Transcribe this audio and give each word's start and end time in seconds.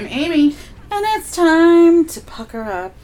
I'm 0.00 0.06
Amy. 0.06 0.56
and 0.90 1.04
it's 1.10 1.36
time 1.36 2.06
to 2.06 2.22
pucker 2.22 2.62
up 2.62 2.94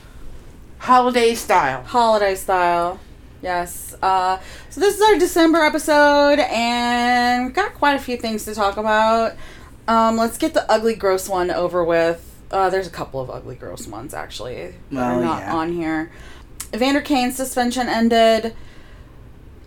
Holiday 0.79 1.35
style. 1.35 1.83
holiday 1.83 2.35
style. 2.35 2.99
Yes. 3.43 3.95
Uh, 4.01 4.39
so 4.71 4.81
this 4.81 4.97
is 4.97 5.03
our 5.03 5.19
December 5.19 5.59
episode, 5.59 6.39
and 6.39 7.45
we've 7.45 7.55
got 7.55 7.75
quite 7.75 7.97
a 7.97 7.99
few 7.99 8.17
things 8.17 8.47
to 8.47 8.55
talk 8.55 8.79
about. 8.79 9.35
Um, 9.87 10.17
let's 10.17 10.39
get 10.39 10.55
the 10.55 10.65
ugly, 10.73 10.95
gross 10.95 11.29
one 11.29 11.51
over 11.51 11.85
with. 11.85 12.35
Uh, 12.51 12.71
there's 12.71 12.87
a 12.87 12.91
couple 12.91 13.21
of 13.21 13.29
ugly, 13.29 13.57
gross 13.57 13.87
ones 13.87 14.15
actually 14.15 14.73
that 14.93 14.99
are 15.13 15.19
Well, 15.19 15.23
not 15.23 15.41
yeah. 15.41 15.55
on 15.55 15.75
here. 15.75 16.11
Evander 16.75 17.03
Kane's 17.03 17.37
suspension 17.37 17.91
ended. 17.91 18.55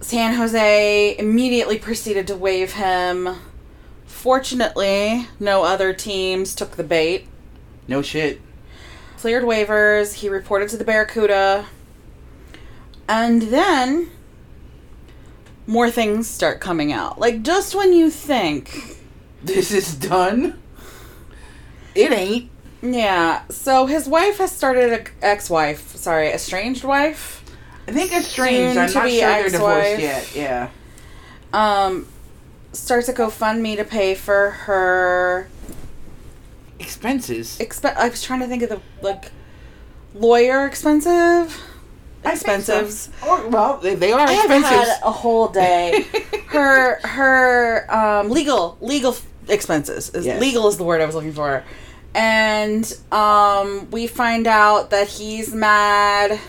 San 0.01 0.33
Jose 0.33 1.15
immediately 1.19 1.77
proceeded 1.77 2.25
to 2.25 2.35
waive 2.35 2.73
him. 2.73 3.35
Fortunately, 4.09 5.27
no 5.39 5.63
other 5.63 5.93
teams 5.93 6.53
took 6.55 6.71
the 6.75 6.83
bait. 6.83 7.27
No 7.87 8.01
shit. 8.01 8.41
Cleared 9.17 9.43
waivers. 9.43 10.15
He 10.15 10.27
reported 10.29 10.67
to 10.69 10.77
the 10.77 10.83
Barracuda. 10.83 11.67
And 13.07 13.43
then 13.43 14.09
more 15.67 15.89
things 15.89 16.27
start 16.27 16.59
coming 16.59 16.91
out. 16.91 17.19
Like 17.19 17.43
just 17.43 17.75
when 17.75 17.93
you 17.93 18.09
think, 18.09 18.97
This 19.43 19.71
is 19.71 19.95
done. 19.95 20.59
It 21.95 22.11
ain't. 22.11 22.49
yeah. 22.81 23.43
So 23.49 23.85
his 23.85 24.07
wife 24.07 24.39
has 24.39 24.51
started 24.51 24.91
a 24.91 25.25
ex-wife, 25.25 25.95
sorry, 25.95 26.29
estranged 26.29 26.83
wife. 26.83 27.41
I 27.87 27.91
think 27.91 28.11
it's 28.11 28.27
strange. 28.27 28.73
Soon 28.73 28.77
I'm 28.79 28.93
not 28.93 29.09
sure 29.09 29.09
they're 29.09 29.49
divorced 29.49 29.99
yet. 29.99 30.35
Yeah. 30.35 30.69
Um, 31.53 32.05
starts 32.73 33.07
a 33.09 33.13
GoFundMe 33.13 33.75
to 33.77 33.83
pay 33.83 34.15
for 34.15 34.51
her 34.51 35.49
Expenses. 36.79 37.57
exp- 37.59 37.95
I 37.95 38.07
was 38.09 38.23
trying 38.23 38.39
to 38.39 38.47
think 38.47 38.63
of 38.63 38.69
the 38.69 38.79
like 39.01 39.31
lawyer 40.15 40.65
expensive 40.65 41.61
I 42.23 42.35
so. 42.35 42.45
expensives. 42.47 43.09
Or, 43.27 43.47
well, 43.49 43.77
they, 43.77 43.95
they 43.95 44.11
are 44.11 44.21
I 44.27 44.31
have 44.31 44.45
expensive. 44.51 44.69
had 44.69 44.99
a 45.03 45.11
whole 45.11 45.49
day. 45.49 46.05
her 46.47 46.99
her 47.05 47.93
um, 47.93 48.29
legal 48.29 48.77
legal 48.81 49.15
expenses. 49.47 50.09
Is, 50.11 50.25
Yes. 50.25 50.39
Legal 50.41 50.67
is 50.67 50.77
the 50.77 50.83
word 50.83 51.01
I 51.01 51.05
was 51.05 51.15
looking 51.15 51.33
for. 51.33 51.63
And 52.15 52.91
um, 53.11 53.89
we 53.91 54.07
find 54.07 54.47
out 54.47 54.89
that 54.89 55.07
he's 55.07 55.53
mad 55.53 56.39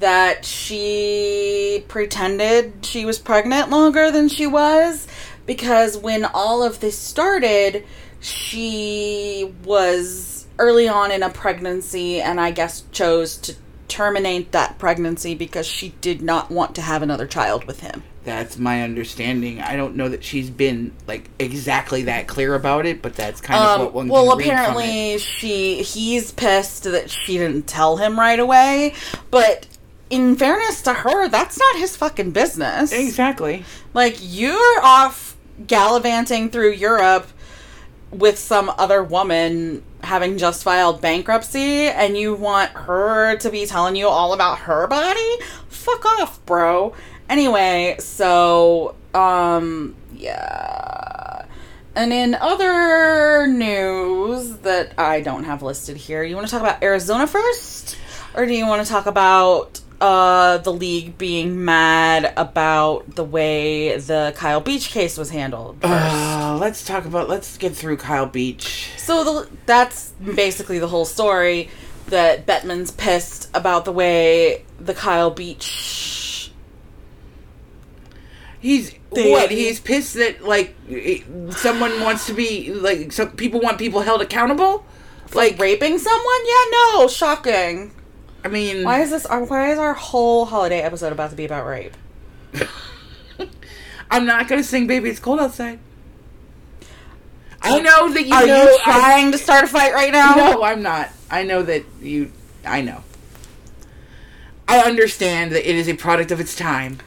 that 0.00 0.44
she 0.44 1.84
pretended 1.88 2.84
she 2.84 3.04
was 3.04 3.18
pregnant 3.18 3.70
longer 3.70 4.10
than 4.10 4.28
she 4.28 4.46
was 4.46 5.06
because 5.46 5.96
when 5.96 6.24
all 6.24 6.62
of 6.62 6.80
this 6.80 6.98
started, 6.98 7.84
she 8.20 9.52
was 9.64 10.46
early 10.58 10.88
on 10.88 11.10
in 11.10 11.22
a 11.22 11.30
pregnancy 11.30 12.20
and 12.20 12.40
I 12.40 12.50
guess 12.50 12.82
chose 12.92 13.36
to 13.38 13.54
terminate 13.88 14.52
that 14.52 14.78
pregnancy 14.78 15.34
because 15.34 15.66
she 15.66 15.90
did 16.00 16.22
not 16.22 16.50
want 16.50 16.74
to 16.76 16.82
have 16.82 17.02
another 17.02 17.26
child 17.26 17.64
with 17.64 17.80
him. 17.80 18.02
That's 18.22 18.58
my 18.58 18.82
understanding. 18.82 19.60
I 19.62 19.76
don't 19.76 19.96
know 19.96 20.10
that 20.10 20.22
she's 20.22 20.50
been 20.50 20.92
like 21.06 21.28
exactly 21.38 22.02
that 22.02 22.28
clear 22.28 22.54
about 22.54 22.84
it, 22.84 23.00
but 23.00 23.14
that's 23.14 23.40
kind 23.40 23.58
of 23.58 23.80
what 23.80 23.88
Um, 23.88 23.92
one 23.94 24.08
well, 24.08 24.28
can 24.28 24.38
read 24.38 24.44
from 24.44 24.50
it. 24.50 24.52
apparently 24.52 25.18
she 25.18 25.82
he's 25.82 26.30
pissed 26.30 26.84
that 26.84 27.10
she 27.10 27.38
didn't 27.38 27.66
tell 27.66 27.96
him 27.96 28.20
right 28.20 28.38
away, 28.38 28.94
but 29.30 29.66
in 30.10 30.36
fairness 30.36 30.82
to 30.82 30.92
her, 30.92 31.28
that's 31.28 31.58
not 31.58 31.76
his 31.76 31.96
fucking 31.96 32.32
business. 32.32 32.92
Exactly. 32.92 33.64
Like 33.94 34.16
you're 34.20 34.82
off 34.82 35.36
gallivanting 35.66 36.50
through 36.50 36.72
Europe 36.72 37.28
with 38.10 38.38
some 38.38 38.72
other 38.76 39.02
woman 39.02 39.82
having 40.02 40.36
just 40.36 40.64
filed 40.64 41.00
bankruptcy 41.00 41.86
and 41.86 42.16
you 42.16 42.34
want 42.34 42.70
her 42.72 43.36
to 43.36 43.50
be 43.50 43.66
telling 43.66 43.94
you 43.94 44.08
all 44.08 44.32
about 44.32 44.58
her 44.60 44.86
body? 44.86 45.36
Fuck 45.68 46.04
off, 46.04 46.44
bro. 46.44 46.94
Anyway, 47.28 47.96
so 48.00 48.96
um 49.14 49.94
yeah. 50.12 51.44
And 51.94 52.12
in 52.12 52.34
other 52.34 53.46
news 53.46 54.56
that 54.58 54.94
I 54.98 55.20
don't 55.20 55.44
have 55.44 55.62
listed 55.62 55.96
here, 55.96 56.22
you 56.22 56.34
want 56.34 56.46
to 56.46 56.50
talk 56.50 56.62
about 56.62 56.82
Arizona 56.82 57.26
first? 57.26 57.96
Or 58.34 58.46
do 58.46 58.54
you 58.54 58.66
want 58.66 58.84
to 58.84 58.90
talk 58.90 59.06
about 59.06 59.80
uh, 60.00 60.58
the 60.58 60.72
league 60.72 61.18
being 61.18 61.64
mad 61.64 62.32
about 62.36 63.14
the 63.16 63.24
way 63.24 63.96
the 63.98 64.32
Kyle 64.36 64.60
Beach 64.60 64.90
case 64.90 65.18
was 65.18 65.30
handled? 65.30 65.78
Uh, 65.82 66.56
let's 66.60 66.84
talk 66.84 67.04
about. 67.04 67.28
Let's 67.28 67.56
get 67.58 67.74
through 67.76 67.98
Kyle 67.98 68.26
Beach. 68.26 68.90
So 68.96 69.24
the, 69.24 69.48
that's 69.66 70.10
basically 70.34 70.78
the 70.78 70.88
whole 70.88 71.04
story. 71.04 71.68
That 72.08 72.44
Bettman's 72.46 72.90
pissed 72.90 73.48
about 73.54 73.84
the 73.84 73.92
way 73.92 74.64
the 74.80 74.94
Kyle 74.94 75.30
Beach. 75.30 76.50
He's 78.58 78.94
They- 79.12 79.30
what? 79.30 79.50
He's 79.50 79.80
pissed 79.80 80.14
that 80.14 80.44
like 80.44 80.74
someone 81.50 82.00
wants 82.00 82.26
to 82.26 82.34
be 82.34 82.72
like 82.74 83.12
some 83.12 83.30
people 83.32 83.60
want 83.60 83.78
people 83.78 84.00
held 84.00 84.22
accountable. 84.22 84.84
Like 85.34 85.58
raping 85.60 85.98
someone? 85.98 86.40
Yeah, 86.46 86.64
no, 86.72 87.06
shocking. 87.08 87.92
I 88.44 88.48
mean, 88.48 88.84
Why 88.84 89.00
is 89.02 89.10
this? 89.10 89.26
Our, 89.26 89.44
why 89.44 89.72
is 89.72 89.78
our 89.78 89.94
whole 89.94 90.46
holiday 90.46 90.80
episode 90.80 91.12
about 91.12 91.30
to 91.30 91.36
be 91.36 91.44
about 91.44 91.66
rape? 91.66 91.94
I'm 94.10 94.26
not 94.26 94.48
gonna 94.48 94.64
sing 94.64 94.86
"Baby 94.86 95.10
It's 95.10 95.20
Cold 95.20 95.40
Outside." 95.40 95.78
I 97.62 97.80
know 97.80 98.10
that 98.12 98.26
you 98.26 98.34
Are 98.34 98.46
know. 98.46 98.62
you 98.64 98.78
trying 98.82 99.32
to 99.32 99.38
start 99.38 99.64
a 99.64 99.66
fight 99.66 99.92
right 99.92 100.10
now? 100.12 100.34
No, 100.34 100.62
I'm 100.62 100.82
not. 100.82 101.10
I 101.30 101.42
know 101.42 101.62
that 101.62 101.84
you. 102.00 102.32
I 102.64 102.80
know. 102.80 103.04
I 104.66 104.78
understand 104.80 105.52
that 105.52 105.68
it 105.68 105.76
is 105.76 105.88
a 105.88 105.94
product 105.94 106.30
of 106.30 106.40
its 106.40 106.56
time, 106.56 106.98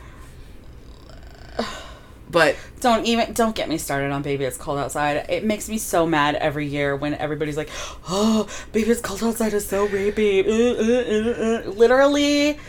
but 2.34 2.58
Don't 2.82 3.06
even 3.06 3.32
don't 3.32 3.56
get 3.56 3.70
me 3.70 3.78
started 3.78 4.12
on 4.12 4.24
baby 4.24 4.44
it's 4.44 4.58
cold 4.58 4.78
outside. 4.78 5.28
It 5.30 5.46
makes 5.46 5.70
me 5.70 5.78
so 5.78 6.06
mad 6.06 6.36
every 6.36 6.68
year 6.68 6.98
when 6.98 7.14
everybody's 7.14 7.56
like, 7.56 7.70
"Oh, 8.10 8.50
baby 8.74 8.90
it's 8.92 9.00
cold 9.00 9.24
outside 9.24 9.54
is 9.54 9.66
so 9.66 9.88
rapey." 9.88 10.46
Uh, 10.46 10.82
uh, 10.82 11.30
uh, 11.30 11.70
uh." 11.70 11.72
Literally, 11.72 12.60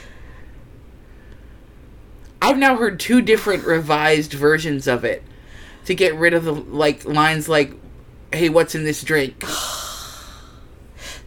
I've 2.41 2.59
now 2.59 2.77
heard 2.77 3.01
two 3.01 3.23
different 3.23 3.65
revised 3.65 4.35
versions 4.35 4.87
of 4.87 5.05
it 5.05 5.25
to 5.87 5.95
get 5.97 6.15
rid 6.15 6.35
of 6.35 6.45
the 6.45 6.53
like 6.53 7.05
lines 7.05 7.49
like 7.49 7.73
"Hey, 8.33 8.51
what's 8.51 8.77
in 8.77 8.85
this 8.85 9.03
drink?" 9.03 9.43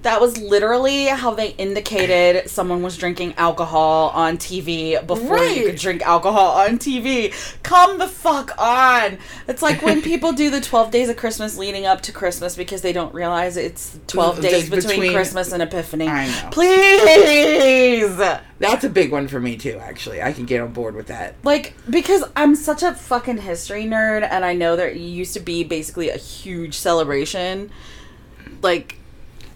that 0.03 0.22
was 0.22 0.38
literally 0.38 1.06
how 1.08 1.34
they 1.34 1.50
indicated 1.50 2.50
someone 2.50 2.81
was 2.81 2.96
drinking 2.97 3.34
alcohol 3.35 4.09
on 4.13 4.38
TV 4.38 5.06
before 5.06 5.44
you 5.44 5.66
could 5.66 5.75
drink 5.78 6.02
alcohol 6.03 6.52
on 6.52 6.78
TV. 6.78 7.34
Come 7.63 7.97
the 7.97 8.07
fuck 8.07 8.52
on. 8.57 9.18
It's 9.47 9.62
like 9.62 9.81
when 9.81 10.02
people 10.12 10.31
do 10.34 10.50
the 10.50 10.62
12 10.62 10.91
days 10.91 11.09
of 11.09 11.18
Christmas 11.18 11.57
leading 11.57 11.86
up 11.86 12.02
to 12.02 12.12
Christmas 12.12 12.56
because 12.56 12.81
they 12.81 12.94
don't 12.94 13.13
realize 13.13 13.57
it's 13.57 14.00
12 14.07 14.41
days 14.41 14.52
Days 14.52 14.69
between, 14.69 14.90
between- 15.00 15.13
Christmas 15.13 15.52
and 15.52 15.62
Epiphany. 15.63 16.07
I 16.07 16.28
know. 16.28 16.50
Please. 16.52 18.18
That's 18.59 18.84
a 18.84 18.90
big 18.90 19.12
one 19.12 19.28
for 19.28 19.40
me 19.40 19.57
too. 19.57 19.78
Actually, 19.81 20.22
I 20.22 20.31
can 20.34 20.46
get 20.46 20.62
on 20.62 20.74
board 20.74 20.96
with 20.96 21.07
that. 21.07 21.36
Like, 21.44 21.74
because 21.90 22.24
I'm 22.36 22.56
such 22.56 22.84
a 22.84 22.94
fucking 22.94 23.38
history 23.40 23.86
nerd, 23.86 24.28
and 24.30 24.46
I 24.46 24.53
know 24.53 24.75
there 24.75 24.91
used 24.91 25.34
to 25.34 25.40
be 25.40 25.63
basically 25.63 26.09
a 26.09 26.18
huge 26.18 26.75
celebration. 26.75 27.72
Like, 28.62 28.97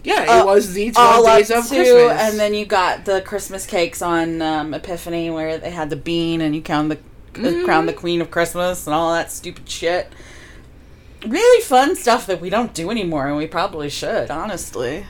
Yeah, 0.04 0.24
it 0.24 0.30
Uh, 0.30 0.46
was 0.46 0.74
the 0.74 0.88
all 0.96 1.22
twelve 1.24 1.26
up 1.28 1.38
days 1.38 1.52
of 1.52 1.64
to, 1.68 1.76
Christmas, 1.76 2.22
and 2.22 2.40
then 2.40 2.54
you 2.54 2.66
got 2.66 3.06
the 3.06 3.22
Christmas 3.22 3.66
cakes 3.66 4.02
on 4.02 4.42
um, 4.42 4.74
Epiphany 4.74 5.30
where 5.30 5.58
they 5.58 5.70
had 5.70 5.90
the 5.90 5.96
bean 5.96 6.42
and 6.42 6.56
you 6.56 6.62
crown 6.64 6.90
the 6.90 6.98
uh, 7.36 7.64
crown 7.66 7.86
the 7.86 7.94
queen 7.94 8.20
of 8.22 8.32
Christmas 8.32 8.88
and 8.88 8.94
all 8.94 9.14
that 9.14 9.32
stupid 9.32 9.70
shit. 9.70 10.12
Really 11.26 11.62
fun 11.64 11.96
stuff 11.96 12.26
that 12.26 12.42
we 12.42 12.50
don't 12.50 12.74
do 12.74 12.90
anymore, 12.90 13.28
and 13.28 13.38
we 13.38 13.46
probably 13.46 13.90
should, 13.90 14.32
honestly. 14.32 15.06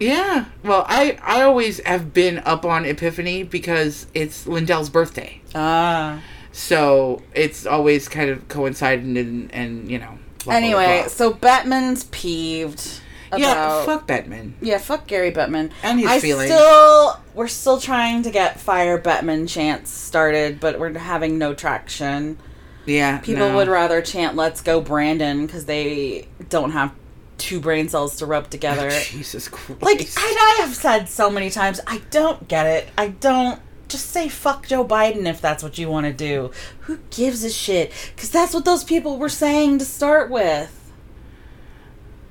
yeah. 0.00 0.46
Well, 0.62 0.86
I 0.88 1.18
I 1.22 1.42
always 1.42 1.80
have 1.84 2.14
been 2.14 2.38
up 2.46 2.64
on 2.64 2.86
Epiphany 2.86 3.42
because 3.42 4.06
it's 4.14 4.46
Lindell's 4.46 4.88
birthday, 4.88 5.42
Ah. 5.54 6.20
so 6.50 7.20
it's 7.34 7.66
always 7.66 8.08
kind 8.08 8.30
of 8.30 8.48
coincided 8.48 9.04
and 9.04 9.52
and 9.52 9.90
you 9.90 9.98
know. 9.98 10.18
blah, 10.38 10.44
blah, 10.44 10.54
Anyway, 10.54 11.00
blah. 11.00 11.08
so 11.08 11.32
Bettman's 11.34 12.04
peeved. 12.04 13.00
About, 13.36 13.40
yeah, 13.40 13.84
fuck 13.84 14.06
Bettman. 14.08 14.52
Yeah, 14.60 14.78
fuck 14.78 15.06
Gary 15.06 15.30
Bettman. 15.32 15.70
And 15.82 15.98
his 16.00 16.08
I 16.08 16.20
feelings. 16.20 16.50
still, 16.50 17.18
we're 17.34 17.48
still 17.48 17.80
trying 17.80 18.22
to 18.22 18.30
get 18.30 18.60
Fire 18.60 18.98
Bettman 18.98 19.48
chants 19.48 19.90
started, 19.90 20.60
but 20.60 20.78
we're 20.78 20.96
having 20.98 21.38
no 21.38 21.54
traction. 21.54 22.38
Yeah, 22.86 23.18
People 23.18 23.48
no. 23.48 23.56
would 23.56 23.68
rather 23.68 24.02
chant 24.02 24.36
"Let's 24.36 24.60
go, 24.60 24.80
Brandon" 24.80 25.46
because 25.46 25.64
they 25.64 26.28
don't 26.50 26.72
have 26.72 26.92
two 27.38 27.58
brain 27.60 27.88
cells 27.88 28.16
to 28.16 28.26
rub 28.26 28.50
together. 28.50 28.90
Jesus 29.04 29.48
Christ. 29.48 29.82
like 29.82 30.06
I, 30.16 30.56
I 30.58 30.62
have 30.62 30.74
said 30.74 31.08
so 31.08 31.30
many 31.30 31.50
times, 31.50 31.80
I 31.86 32.02
don't 32.10 32.46
get 32.48 32.66
it. 32.66 32.88
I 32.98 33.08
don't. 33.08 33.60
Just 33.88 34.10
say 34.10 34.28
fuck 34.28 34.66
Joe 34.66 34.84
Biden 34.84 35.26
if 35.26 35.40
that's 35.40 35.62
what 35.62 35.78
you 35.78 35.88
want 35.88 36.06
to 36.06 36.12
do. 36.12 36.50
Who 36.80 36.98
gives 37.10 37.44
a 37.44 37.50
shit? 37.50 37.92
Because 38.14 38.30
that's 38.30 38.52
what 38.52 38.64
those 38.64 38.82
people 38.84 39.18
were 39.18 39.28
saying 39.28 39.78
to 39.78 39.84
start 39.84 40.30
with. 40.30 40.83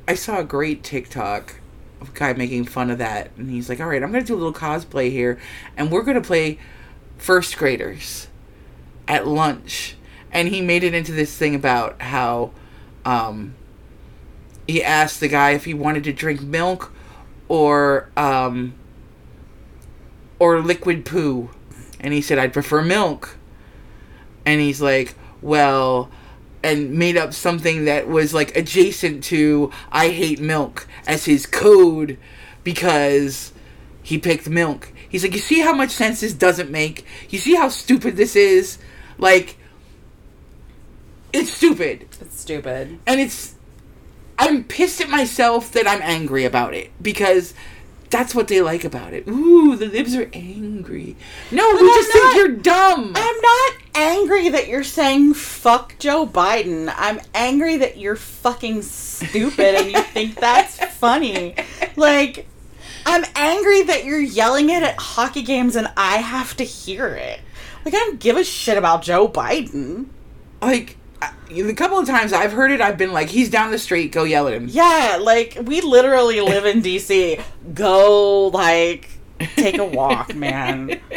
I 0.08 0.16
saw 0.16 0.40
a 0.40 0.44
great 0.44 0.84
TikTok 0.84 1.56
of 2.02 2.10
a 2.10 2.12
guy 2.12 2.34
making 2.34 2.66
fun 2.66 2.90
of 2.90 2.98
that, 2.98 3.32
and 3.38 3.50
he's 3.50 3.70
like, 3.70 3.80
"All 3.80 3.88
right, 3.88 4.04
I'm 4.04 4.12
gonna 4.12 4.24
do 4.24 4.36
a 4.36 4.36
little 4.36 4.54
cosplay 4.54 5.10
here, 5.10 5.40
and 5.78 5.90
we're 5.90 6.04
gonna 6.04 6.22
play 6.22 6.60
first 7.18 7.58
graders 7.58 8.28
at 9.08 9.26
lunch." 9.28 9.96
And 10.32 10.50
he 10.50 10.62
made 10.62 10.84
it 10.84 10.94
into 10.94 11.12
this 11.12 11.38
thing 11.38 11.56
about 11.56 12.02
how 12.02 12.52
um, 13.06 13.56
he 14.68 14.84
asked 14.84 15.20
the 15.20 15.28
guy 15.28 15.52
if 15.52 15.66
he 15.66 15.74
wanted 15.74 16.04
to 16.06 16.14
drink 16.14 16.42
milk 16.42 16.92
or 17.48 18.10
um, 18.18 18.74
or 20.40 20.60
liquid 20.60 21.06
poo, 21.06 21.50
and 22.00 22.14
he 22.14 22.22
said, 22.22 22.38
"I'd 22.38 22.52
prefer 22.52 22.82
milk." 22.82 23.38
And 24.46 24.60
he's 24.60 24.82
like, 24.82 25.16
"Well." 25.42 26.10
And 26.64 26.94
made 26.94 27.18
up 27.18 27.34
something 27.34 27.86
that 27.86 28.08
was 28.08 28.34
like 28.34 28.56
adjacent 28.56 29.24
to 29.26 29.72
I 29.92 30.10
hate 30.10 30.40
milk 30.40 30.88
as 31.06 31.26
his 31.26 31.46
code 31.46 32.18
because 32.64 33.52
he 34.02 34.18
picked 34.18 34.50
milk. 34.50 34.92
He's 35.08 35.24
like, 35.24 35.34
you 35.34 35.40
see 35.40 35.60
how 35.60 35.74
much 35.74 35.92
sense 35.92 36.22
this 36.22 36.34
doesn't 36.34 36.72
make? 36.72 37.06
You 37.30 37.40
see 37.40 37.56
how 37.56 37.70
stupid 37.70 38.16
this 38.16 38.36
is? 38.36 38.78
Like, 39.18 39.58
it's 41.32 41.52
stupid. 41.52 42.08
It's 42.20 42.40
stupid. 42.40 43.00
And 43.06 43.20
it's. 43.20 43.56
I'm 44.40 44.64
pissed 44.64 45.00
at 45.00 45.10
myself 45.10 45.72
that 45.74 45.88
I'm 45.88 46.02
angry 46.02 46.44
about 46.44 46.74
it 46.74 46.92
because 47.02 47.54
that's 48.14 48.34
what 48.34 48.48
they 48.48 48.62
like 48.62 48.84
about 48.86 49.12
it. 49.14 49.28
Ooh, 49.28 49.76
the 49.76 49.88
libs 49.88 50.16
are 50.16 50.30
angry. 50.32 51.16
No, 51.52 51.68
we 51.74 51.80
I'm 51.80 51.88
just 51.88 52.10
not- 52.14 52.22
think 52.34 52.36
you're 52.38 52.58
dumb. 52.58 53.12
I'm 53.16 53.42
not 53.42 53.74
angry 53.96 54.50
that 54.50 54.68
you're 54.70 54.84
saying 54.84 55.34
fuck 55.34 55.96
Joe 56.00 56.26
Biden. 56.26 56.94
I'm 56.96 57.20
angry 57.34 57.78
that 57.78 57.98
you're 57.98 58.16
fucking 58.16 58.84
stupid 58.84 59.76
and 59.76 59.92
you 59.92 60.02
think 60.02 60.36
that's 60.36 60.78
funny. 60.96 61.56
Like, 61.96 62.48
I'm 63.06 63.26
angry 63.36 63.82
that 63.84 64.06
you're 64.06 64.20
yelling 64.22 64.70
it 64.70 64.82
at 64.84 64.96
hockey 64.98 65.42
games 65.42 65.76
and 65.76 65.92
I 65.98 66.18
have 66.18 66.56
to 66.58 66.64
hear 66.64 67.08
it. 67.08 67.40
Like, 67.84 67.94
I 67.94 67.98
don't 67.98 68.20
give 68.20 68.38
a 68.38 68.44
shit 68.44 68.78
about 68.78 69.02
Joe 69.02 69.28
Biden. 69.28 70.06
like, 70.62 70.98
the 71.50 71.74
couple 71.74 71.98
of 72.00 72.08
times 72.08 72.34
I've 72.34 72.52
heard 72.52 72.72
it, 72.72 72.82
I've 72.82 72.98
been 72.98 73.14
like, 73.14 73.30
he's 73.30 73.50
down 73.50 73.72
the 73.72 73.78
street, 73.80 74.12
go 74.12 74.24
yell 74.24 74.48
at 74.48 74.54
him. 74.54 74.68
Yeah, 74.70 75.18
like, 75.22 75.58
we 75.64 75.82
literally 75.82 76.42
live 76.42 76.66
in 76.66 76.82
DC. 76.82 77.42
Go, 77.74 78.48
like, 78.48 79.10
take 79.56 79.78
a 79.78 79.86
walk, 79.86 80.36
man. 80.36 81.00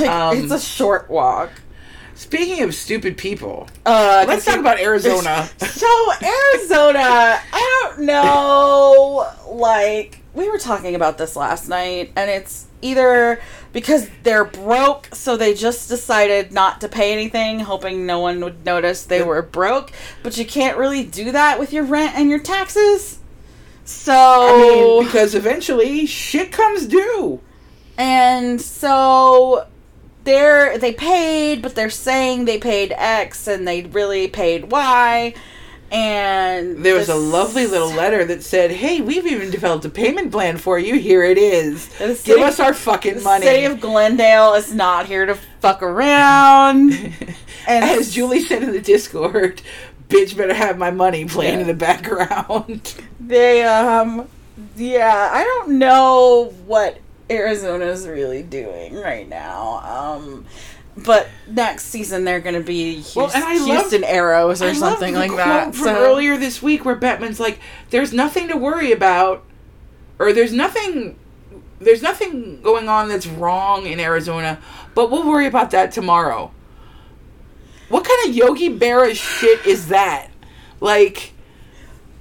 Like, 0.00 0.08
Um, 0.10 0.38
it's 0.38 0.52
a 0.52 0.58
short 0.58 1.10
walk. 1.10 1.50
Speaking 2.14 2.62
of 2.62 2.74
stupid 2.74 3.18
people, 3.18 3.68
Uh, 3.84 4.24
let's 4.26 4.44
talk 4.44 4.58
about 4.58 4.78
Arizona. 4.80 5.48
So 5.58 5.86
Arizona, 6.22 7.38
I 7.52 7.80
don't 7.92 8.06
know. 8.06 9.28
Like 9.50 10.20
we 10.32 10.48
were 10.48 10.58
talking 10.58 10.94
about 10.94 11.18
this 11.18 11.36
last 11.36 11.68
night, 11.68 12.12
and 12.16 12.30
it's 12.30 12.66
either 12.82 13.40
because 13.74 14.08
they're 14.22 14.44
broke, 14.46 15.08
so 15.12 15.36
they 15.36 15.52
just 15.52 15.90
decided 15.90 16.52
not 16.52 16.80
to 16.80 16.88
pay 16.88 17.12
anything, 17.12 17.60
hoping 17.60 18.06
no 18.06 18.20
one 18.20 18.40
would 18.40 18.64
notice 18.64 19.04
they 19.04 19.22
were 19.22 19.42
broke. 19.42 19.92
But 20.22 20.38
you 20.38 20.46
can't 20.46 20.78
really 20.78 21.04
do 21.04 21.32
that 21.32 21.58
with 21.58 21.74
your 21.74 21.84
rent 21.84 22.16
and 22.16 22.30
your 22.30 22.38
taxes. 22.38 23.18
So 23.84 24.14
I 24.14 24.56
mean, 24.56 25.04
because 25.04 25.34
eventually 25.34 26.06
shit 26.06 26.52
comes 26.52 26.86
due. 26.86 27.40
and 27.98 28.60
so 28.60 29.66
they're 30.22 30.78
they 30.78 30.92
paid, 30.92 31.60
but 31.60 31.74
they're 31.74 31.90
saying 31.90 32.46
they 32.46 32.58
paid 32.58 32.92
X 32.96 33.46
and 33.46 33.68
they 33.68 33.82
really 33.82 34.28
paid 34.28 34.70
Y. 34.70 35.34
And 35.94 36.84
There 36.84 36.96
was 36.96 37.08
a 37.08 37.14
lovely 37.14 37.66
little 37.68 37.90
letter 37.92 38.24
that 38.24 38.42
said, 38.42 38.72
"Hey, 38.72 39.00
we've 39.00 39.26
even 39.26 39.50
developed 39.50 39.84
a 39.84 39.88
payment 39.88 40.32
plan 40.32 40.56
for 40.56 40.76
you. 40.76 40.96
Here 40.98 41.22
it 41.22 41.38
is. 41.38 41.86
The 41.98 42.20
Give 42.24 42.40
us 42.40 42.58
our 42.58 42.74
fucking 42.74 43.16
The 43.16 43.20
money." 43.20 43.46
city 43.46 43.64
of 43.64 43.80
Glendale 43.80 44.54
is 44.54 44.74
not 44.74 45.06
here 45.06 45.24
to 45.26 45.36
fuck 45.60 45.82
around. 45.82 46.92
And 47.66 47.82
As 47.82 48.12
Julie 48.12 48.40
said 48.42 48.62
in 48.62 48.72
the 48.72 48.80
Discord, 48.80 49.62
"Bitch, 50.10 50.36
better 50.36 50.52
have 50.52 50.76
my 50.76 50.90
money 50.90 51.24
playing 51.24 51.60
in 51.60 51.66
the 51.66 51.72
background." 51.74 52.94
they 53.20 53.62
um 53.62 54.28
yeah, 54.76 55.30
I 55.32 55.44
don't 55.44 55.78
know 55.78 56.52
what 56.66 56.98
Arizona's 57.30 58.06
really 58.06 58.42
doing 58.42 58.94
right 58.96 59.26
now. 59.28 59.80
Um 60.18 60.44
but 60.96 61.28
next 61.48 61.84
season 61.86 62.24
they're 62.24 62.40
going 62.40 62.54
to 62.54 62.60
be 62.60 62.94
Houston, 62.94 63.22
Well, 63.22 63.30
and 63.34 63.44
I 63.44 63.56
love- 63.58 63.66
Houston 63.66 64.04
Arrows 64.04 64.62
or 64.62 64.66
I 64.68 64.72
something 64.74 65.14
like 65.14 65.34
that. 65.36 65.74
From 65.74 65.84
So 65.84 65.94
earlier 65.96 66.36
this 66.36 66.62
week, 66.62 66.84
where 66.84 66.96
Bettman's 66.96 67.40
like, 67.40 67.58
"There's 67.90 68.12
nothing 68.12 68.48
to 68.48 68.56
worry 68.56 68.92
about, 68.92 69.42
or 70.18 70.32
there's 70.32 70.52
nothing." 70.52 71.16
There's 71.80 72.02
nothing 72.02 72.62
going 72.62 72.88
on 72.88 73.08
that's 73.08 73.26
wrong 73.26 73.84
in 73.84 74.00
Arizona, 74.00 74.58
but 74.94 75.10
we'll 75.10 75.26
worry 75.28 75.46
about 75.46 75.72
that 75.72 75.92
tomorrow. 75.92 76.50
What 77.90 78.04
kind 78.04 78.28
of 78.28 78.34
Yogi 78.34 78.70
Berra 78.78 79.14
shit 79.14 79.66
is 79.66 79.88
that? 79.88 80.28
Like, 80.80 81.32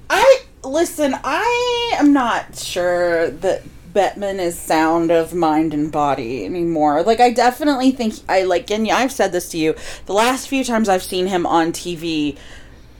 I 0.09 0.41
listen, 0.63 1.15
I 1.23 1.95
am 1.97 2.11
not 2.11 2.57
sure 2.57 3.29
that 3.29 3.61
Bettman 3.93 4.39
is 4.39 4.57
sound 4.57 5.11
of 5.11 5.33
mind 5.33 5.73
and 5.73 5.91
body 5.91 6.45
anymore. 6.45 7.03
Like 7.03 7.19
I 7.19 7.31
definitely 7.31 7.91
think 7.91 8.15
I 8.27 8.43
like 8.43 8.69
and 8.71 8.89
I've 8.89 9.11
said 9.11 9.31
this 9.31 9.49
to 9.49 9.57
you. 9.57 9.75
The 10.07 10.13
last 10.13 10.47
few 10.47 10.63
times 10.63 10.89
I've 10.89 11.03
seen 11.03 11.27
him 11.27 11.45
on 11.45 11.71
TV, 11.71 12.37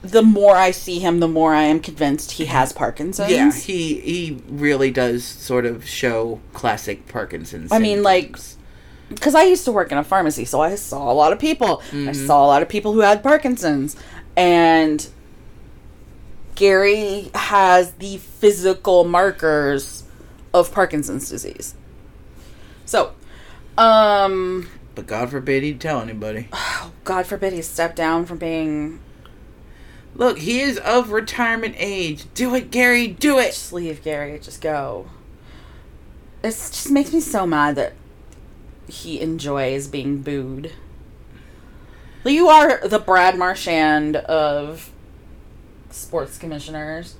the 0.01 0.21
more 0.21 0.55
I 0.55 0.71
see 0.71 0.99
him, 0.99 1.19
the 1.19 1.27
more 1.27 1.53
I 1.53 1.63
am 1.63 1.79
convinced 1.79 2.33
he 2.33 2.45
has 2.45 2.73
Parkinson's. 2.73 3.31
yeah, 3.31 3.51
he 3.51 3.99
he 4.01 4.41
really 4.47 4.91
does 4.91 5.23
sort 5.23 5.65
of 5.65 5.87
show 5.87 6.39
classic 6.53 7.07
Parkinson's. 7.07 7.71
I 7.71 7.79
mean, 7.79 8.03
like- 8.03 8.35
because 9.09 9.35
I 9.35 9.43
used 9.43 9.65
to 9.65 9.71
work 9.71 9.91
in 9.91 9.97
a 9.97 10.03
pharmacy, 10.03 10.43
so 10.45 10.61
I 10.61 10.73
saw 10.75 11.11
a 11.11 11.13
lot 11.13 11.31
of 11.33 11.39
people. 11.39 11.81
I 11.91 11.95
Mm-hmm. 11.95 12.25
saw 12.25 12.45
a 12.45 12.47
lot 12.47 12.61
of 12.63 12.69
people 12.69 12.93
who 12.93 13.01
had 13.01 13.21
Parkinson's, 13.21 13.95
and 14.35 15.07
Gary 16.55 17.31
has 17.33 17.91
the 17.93 18.17
physical 18.17 19.03
markers 19.03 20.03
of 20.53 20.71
Parkinson's 20.71 21.29
disease. 21.29 21.75
So, 22.85 23.13
um, 23.77 24.69
but 24.95 25.07
God 25.07 25.29
forbid 25.29 25.63
he'd 25.63 25.81
tell 25.81 26.01
anybody. 26.01 26.47
God 27.03 27.25
forbid 27.25 27.53
he 27.53 27.61
step 27.61 27.95
down 27.95 28.25
from 28.25 28.37
being. 28.37 28.99
Look, 30.15 30.39
he 30.39 30.61
is 30.61 30.77
of 30.77 31.11
retirement 31.11 31.75
age. 31.77 32.25
Do 32.35 32.53
it, 32.53 32.69
Gary. 32.69 33.07
Do 33.07 33.39
it. 33.39 33.47
Just 33.47 33.73
leave 33.73 34.03
Gary. 34.03 34.37
Just 34.39 34.61
go. 34.61 35.07
It 36.43 36.49
just 36.51 36.91
makes 36.91 37.11
me 37.11 37.19
so 37.19 37.47
mad 37.47 37.75
that 37.75 37.93
he 38.87 39.19
enjoys 39.19 39.87
being 39.87 40.21
booed. 40.21 40.71
You 42.25 42.47
are 42.47 42.87
the 42.87 42.99
Brad 42.99 43.37
Marchand 43.37 44.17
of 44.17 44.91
sports 45.89 46.37
commissioners. 46.37 47.15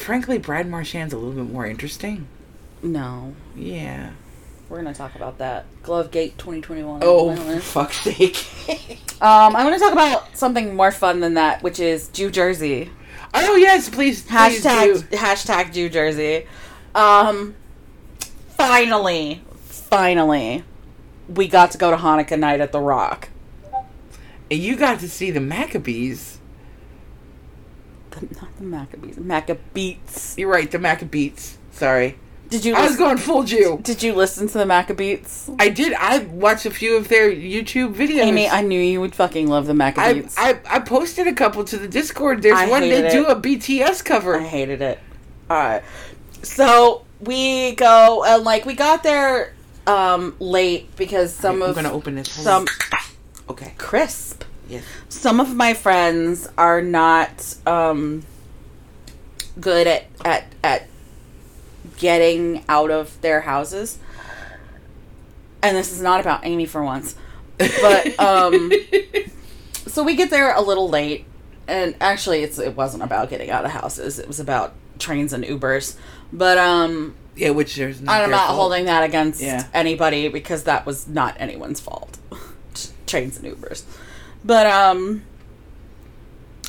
Frankly, 0.00 0.38
Brad 0.38 0.68
Marchand's 0.68 1.12
a 1.12 1.18
little 1.18 1.44
bit 1.44 1.52
more 1.52 1.66
interesting. 1.66 2.26
No, 2.82 3.34
Yeah. 3.54 4.10
we're 4.68 4.78
gonna 4.78 4.94
talk 4.94 5.14
about 5.14 5.38
that. 5.38 5.66
Glovegate 5.82 6.36
2021. 6.38 7.00
Oh, 7.04 7.34
my 7.34 7.58
fuck's 7.58 8.00
sake. 8.00 8.36
Um, 9.22 9.54
I 9.54 9.64
want 9.64 9.74
to 9.74 9.78
talk 9.80 9.92
about 9.92 10.34
something 10.34 10.74
more 10.74 10.90
fun 10.90 11.20
than 11.20 11.34
that, 11.34 11.62
which 11.62 11.78
is 11.78 12.08
Jew 12.08 12.30
Jersey. 12.30 12.90
oh 13.34 13.54
yes, 13.54 13.90
please. 13.90 14.22
please 14.22 14.64
Hashtag 14.64 15.10
do. 15.10 15.16
hashtag 15.18 15.74
Jew 15.74 15.90
Jersey. 15.90 16.46
Um, 16.94 17.54
finally, 18.48 19.42
finally, 19.66 20.64
we 21.28 21.48
got 21.48 21.72
to 21.72 21.78
go 21.78 21.90
to 21.90 21.98
Hanukkah 21.98 22.38
night 22.38 22.62
at 22.62 22.72
the 22.72 22.80
Rock. 22.80 23.28
And 24.50 24.58
you 24.58 24.74
got 24.76 25.00
to 25.00 25.08
see 25.10 25.30
the 25.30 25.38
Maccabees. 25.40 26.38
The, 28.10 28.26
not 28.40 28.56
the 28.58 28.64
Maccabees, 28.64 29.16
Maccabeats. 29.16 30.36
You're 30.38 30.50
right, 30.50 30.70
the 30.70 30.78
Maccabees. 30.78 31.58
Sorry. 31.72 32.16
Did 32.48 32.64
you? 32.64 32.74
I 32.74 32.80
was 32.80 32.90
listen- 32.92 33.04
going 33.04 33.16
full 33.18 33.44
Jew. 33.44 33.78
Did 33.82 34.02
you 34.02 34.12
listen 34.12 34.48
to 34.48 34.58
the 34.58 34.64
Maccabeats? 34.64 35.54
I 35.60 35.68
did. 35.68 35.92
I 35.94 36.18
watched 36.18 36.66
a 36.66 36.70
few 36.70 36.96
of 36.96 37.06
their 37.08 37.30
YouTube 37.30 37.94
videos. 37.94 38.22
Amy, 38.22 38.48
I 38.48 38.60
knew 38.62 38.80
you 38.80 39.00
would 39.00 39.14
fucking 39.14 39.46
love 39.46 39.66
the 39.66 39.72
I, 39.72 39.92
Maccabeats. 39.92 40.34
I, 40.36 40.58
I 40.68 40.80
posted 40.80 41.28
a 41.28 41.32
couple 41.32 41.62
to 41.64 41.76
the 41.78 41.86
Discord. 41.86 42.42
There's 42.42 42.58
I 42.58 42.68
one 42.68 42.80
they 42.82 43.02
hated 43.02 43.12
do 43.12 43.26
a 43.26 43.36
BTS 43.36 44.04
cover. 44.04 44.36
I 44.36 44.42
hated 44.42 44.82
it. 44.82 44.98
Alright. 45.48 45.84
So 46.42 47.04
we 47.20 47.76
go 47.76 48.24
and 48.26 48.42
like 48.42 48.66
we 48.66 48.74
got 48.74 49.02
there 49.04 49.54
um 49.86 50.34
late 50.40 50.94
because 50.96 51.32
some 51.32 51.62
I'm 51.62 51.70
of 51.70 51.74
gonna 51.76 51.92
open 51.92 52.16
this. 52.16 52.30
Some. 52.32 52.66
Okay. 53.48 53.74
crisp. 53.78 54.44
Yes. 54.70 54.84
Some 55.08 55.40
of 55.40 55.54
my 55.54 55.74
friends 55.74 56.48
are 56.56 56.80
not 56.80 57.56
um 57.66 58.22
good 59.60 59.86
at 59.86 60.04
at 60.24 60.44
at 60.64 60.86
getting 61.98 62.64
out 62.68 62.90
of 62.90 63.20
their 63.20 63.40
houses. 63.42 63.98
And 65.62 65.76
this 65.76 65.92
is 65.92 66.00
not 66.00 66.20
about 66.20 66.46
Amy 66.46 66.66
for 66.66 66.82
once. 66.82 67.14
But 67.58 68.18
um 68.18 68.72
so 69.86 70.02
we 70.02 70.14
get 70.16 70.30
there 70.30 70.54
a 70.54 70.60
little 70.62 70.88
late 70.88 71.26
and 71.68 71.94
actually, 72.00 72.42
it's 72.42 72.58
it 72.58 72.74
wasn't 72.76 73.04
about 73.04 73.30
getting 73.30 73.48
out 73.50 73.64
of 73.64 73.70
houses. 73.70 74.18
It 74.18 74.26
was 74.26 74.40
about 74.40 74.72
trains 74.98 75.32
and 75.32 75.44
Ubers. 75.44 75.96
But 76.32 76.58
um, 76.58 77.14
Yeah, 77.36 77.50
which 77.50 77.76
there's 77.76 78.00
not. 78.00 78.22
I'm 78.22 78.30
not 78.30 78.46
fault. 78.48 78.58
holding 78.58 78.86
that 78.86 79.04
against 79.04 79.40
Yeah. 79.40 79.66
anybody 79.72 80.26
because 80.28 80.64
that 80.64 80.84
was 80.84 81.06
not 81.06 81.36
anyone's 81.38 81.78
fault. 81.78 82.18
Trains 83.06 83.38
and 83.38 83.46
Ubers. 83.54 83.84
But 84.44 84.66
um 84.66 85.22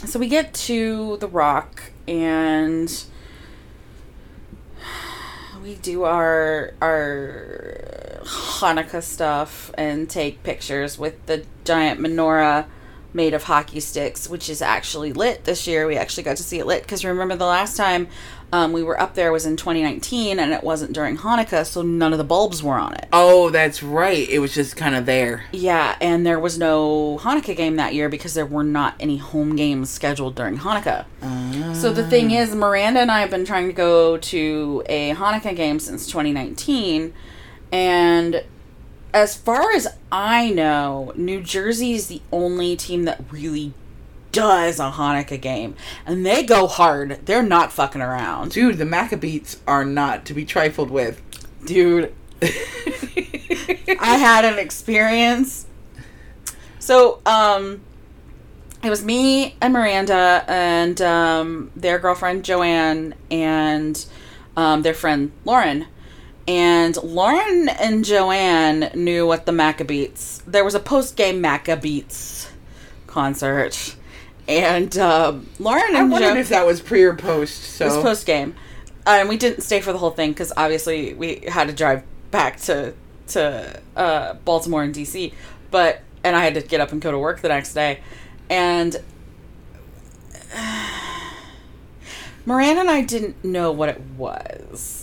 so 0.05 0.19
we 0.19 0.27
get 0.27 0.53
to 0.53 1.17
the 1.17 1.27
rock 1.27 1.91
and 2.07 3.03
we 5.63 5.75
do 5.75 6.03
our 6.03 6.73
our 6.81 8.19
Hanukkah 8.23 9.03
stuff 9.03 9.71
and 9.77 10.09
take 10.09 10.43
pictures 10.43 10.97
with 10.97 11.25
the 11.27 11.45
giant 11.63 11.99
menorah 11.99 12.65
made 13.13 13.33
of 13.33 13.43
hockey 13.43 13.79
sticks, 13.79 14.29
which 14.29 14.49
is 14.49 14.61
actually 14.61 15.13
lit 15.13 15.43
this 15.45 15.67
year. 15.67 15.87
We 15.87 15.97
actually 15.97 16.23
got 16.23 16.37
to 16.37 16.43
see 16.43 16.59
it 16.59 16.65
lit 16.65 16.83
because 16.83 17.03
remember 17.03 17.35
the 17.35 17.45
last 17.45 17.77
time 17.77 18.07
um, 18.53 18.73
we 18.73 18.83
were 18.83 18.99
up 18.99 19.15
there 19.15 19.31
was 19.31 19.45
in 19.45 19.55
2019 19.55 20.39
and 20.39 20.51
it 20.51 20.63
wasn't 20.63 20.93
during 20.93 21.17
Hanukkah, 21.17 21.65
so 21.65 21.81
none 21.81 22.11
of 22.11 22.17
the 22.17 22.23
bulbs 22.23 22.61
were 22.61 22.73
on 22.73 22.93
it. 22.93 23.07
Oh, 23.13 23.49
that's 23.49 23.81
right. 23.81 24.27
It 24.29 24.39
was 24.39 24.53
just 24.53 24.75
kind 24.75 24.95
of 24.95 25.05
there. 25.05 25.45
Yeah, 25.51 25.95
and 26.01 26.25
there 26.25 26.39
was 26.39 26.57
no 26.57 27.19
Hanukkah 27.21 27.55
game 27.55 27.77
that 27.77 27.93
year 27.93 28.09
because 28.09 28.33
there 28.33 28.45
were 28.45 28.63
not 28.63 28.95
any 28.99 29.17
home 29.17 29.55
games 29.55 29.89
scheduled 29.89 30.35
during 30.35 30.57
Hanukkah. 30.57 31.05
So 31.75 31.93
the 31.93 32.07
thing 32.07 32.31
is, 32.31 32.53
Miranda 32.53 32.99
and 32.99 33.11
I 33.11 33.21
have 33.21 33.29
been 33.29 33.45
trying 33.45 33.67
to 33.67 33.73
go 33.73 34.17
to 34.17 34.83
a 34.87 35.13
Hanukkah 35.13 35.55
game 35.55 35.79
since 35.79 36.05
2019, 36.07 37.13
and 37.71 38.43
as 39.13 39.35
far 39.35 39.71
as 39.73 39.87
I 40.11 40.49
know, 40.51 41.13
New 41.15 41.41
Jersey 41.41 41.93
is 41.93 42.07
the 42.07 42.21
only 42.31 42.75
team 42.75 43.03
that 43.05 43.23
really 43.31 43.73
does 44.31 44.79
a 44.79 44.91
Hanukkah 44.91 45.39
game, 45.41 45.75
and 46.05 46.25
they 46.25 46.43
go 46.43 46.67
hard. 46.67 47.25
They're 47.25 47.43
not 47.43 47.71
fucking 47.73 48.01
around, 48.01 48.51
Dude, 48.51 48.77
the 48.77 48.85
Maccabeats 48.85 49.57
are 49.67 49.83
not 49.83 50.25
to 50.25 50.33
be 50.33 50.45
trifled 50.45 50.89
with. 50.89 51.21
dude. 51.65 52.13
I 52.41 54.17
had 54.17 54.45
an 54.45 54.57
experience. 54.57 55.67
So, 56.79 57.21
um, 57.25 57.81
it 58.83 58.89
was 58.89 59.03
me 59.03 59.55
and 59.61 59.73
Miranda 59.73 60.43
and 60.47 60.99
um, 61.01 61.71
their 61.75 61.99
girlfriend 61.99 62.43
Joanne 62.43 63.13
and 63.29 64.03
um, 64.57 64.81
their 64.81 64.95
friend 64.95 65.31
Lauren. 65.45 65.85
And 66.47 66.97
Lauren 67.03 67.69
and 67.69 68.03
Joanne 68.03 68.91
knew 68.95 69.27
what 69.27 69.45
the 69.45 69.51
Maccabeats. 69.51 70.41
There 70.45 70.63
was 70.65 70.75
a 70.75 70.79
post 70.79 71.15
game 71.15 71.41
Maccabeats 71.41 72.49
concert, 73.07 73.95
and 74.47 74.97
um, 74.97 75.47
Lauren 75.59 75.95
I 75.95 75.99
and 75.99 76.11
wondered 76.11 76.33
Jo- 76.33 76.39
if 76.39 76.49
that 76.49 76.65
was 76.65 76.81
pre 76.81 77.03
or 77.03 77.15
post. 77.15 77.61
So 77.61 77.85
it 77.85 77.89
was 77.89 78.03
post 78.03 78.25
game, 78.25 78.55
uh, 79.05 79.17
and 79.19 79.29
we 79.29 79.37
didn't 79.37 79.61
stay 79.61 79.81
for 79.81 79.91
the 79.93 79.99
whole 79.99 80.11
thing 80.11 80.31
because 80.31 80.51
obviously 80.57 81.13
we 81.13 81.43
had 81.47 81.67
to 81.67 81.73
drive 81.73 82.03
back 82.31 82.57
to 82.61 82.93
to 83.27 83.79
uh, 83.95 84.33
Baltimore 84.45 84.83
and 84.83 84.95
DC. 84.95 85.33
But 85.69 86.01
and 86.23 86.35
I 86.35 86.43
had 86.43 86.55
to 86.55 86.61
get 86.61 86.81
up 86.81 86.91
and 86.91 87.01
go 87.01 87.11
to 87.11 87.19
work 87.19 87.41
the 87.41 87.49
next 87.49 87.73
day, 87.73 87.99
and 88.49 88.97
Miranda 92.45 92.81
and 92.81 92.89
I 92.89 93.01
didn't 93.01 93.43
know 93.43 93.71
what 93.71 93.89
it 93.89 94.01
was. 94.17 95.00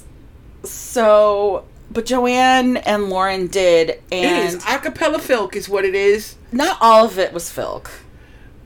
So, 0.64 1.64
but 1.90 2.06
Joanne 2.06 2.76
and 2.78 3.08
Lauren 3.10 3.46
did, 3.46 4.02
and 4.12 4.48
is 4.48 4.56
acapella 4.64 5.16
filk 5.16 5.54
is 5.56 5.68
what 5.68 5.84
it 5.84 5.94
is. 5.94 6.36
not 6.52 6.78
all 6.80 7.04
of 7.06 7.18
it 7.18 7.32
was 7.32 7.44
Filk. 7.44 7.88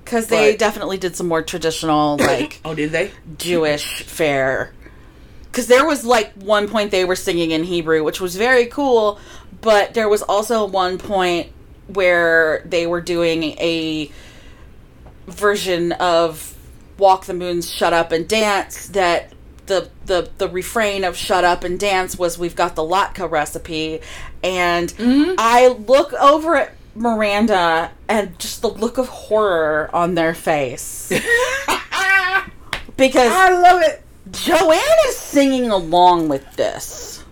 Because 0.05 0.27
they 0.27 0.57
definitely 0.57 0.99
did 0.99 1.17
some 1.17 1.29
more 1.29 1.43
traditional, 1.43 2.17
like, 2.21 2.61
Oh, 2.65 2.75
did 2.75 2.91
they? 2.91 3.13
Jewish 3.39 4.03
fare. 4.03 4.73
Because 5.45 5.69
there 5.69 5.87
was 5.87 6.05
like 6.05 6.33
one 6.35 6.69
point 6.69 6.91
they 6.91 7.05
were 7.05 7.17
singing 7.17 7.51
in 7.51 7.63
Hebrew, 7.65 8.03
which 8.03 8.21
was 8.21 8.37
very 8.37 8.67
cool, 8.67 9.19
but 9.61 9.95
there 9.95 10.09
was 10.09 10.23
also 10.23 10.67
one 10.67 10.99
point 10.99 11.51
where 11.89 12.63
they 12.65 12.87
were 12.87 13.01
doing 13.01 13.43
a 13.59 14.11
version 15.27 15.93
of 15.93 16.55
Walk 16.99 17.27
the 17.27 17.35
Moon's 17.35 17.71
Shut 17.73 17.93
Up 17.93 18.13
and 18.13 18.27
Dance 18.29 18.89
that 18.89 19.32
the 19.73 19.89
the 20.05 20.31
the 20.39 20.49
refrain 20.49 21.03
of 21.05 21.17
shut 21.17 21.45
up 21.45 21.65
and 21.65 21.81
dance 21.81 22.19
was 22.19 22.37
we've 22.39 22.55
got 22.57 22.75
the 22.77 22.83
latke 22.83 23.31
recipe 23.31 24.01
and 24.45 24.91
mm-hmm. 24.91 25.35
I 25.39 25.69
look 25.69 26.13
over 26.15 26.57
at 26.57 26.75
Miranda 26.95 27.91
and 28.09 28.39
just 28.39 28.61
the 28.61 28.69
look 28.69 28.99
of 28.99 29.09
horror 29.09 29.89
on 29.95 30.15
their 30.15 30.35
face 30.35 31.09
because 32.97 33.33
I 33.33 33.51
love 33.59 33.83
it. 33.83 34.03
Joanne 34.31 34.79
is 35.09 35.17
singing 35.17 35.71
along 35.71 36.29
with 36.29 36.57
this. 36.57 37.25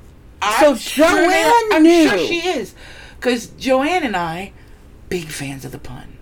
I'm 0.42 0.76
So 0.76 1.04
Joanne 1.04 1.72
I'm 1.72 1.82
knew. 1.82 2.08
sure 2.08 2.18
she 2.18 2.48
is, 2.48 2.74
because 3.18 3.48
Joanne 3.58 4.02
and 4.02 4.16
I, 4.16 4.52
big 5.08 5.26
fans 5.28 5.64
of 5.66 5.72
the 5.72 5.78
pun. 5.78 6.16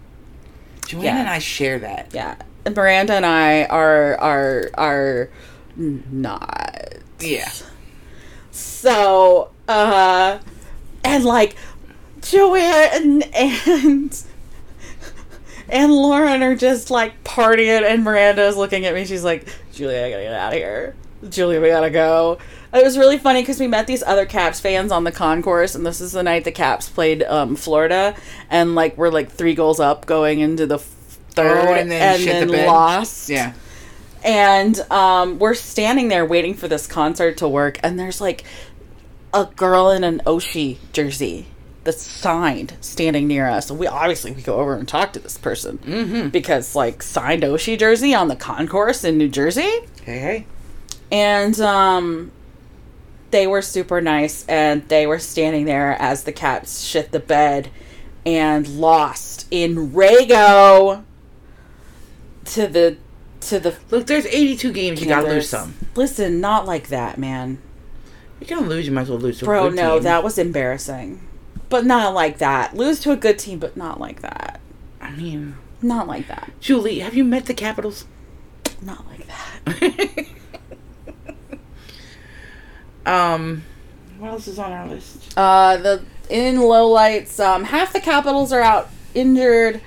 Joanne 0.86 1.04
Yeah. 1.04 1.20
and 1.20 1.28
I 1.28 1.38
share 1.38 1.78
that. 1.78 2.10
Yeah, 2.12 2.36
and 2.64 2.74
Miranda 2.74 3.14
and 3.14 3.24
I 3.26 3.64
are 3.66 4.16
are 4.18 4.70
are 4.74 5.30
not. 5.78 6.94
Yeah. 7.20 7.50
So, 8.50 9.50
uh, 9.68 10.38
and 11.04 11.24
like 11.24 11.56
Joanne 12.22 13.22
and 13.22 13.34
and 13.34 14.22
and 15.68 15.92
Lauren 15.92 16.42
are 16.42 16.56
just 16.56 16.90
like 16.90 17.22
partying, 17.24 17.82
and 17.82 18.02
Miranda 18.04 18.42
is 18.46 18.56
looking 18.56 18.84
at 18.84 18.94
me. 18.94 19.04
She's 19.04 19.24
like, 19.24 19.48
"Julia, 19.72 20.04
I 20.04 20.10
gotta 20.10 20.22
get 20.24 20.34
out 20.34 20.52
of 20.52 20.58
here. 20.58 20.96
Julia, 21.28 21.60
we 21.60 21.68
gotta 21.68 21.90
go." 21.90 22.38
It 22.72 22.84
was 22.84 22.98
really 22.98 23.16
funny 23.16 23.40
because 23.40 23.58
we 23.58 23.66
met 23.66 23.86
these 23.86 24.02
other 24.02 24.26
Caps 24.26 24.60
fans 24.60 24.92
on 24.92 25.04
the 25.04 25.12
concourse, 25.12 25.74
and 25.74 25.86
this 25.86 26.00
is 26.02 26.12
the 26.12 26.22
night 26.22 26.44
the 26.44 26.52
Caps 26.52 26.88
played 26.88 27.22
um, 27.22 27.56
Florida, 27.56 28.14
and 28.50 28.74
like 28.74 28.96
we're 28.98 29.10
like 29.10 29.30
three 29.30 29.54
goals 29.54 29.80
up 29.80 30.04
going 30.06 30.40
into 30.40 30.66
the 30.66 30.78
third, 30.78 31.68
Oh, 31.68 31.72
and 31.74 31.90
then 31.90 32.18
shit 32.20 32.46
the 32.46 32.52
bed. 32.52 32.66
lost 32.66 33.30
Yeah. 33.30 33.54
And 34.24 34.78
um, 34.90 35.38
we're 35.38 35.54
standing 35.54 36.08
there 36.08 36.24
waiting 36.24 36.54
for 36.54 36.68
this 36.68 36.86
concert 36.86 37.36
to 37.38 37.48
work 37.48 37.78
and 37.82 37.98
there's 37.98 38.20
like 38.20 38.44
a 39.32 39.46
girl 39.56 39.90
in 39.90 40.04
an 40.04 40.20
Oshie 40.26 40.78
jersey 40.92 41.46
that's 41.84 42.02
signed 42.02 42.76
standing 42.80 43.26
near 43.26 43.46
us 43.46 43.70
and 43.70 43.78
we 43.78 43.86
obviously 43.86 44.30
we 44.32 44.42
go 44.42 44.56
over 44.56 44.74
and 44.74 44.86
talk 44.86 45.12
to 45.12 45.18
this 45.20 45.38
person 45.38 45.78
mm-hmm. 45.78 46.28
because 46.28 46.74
like 46.74 47.02
signed 47.02 47.42
Oshie 47.42 47.78
jersey 47.78 48.14
on 48.14 48.28
the 48.28 48.36
concourse 48.36 49.04
in 49.04 49.16
new 49.16 49.28
jersey 49.28 49.86
Hey, 50.02 50.18
hey. 50.18 50.46
and 51.10 51.58
um 51.60 52.30
they 53.30 53.46
were 53.46 53.62
super 53.62 54.00
nice 54.00 54.44
and 54.46 54.86
they 54.88 55.06
were 55.06 55.18
standing 55.18 55.64
there 55.64 55.92
as 56.00 56.24
the 56.24 56.32
cats 56.32 56.82
shit 56.82 57.12
the 57.12 57.20
bed 57.20 57.70
and 58.26 58.66
lost 58.68 59.46
in 59.50 59.90
Rago 59.92 61.04
to 62.46 62.66
the 62.66 62.96
to 63.48 63.58
the 63.60 63.76
Look, 63.90 64.06
there's 64.06 64.26
82 64.26 64.72
games. 64.72 65.00
You 65.00 65.06
gotta 65.08 65.28
lose 65.28 65.48
some. 65.48 65.74
Listen, 65.94 66.40
not 66.40 66.66
like 66.66 66.88
that, 66.88 67.18
man. 67.18 67.58
You're 68.40 68.48
gonna 68.58 68.68
lose. 68.68 68.86
You 68.86 68.92
might 68.92 69.02
as 69.02 69.10
well 69.10 69.18
lose 69.18 69.38
to 69.40 69.44
a 69.44 69.48
Bro, 69.48 69.70
good 69.70 69.76
no, 69.76 69.94
team. 69.94 70.02
that 70.04 70.22
was 70.22 70.38
embarrassing. 70.38 71.20
But 71.68 71.84
not 71.84 72.14
like 72.14 72.38
that. 72.38 72.74
Lose 72.76 73.00
to 73.00 73.10
a 73.12 73.16
good 73.16 73.38
team, 73.38 73.58
but 73.58 73.76
not 73.76 74.00
like 74.00 74.22
that. 74.22 74.60
I 75.00 75.10
mean, 75.12 75.56
Not 75.82 76.06
like 76.08 76.26
that. 76.28 76.50
Julie, 76.60 76.98
have 77.00 77.14
you 77.14 77.24
met 77.24 77.46
the 77.46 77.54
Capitals? 77.54 78.04
Not 78.82 79.04
like 79.06 79.26
that. 79.26 80.26
um, 83.06 83.64
what 84.18 84.28
else 84.30 84.48
is 84.48 84.58
on 84.58 84.72
our 84.72 84.86
list? 84.88 85.34
Uh, 85.36 85.76
the 85.76 86.04
in 86.28 86.56
lowlights, 86.56 87.38
um, 87.44 87.64
half 87.64 87.92
the 87.92 88.00
Capitals 88.00 88.52
are 88.52 88.60
out 88.60 88.88
injured, 89.14 89.80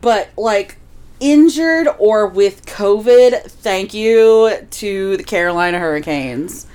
but 0.00 0.30
like 0.36 0.76
injured 1.20 1.88
or 1.98 2.26
with 2.26 2.66
COVID. 2.66 3.42
Thank 3.42 3.94
you 3.94 4.66
to 4.70 5.16
the 5.16 5.24
Carolina 5.24 5.78
Hurricanes. 5.78 6.66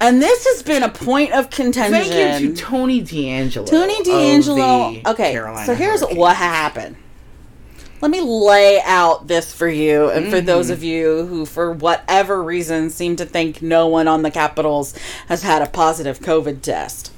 And 0.00 0.20
this 0.20 0.44
has 0.46 0.62
been 0.62 0.82
a 0.82 0.88
point 0.88 1.32
of 1.32 1.50
contention. 1.50 1.92
Thank 1.92 2.42
you 2.42 2.54
to 2.54 2.60
Tony 2.60 3.00
DeAngelo. 3.00 3.66
Tony 3.66 4.02
DeAngelo. 4.02 5.06
Okay, 5.06 5.32
Carolina 5.32 5.64
so 5.64 5.74
here's 5.74 6.00
Hurricanes. 6.00 6.18
what 6.18 6.36
happened. 6.36 6.96
Let 8.02 8.10
me 8.10 8.20
lay 8.20 8.82
out 8.82 9.28
this 9.28 9.54
for 9.54 9.66
you, 9.66 10.10
and 10.10 10.28
for 10.28 10.42
those 10.42 10.68
mm. 10.68 10.72
of 10.72 10.84
you 10.84 11.24
who, 11.24 11.46
for 11.46 11.72
whatever 11.72 12.42
reason, 12.42 12.90
seem 12.90 13.16
to 13.16 13.24
think 13.24 13.62
no 13.62 13.86
one 13.86 14.08
on 14.08 14.20
the 14.20 14.30
Capitals 14.30 14.94
has 15.28 15.42
had 15.42 15.62
a 15.62 15.66
positive 15.66 16.18
COVID 16.18 16.60
test. 16.60 17.13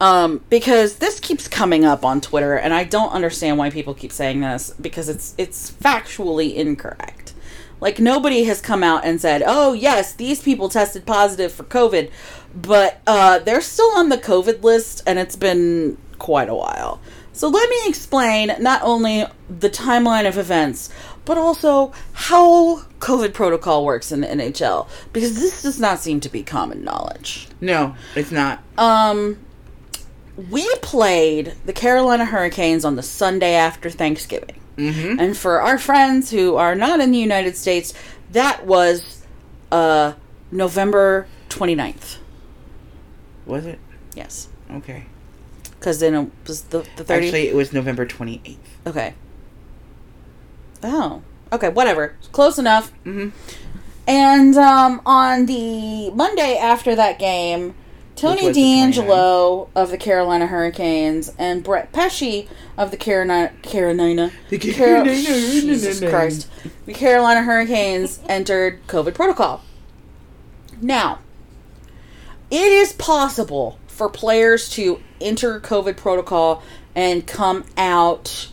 Um, 0.00 0.44
because 0.50 0.96
this 0.96 1.20
keeps 1.20 1.48
coming 1.48 1.84
up 1.84 2.04
on 2.04 2.20
Twitter, 2.20 2.56
and 2.56 2.74
I 2.74 2.84
don't 2.84 3.12
understand 3.12 3.56
why 3.56 3.70
people 3.70 3.94
keep 3.94 4.12
saying 4.12 4.40
this 4.40 4.74
because 4.80 5.08
it's 5.08 5.34
it's 5.38 5.70
factually 5.70 6.54
incorrect. 6.54 7.32
Like 7.80 7.98
nobody 7.98 8.44
has 8.44 8.60
come 8.60 8.82
out 8.82 9.04
and 9.04 9.20
said, 9.20 9.42
"Oh 9.46 9.72
yes, 9.72 10.12
these 10.12 10.42
people 10.42 10.68
tested 10.68 11.06
positive 11.06 11.52
for 11.52 11.64
COVID," 11.64 12.10
but 12.54 13.00
uh, 13.06 13.38
they're 13.38 13.60
still 13.62 13.90
on 13.96 14.10
the 14.10 14.18
COVID 14.18 14.62
list, 14.62 15.02
and 15.06 15.18
it's 15.18 15.36
been 15.36 15.96
quite 16.18 16.48
a 16.48 16.54
while. 16.54 17.00
So 17.32 17.48
let 17.48 17.68
me 17.68 17.76
explain 17.86 18.50
not 18.60 18.80
only 18.82 19.26
the 19.50 19.68
timeline 19.68 20.26
of 20.26 20.38
events, 20.38 20.88
but 21.26 21.36
also 21.36 21.92
how 22.12 22.78
COVID 23.00 23.34
protocol 23.34 23.84
works 23.84 24.10
in 24.10 24.22
the 24.22 24.26
NHL 24.26 24.88
because 25.12 25.34
this 25.34 25.62
does 25.62 25.78
not 25.78 25.98
seem 25.98 26.20
to 26.20 26.30
be 26.30 26.42
common 26.42 26.82
knowledge. 26.82 27.48
No, 27.60 27.94
it's 28.14 28.30
not. 28.30 28.62
Um, 28.78 29.38
we 30.50 30.68
played 30.76 31.54
the 31.64 31.72
Carolina 31.72 32.24
Hurricanes 32.24 32.84
on 32.84 32.96
the 32.96 33.02
Sunday 33.02 33.54
after 33.54 33.90
Thanksgiving. 33.90 34.60
Mm-hmm. 34.76 35.18
And 35.18 35.36
for 35.36 35.60
our 35.60 35.78
friends 35.78 36.30
who 36.30 36.56
are 36.56 36.74
not 36.74 37.00
in 37.00 37.10
the 37.10 37.18
United 37.18 37.56
States, 37.56 37.94
that 38.32 38.66
was 38.66 39.26
uh, 39.72 40.12
November 40.50 41.26
29th. 41.48 42.18
Was 43.46 43.64
it? 43.64 43.78
Yes. 44.14 44.48
Okay. 44.70 45.06
Because 45.78 46.00
then 46.00 46.14
it 46.14 46.30
was 46.46 46.62
the, 46.62 46.78
the 46.96 47.04
30th. 47.04 47.10
Actually, 47.10 47.48
it 47.48 47.54
was 47.54 47.72
November 47.72 48.04
28th. 48.04 48.56
okay. 48.86 49.14
Oh. 50.82 51.22
Okay, 51.52 51.68
whatever. 51.68 52.16
Close 52.32 52.58
enough. 52.58 52.92
Mm-hmm. 53.04 53.30
And 54.08 54.56
um, 54.56 55.00
on 55.06 55.46
the 55.46 56.10
Monday 56.10 56.56
after 56.56 56.94
that 56.94 57.18
game, 57.18 57.74
Tony 58.16 58.42
DeAngelo 58.52 59.68
of 59.74 59.90
the 59.90 59.98
Carolina 59.98 60.46
Hurricanes 60.46 61.32
and 61.38 61.62
Brett 61.62 61.92
Pesce 61.92 62.46
of 62.76 62.90
the 62.90 62.96
Carolina 62.96 63.52
Carolina 63.62 64.32
The 64.48 64.58
Car- 64.58 64.72
Carolina- 64.72 65.12
Jesus 65.14 66.00
Christ, 66.00 66.48
the 66.86 66.94
Carolina 66.94 67.42
Hurricanes 67.42 68.20
entered 68.28 68.84
COVID 68.86 69.14
protocol. 69.14 69.62
Now, 70.80 71.20
it 72.50 72.72
is 72.72 72.92
possible 72.94 73.78
for 73.86 74.08
players 74.08 74.68
to 74.70 75.00
enter 75.20 75.60
COVID 75.60 75.96
protocol 75.96 76.62
and 76.94 77.26
come 77.26 77.64
out 77.76 78.48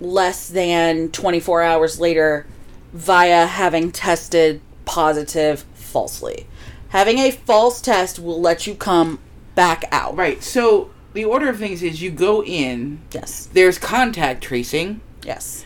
less 0.00 0.48
than 0.48 1.10
24 1.10 1.62
hours 1.62 2.00
later 2.00 2.46
via 2.92 3.46
having 3.46 3.92
tested 3.92 4.60
positive 4.84 5.64
falsely. 5.74 6.46
Having 6.90 7.18
a 7.18 7.30
false 7.30 7.80
test 7.80 8.18
will 8.18 8.40
let 8.40 8.66
you 8.66 8.74
come 8.74 9.18
back 9.54 9.84
out. 9.92 10.16
Right. 10.16 10.42
So 10.42 10.90
the 11.12 11.24
order 11.24 11.48
of 11.48 11.58
things 11.58 11.82
is 11.82 12.02
you 12.02 12.10
go 12.10 12.42
in. 12.44 13.00
Yes. 13.12 13.48
There's 13.52 13.78
contact 13.78 14.42
tracing. 14.42 15.00
Yes. 15.24 15.64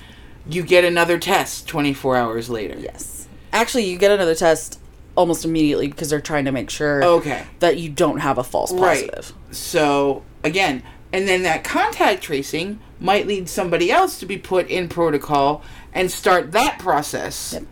You 0.49 0.63
get 0.63 0.85
another 0.85 1.19
test 1.19 1.67
24 1.69 2.17
hours 2.17 2.51
later. 2.51 2.79
Yes. 2.79 3.27
Actually, 3.53 3.85
you 3.85 3.97
get 3.99 4.11
another 4.11 4.35
test 4.35 4.79
almost 5.17 5.45
immediately 5.45 5.87
because 5.89 6.11
they're 6.11 6.21
trying 6.21 6.45
to 6.45 6.53
make 6.53 6.69
sure 6.71 7.03
Okay. 7.05 7.45
that 7.61 7.77
you 7.79 7.89
don't 7.89 8.19
have 8.19 8.37
a 8.37 8.45
false 8.45 8.73
Right. 8.73 9.09
positive. 9.11 9.33
So 9.53 10.23
again, 10.43 10.83
and 11.13 11.29
then 11.29 11.45
that 11.45 11.63
contact 11.63 12.23
tracing 12.23 12.81
might 13.01 13.27
lead 13.27 13.49
somebody 13.49 13.91
else 13.93 14.19
to 14.19 14.27
be 14.27 14.37
put 14.37 14.69
in 14.69 14.89
protocol 14.89 15.63
and 15.95 16.11
start 16.11 16.53
that 16.53 16.79
process 16.81 17.51
Yep. 17.55 17.63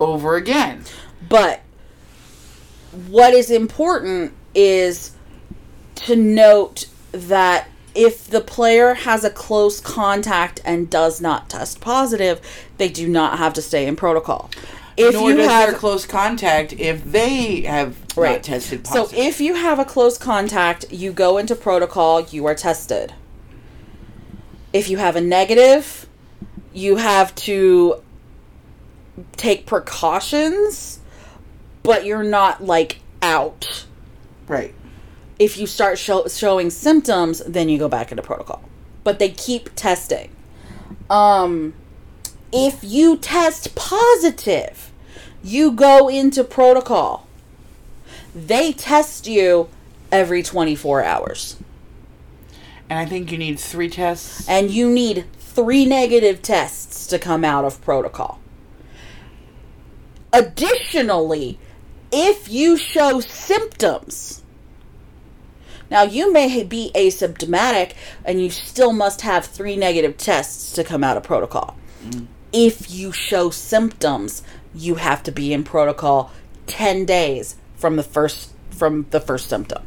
over 0.00 0.34
again. 0.36 0.84
But 1.28 1.60
what 2.92 3.34
is 3.34 3.50
important 3.50 4.32
is 4.54 5.12
to 5.96 6.16
note 6.16 6.86
that 7.12 7.68
if 7.94 8.26
the 8.28 8.40
player 8.40 8.94
has 8.94 9.24
a 9.24 9.30
close 9.30 9.80
contact 9.80 10.60
and 10.64 10.88
does 10.88 11.20
not 11.20 11.50
test 11.50 11.80
positive, 11.80 12.40
they 12.76 12.88
do 12.88 13.08
not 13.08 13.38
have 13.38 13.52
to 13.54 13.62
stay 13.62 13.86
in 13.86 13.96
protocol. 13.96 14.50
If 14.96 15.14
Nor 15.14 15.30
you 15.30 15.38
have 15.38 15.74
close 15.74 16.06
contact 16.06 16.72
if 16.72 17.04
they 17.04 17.62
have 17.62 17.96
Right. 18.16 18.32
not 18.32 18.42
tested 18.42 18.84
positive. 18.84 19.16
So 19.16 19.22
if 19.22 19.40
you 19.40 19.54
have 19.54 19.78
a 19.78 19.84
close 19.84 20.18
contact, 20.18 20.90
you 20.90 21.12
go 21.12 21.38
into 21.38 21.54
protocol, 21.54 22.22
you 22.22 22.46
are 22.46 22.54
tested. 22.54 23.14
If 24.72 24.90
you 24.90 24.98
have 24.98 25.14
a 25.14 25.20
negative, 25.20 26.06
you 26.72 26.96
have 26.96 27.34
to 27.36 28.02
take 29.36 29.66
precautions, 29.66 30.98
but 31.88 32.04
you're 32.04 32.22
not 32.22 32.62
like 32.62 33.00
out. 33.22 33.86
right. 34.46 34.74
If 35.38 35.56
you 35.56 35.66
start 35.66 35.98
show- 35.98 36.26
showing 36.28 36.68
symptoms, 36.68 37.40
then 37.46 37.68
you 37.70 37.78
go 37.78 37.88
back 37.88 38.10
into 38.10 38.22
protocol. 38.22 38.60
But 39.04 39.18
they 39.18 39.30
keep 39.30 39.70
testing. 39.74 40.30
Um 41.08 41.72
if 42.52 42.82
you 42.84 43.16
test 43.16 43.74
positive, 43.74 44.90
you 45.42 45.72
go 45.72 46.08
into 46.08 46.44
protocol 46.44 47.26
they 48.34 48.72
test 48.72 49.26
you 49.26 49.68
every 50.12 50.42
24 50.42 51.02
hours 51.02 51.56
And 52.90 52.98
I 52.98 53.06
think 53.06 53.32
you 53.32 53.38
need 53.38 53.58
three 53.58 53.88
tests. 53.88 54.46
and 54.48 54.70
you 54.70 54.90
need 54.90 55.24
three 55.38 55.84
negative 55.86 56.42
tests 56.42 57.06
to 57.08 57.18
come 57.18 57.44
out 57.44 57.64
of 57.64 57.80
protocol 57.80 58.38
additionally 60.32 61.58
if 62.12 62.48
you 62.50 62.76
show 62.76 63.20
symptoms. 63.20 64.42
Now 65.90 66.02
you 66.02 66.32
may 66.32 66.62
be 66.64 66.90
asymptomatic 66.94 67.94
and 68.24 68.42
you 68.42 68.50
still 68.50 68.92
must 68.92 69.22
have 69.22 69.46
three 69.46 69.76
negative 69.76 70.16
tests 70.16 70.72
to 70.74 70.84
come 70.84 71.02
out 71.02 71.16
of 71.16 71.22
protocol. 71.22 71.76
Mm. 72.04 72.26
If 72.52 72.90
you 72.90 73.12
show 73.12 73.50
symptoms 73.50 74.42
you 74.74 74.96
have 74.96 75.22
to 75.24 75.32
be 75.32 75.52
in 75.52 75.64
protocol 75.64 76.30
10 76.66 77.04
days 77.04 77.56
from 77.76 77.96
the 77.96 78.02
first 78.02 78.52
from 78.70 79.06
the 79.10 79.20
first 79.20 79.48
symptom. 79.48 79.82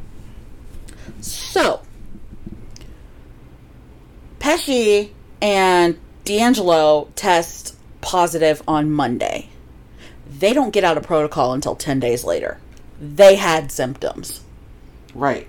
So 1.21 1.81
Pesce 4.39 5.10
and 5.41 5.99
DeAngelo 6.25 7.10
test 7.15 7.77
positive 8.01 8.62
on 8.67 8.89
monday 8.89 9.47
they 10.39 10.53
don't 10.53 10.71
get 10.71 10.83
out 10.83 10.97
of 10.97 11.03
protocol 11.03 11.53
until 11.53 11.75
10 11.75 11.99
days 11.99 12.23
later 12.23 12.57
they 12.99 13.35
had 13.35 13.71
symptoms 13.71 14.41
Right. 15.13 15.47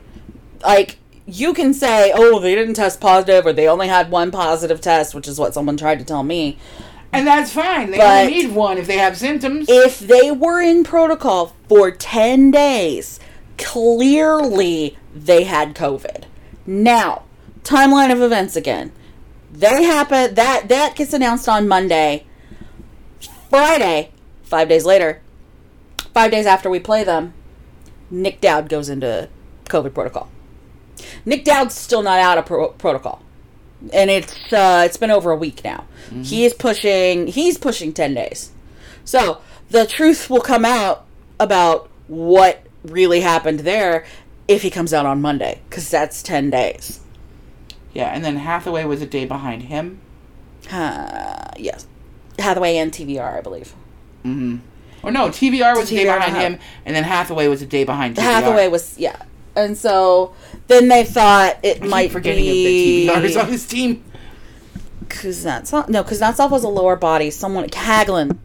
like 0.64 0.98
you 1.26 1.54
can 1.54 1.72
say 1.74 2.12
oh 2.14 2.40
they 2.40 2.54
didn't 2.54 2.74
test 2.74 3.00
positive 3.00 3.46
or 3.46 3.52
they 3.52 3.68
only 3.68 3.88
had 3.88 4.10
one 4.10 4.30
positive 4.30 4.80
test 4.80 5.14
which 5.14 5.28
is 5.28 5.38
what 5.38 5.54
someone 5.54 5.76
tried 5.76 5.98
to 6.00 6.04
tell 6.04 6.22
me 6.24 6.58
And 7.14 7.26
that's 7.26 7.52
fine. 7.52 7.90
They 7.90 7.98
But- 7.98 8.22
only 8.24 8.32
need 8.42 8.54
one 8.54 8.78
if 8.78 8.86
they 8.86 8.96
have 8.96 9.18
symptoms. 9.18 9.66
if 9.68 9.98
they 10.00 10.30
were 10.30 10.62
in 10.62 10.82
protocol 10.82 11.52
for 11.68 11.90
10 11.90 12.50
days, 12.50 13.20
clearly 13.58 14.96
they 15.14 15.44
had 15.44 15.74
COVID. 15.74 16.24
Now, 16.66 17.24
timeline 17.64 18.10
of 18.10 18.22
events 18.22 18.56
again. 18.56 18.92
They 19.52 19.82
happen 19.84 20.34
that 20.36 20.68
that 20.70 20.94
gets 20.96 21.12
announced 21.12 21.50
on 21.50 21.68
Monday. 21.68 22.24
Friday, 23.50 24.11
5 24.52 24.68
days 24.68 24.84
later, 24.84 25.22
5 26.12 26.30
days 26.30 26.44
after 26.44 26.68
we 26.68 26.78
play 26.78 27.02
them, 27.04 27.32
Nick 28.10 28.42
Dowd 28.42 28.68
goes 28.68 28.90
into 28.90 29.30
COVID 29.64 29.94
protocol. 29.94 30.28
Nick 31.24 31.42
Dowd's 31.42 31.74
still 31.74 32.02
not 32.02 32.18
out 32.20 32.36
of 32.36 32.44
pro- 32.44 32.68
protocol. 32.72 33.22
And 33.94 34.10
it's 34.10 34.52
uh, 34.52 34.82
it's 34.84 34.98
been 34.98 35.10
over 35.10 35.30
a 35.30 35.36
week 35.36 35.64
now. 35.64 35.86
He 36.22 36.44
is 36.44 36.52
pushing 36.52 37.28
he's 37.28 37.56
pushing 37.56 37.94
10 37.94 38.12
days. 38.12 38.50
So 39.06 39.40
the 39.70 39.86
truth 39.86 40.28
will 40.28 40.42
come 40.42 40.66
out 40.66 41.06
about 41.40 41.88
what 42.06 42.62
really 42.84 43.20
happened 43.22 43.60
there 43.60 44.04
if 44.46 44.60
he 44.60 44.68
comes 44.70 44.92
out 44.92 45.06
on 45.06 45.22
Monday, 45.22 45.62
because 45.70 45.88
that's 45.90 46.22
10 46.22 46.50
days. 46.50 47.00
yeah, 47.94 48.10
and 48.14 48.22
then 48.22 48.36
Hathaway 48.36 48.84
was 48.84 49.00
a 49.00 49.06
day 49.06 49.24
behind 49.24 49.62
him. 49.62 50.00
Uh, 50.70 51.48
yes. 51.56 51.86
Hathaway 52.38 52.76
and 52.76 52.92
TVR, 52.92 53.38
I 53.38 53.40
believe. 53.40 53.74
Mm-hmm. 54.24 54.58
Or 55.02 55.10
no, 55.10 55.28
TVR 55.28 55.76
was 55.76 55.90
a 55.90 55.94
day 55.94 56.04
behind 56.04 56.36
him, 56.36 56.58
and 56.86 56.94
then 56.94 57.02
Hathaway 57.04 57.48
was 57.48 57.60
a 57.60 57.66
day 57.66 57.84
behind 57.84 58.16
TVR. 58.16 58.22
Hathaway 58.22 58.68
was, 58.68 58.96
yeah. 58.98 59.20
And 59.56 59.76
so 59.76 60.34
then 60.68 60.88
they 60.88 61.04
thought 61.04 61.58
it 61.62 61.82
I 61.82 61.86
might 61.86 62.12
forgetting 62.12 62.44
be. 62.44 63.06
that 63.06 63.16
TVR 63.16 63.24
is 63.24 63.36
on 63.36 63.48
his 63.48 63.66
team. 63.66 64.04
Kuznetsov. 65.08 65.88
No, 65.88 66.04
Kuznetsov 66.04 66.50
was 66.50 66.64
a 66.64 66.68
lower 66.68 66.96
body. 66.96 67.30
Someone, 67.30 67.68
Hagelin. 67.68 68.38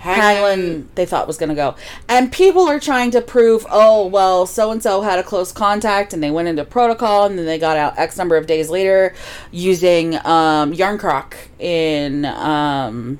Hagelin, 0.00 0.86
they 0.96 1.06
thought 1.06 1.26
was 1.26 1.38
going 1.38 1.48
to 1.48 1.54
go. 1.54 1.76
And 2.08 2.30
people 2.30 2.68
are 2.68 2.78
trying 2.80 3.10
to 3.12 3.22
prove, 3.22 3.66
oh, 3.70 4.06
well, 4.06 4.46
so 4.46 4.70
and 4.70 4.82
so 4.82 5.00
had 5.00 5.18
a 5.18 5.22
close 5.22 5.50
contact 5.50 6.12
and 6.12 6.22
they 6.22 6.30
went 6.30 6.48
into 6.48 6.64
protocol 6.64 7.24
and 7.24 7.38
then 7.38 7.46
they 7.46 7.58
got 7.58 7.76
out 7.76 7.98
X 7.98 8.18
number 8.18 8.36
of 8.36 8.46
days 8.46 8.68
later 8.68 9.14
using 9.50 10.16
um, 10.16 10.72
Jarnkrok 10.74 11.34
in. 11.58 12.24
Um, 12.26 13.18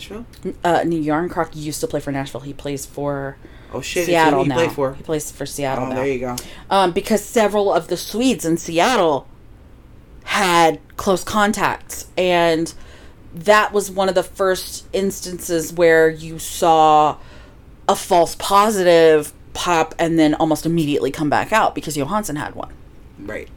Nashville. 0.00 0.26
uh, 0.64 0.82
New 0.84 1.02
Jarnkrok 1.02 1.50
used 1.54 1.80
to 1.80 1.86
play 1.86 2.00
for 2.00 2.10
Nashville. 2.12 2.40
He 2.40 2.52
plays 2.54 2.86
for 2.86 3.36
Oh 3.72 3.80
shit! 3.80 4.06
Seattle 4.06 4.44
now. 4.44 4.58
he 4.58 4.64
play 4.64 4.74
for. 4.74 4.94
He 4.94 5.02
plays 5.02 5.30
for 5.30 5.46
Seattle 5.46 5.84
Oh, 5.84 5.88
now. 5.90 5.94
there 5.96 6.06
you 6.06 6.18
go. 6.18 6.36
um, 6.70 6.92
because 6.92 7.22
several 7.24 7.72
of 7.72 7.86
the 7.88 7.96
Swedes 7.96 8.44
in 8.44 8.56
Seattle 8.56 9.26
had 10.24 10.80
close 10.96 11.22
contacts, 11.24 12.06
and 12.16 12.72
that 13.34 13.72
was 13.72 13.90
one 13.90 14.08
of 14.08 14.14
the 14.14 14.22
first 14.22 14.86
instances 14.92 15.72
where 15.72 16.08
you 16.08 16.38
saw 16.38 17.16
a 17.88 17.94
false 17.94 18.34
positive 18.36 19.32
pop 19.52 19.94
and 19.98 20.18
then 20.18 20.34
almost 20.34 20.64
immediately 20.66 21.10
come 21.10 21.28
back 21.30 21.52
out 21.52 21.74
because 21.74 21.96
Johansson 21.96 22.36
had 22.36 22.54
one. 22.54 22.72
Right. 23.18 23.48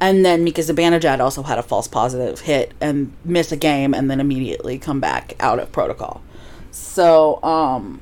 And 0.00 0.24
then 0.24 0.44
Mika 0.44 0.60
Zibanejad 0.60 1.20
also 1.20 1.42
had 1.42 1.58
a 1.58 1.62
false 1.62 1.88
positive 1.88 2.40
hit 2.40 2.72
and 2.80 3.12
miss 3.24 3.52
a 3.52 3.56
game 3.56 3.94
and 3.94 4.10
then 4.10 4.20
immediately 4.20 4.78
come 4.78 5.00
back 5.00 5.34
out 5.40 5.58
of 5.58 5.72
protocol. 5.72 6.22
So, 6.70 7.42
um, 7.42 8.00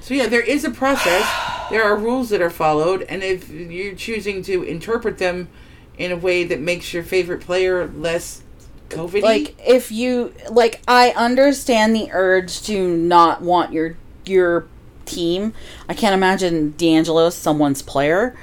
So 0.00 0.14
yeah, 0.14 0.26
there 0.26 0.42
is 0.42 0.64
a 0.64 0.70
process. 0.70 1.26
There 1.70 1.82
are 1.82 1.96
rules 1.96 2.28
that 2.28 2.40
are 2.40 2.50
followed, 2.50 3.02
and 3.08 3.24
if 3.24 3.50
you're 3.50 3.96
choosing 3.96 4.42
to 4.44 4.62
interpret 4.62 5.18
them 5.18 5.48
in 5.98 6.12
a 6.12 6.16
way 6.16 6.44
that 6.44 6.60
makes 6.60 6.94
your 6.94 7.02
favorite 7.02 7.40
player 7.40 7.88
less 7.88 8.42
COVID, 8.90 9.22
like 9.22 9.56
if 9.66 9.90
you 9.90 10.32
like 10.48 10.80
I 10.86 11.10
understand 11.10 11.96
the 11.96 12.10
urge 12.12 12.62
to 12.62 12.96
not 12.96 13.42
want 13.42 13.72
your 13.72 13.96
your 14.26 14.68
team. 15.06 15.54
I 15.88 15.94
can't 15.94 16.14
imagine 16.14 16.74
DeAngelo 16.74 17.32
someone's 17.32 17.82
player 17.82 18.36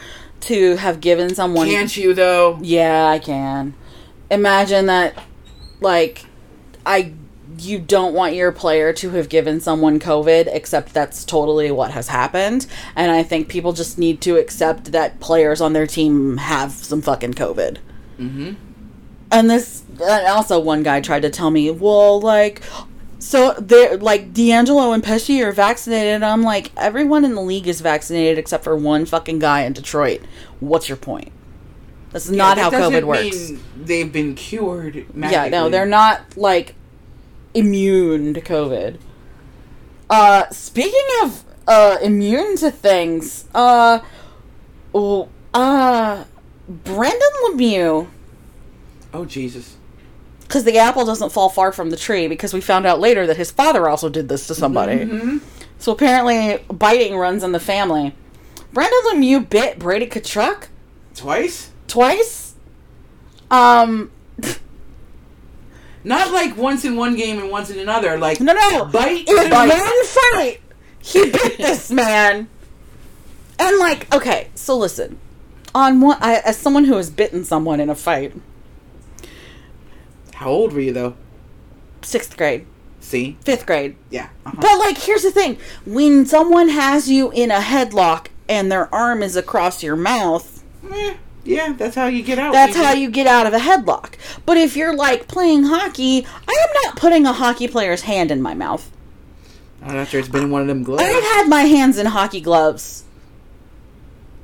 to 0.43 0.75
have 0.77 1.01
given 1.01 1.36
someone 1.36 1.67
can't 1.67 1.95
you 1.95 2.13
though? 2.13 2.60
Yeah, 2.62 3.08
I 3.08 3.19
can. 3.19 3.73
Imagine 4.29 4.88
that 4.88 5.17
like 5.82 6.25
I 6.86 7.13
you 7.60 7.79
don't 7.79 8.13
want 8.13 8.36
your 8.36 8.51
player 8.51 8.93
to 8.93 9.12
have 9.12 9.29
given 9.29 9.60
someone 9.60 9.99
COVID, 9.99 10.49
except 10.51 10.93
that's 10.93 11.23
totally 11.23 11.71
what 11.71 11.91
has 11.91 12.08
happened. 12.08 12.65
And 12.95 13.12
I 13.12 13.23
think 13.23 13.47
people 13.47 13.73
just 13.73 13.97
need 13.97 14.21
to 14.21 14.38
accept 14.38 14.91
that 14.91 15.19
players 15.19 15.62
on 15.62 15.73
their 15.73 15.88
team 15.88 16.38
have 16.38 16.71
some 16.71 17.01
fucking 17.01 17.34
COVID. 17.34 17.77
Mm-hmm. 18.17 18.53
And 19.32 19.49
this, 19.49 19.84
and 20.01 20.27
also 20.27 20.60
one 20.60 20.84
guy 20.84 21.01
tried 21.01 21.21
to 21.23 21.29
tell 21.29 21.51
me, 21.51 21.69
well, 21.71 22.19
like, 22.19 22.62
so 23.23 23.53
they're 23.53 23.97
like 23.97 24.33
DeAngelo 24.33 24.93
and 24.93 25.01
Pesce 25.01 25.29
are 25.41 25.53
vaccinated. 25.53 26.13
And 26.13 26.25
I'm 26.25 26.43
like, 26.43 26.71
everyone 26.75 27.23
in 27.23 27.36
the 27.36 27.41
league 27.41 27.67
is 27.67 27.79
vaccinated 27.79 28.38
except 28.38 28.63
for 28.63 28.75
one 28.75 29.05
fucking 29.05 29.39
guy 29.39 29.62
in 29.62 29.73
Detroit. 29.73 30.21
What's 30.59 30.89
your 30.89 30.97
point? 30.97 31.31
That's 32.12 32.29
not 32.29 32.57
how 32.57 32.69
COVID 32.69 33.05
works. 33.05 33.53
they've 33.75 34.12
been 34.12 34.36
cured. 34.36 35.07
Yeah, 35.15 35.47
no, 35.47 35.69
they're 35.69 35.86
not 35.86 36.38
like 36.38 36.75
immune 37.53 38.33
to 38.33 38.41
COVID. 38.41 38.99
Uh, 40.09 40.49
speaking 40.49 41.07
of 41.23 41.43
uh 41.65 41.97
immune 42.03 42.57
to 42.57 42.69
things, 42.69 43.45
uh, 43.55 43.99
oh, 44.93 45.29
uh, 45.53 46.25
Brendan 46.67 47.31
Lemieux, 47.45 48.07
Oh 49.13 49.25
Jesus! 49.25 49.77
Because 50.53 50.65
the 50.65 50.77
apple 50.77 51.03
doesn't 51.03 51.31
fall 51.31 51.49
far 51.49 51.71
from 51.71 51.89
the 51.89 51.97
tree, 51.97 52.27
because 52.27 52.53
we 52.53 52.61
found 52.61 52.85
out 52.85 52.99
later 52.99 53.25
that 53.25 53.37
his 53.37 53.49
father 53.49 53.89
also 53.89 54.07
did 54.07 54.29
this 54.29 54.45
to 54.45 54.53
somebody. 54.53 54.97
Mhm. 54.97 55.39
So 55.79 55.93
apparently, 55.93 56.59
biting 56.71 57.17
runs 57.17 57.43
in 57.43 57.53
the 57.53 57.59
family. 57.59 58.13
Brendan 58.71 58.99
Lemieux 59.07 59.49
bit 59.49 59.79
Brady 59.79 60.05
Tkachuk 60.05 60.65
Twice? 61.15 61.71
twice. 61.87 62.53
Um, 63.49 64.11
Not 66.03 66.31
like 66.31 66.55
once 66.55 66.85
in 66.85 66.97
one 66.97 67.15
game 67.15 67.39
and 67.39 67.49
once 67.49 67.71
in 67.71 67.79
another. 67.79 68.19
Like 68.19 68.39
no, 68.39 68.53
no, 68.53 68.85
bite. 68.85 69.27
in 69.27 69.49
bite. 69.49 69.69
one 69.69 70.05
fight, 70.05 70.59
he 71.01 71.31
bit 71.31 71.57
this 71.57 71.89
man. 71.89 72.47
And 73.57 73.79
like, 73.79 74.13
okay, 74.13 74.49
so 74.53 74.77
listen. 74.77 75.17
On 75.73 75.99
one, 75.99 76.17
I, 76.21 76.43
as 76.45 76.57
someone 76.59 76.83
who 76.83 76.97
has 76.97 77.09
bitten 77.09 77.43
someone 77.43 77.79
in 77.79 77.89
a 77.89 77.95
fight, 77.95 78.33
How 80.43 80.49
old 80.49 80.73
were 80.73 80.82
you 80.82 80.93
though? 80.93 81.15
sixth 82.01 82.36
grade, 82.36 82.65
See? 82.99 83.38
fifth 83.45 83.65
grade. 83.65 83.95
Yeah. 84.10 84.27
Uh-huh. 84.45 84.58
But 84.60 84.77
like, 84.79 84.97
here's 84.97 85.23
the 85.23 85.32
thing: 85.32 85.58
when 85.86 86.25
someone 86.25 86.69
has 86.69 87.10
you 87.10 87.32
in 87.32 87.49
a 87.51 87.60
headlock 87.60 88.27
and 88.49 88.71
their 88.71 88.93
arm 88.93 89.23
is 89.23 89.36
across 89.36 89.82
your 89.84 89.95
mouth, 89.95 90.63
Eh, 90.91 91.15
yeah, 91.45 91.73
that's 91.77 91.95
how 91.95 92.08
you 92.08 92.21
get 92.23 92.38
out. 92.39 92.51
that's 92.53 92.75
how 92.75 92.91
you 92.91 93.10
get 93.10 93.25
out 93.25 93.47
of 93.47 93.53
a 93.53 93.58
headlock. 93.60 94.15
But 94.45 94.58
if 94.58 94.75
you're 94.75 94.93
like 94.95 95.27
playing 95.29 95.63
hockey, 95.63 96.25
I 96.25 96.51
am 96.67 96.69
not 96.84 96.97
putting 96.97 97.25
a 97.25 97.34
hockey 97.34 97.67
player's 97.69 98.01
hand 98.01 98.32
in 98.32 98.41
my 98.41 98.53
mouth. 98.53 98.89
I'm 99.82 99.88
not 99.89 99.97
after 99.97 100.19
it's 100.19 100.27
been 100.29 100.43
in 100.43 100.51
one 100.51 100.62
of 100.62 100.67
them 100.67 100.84
gloves. 100.84 101.03
I've 101.03 101.23
had 101.23 101.47
my 101.49 101.63
hands 101.63 101.97
in 101.97 102.06
hockey 102.08 102.41
gloves. 102.41 103.03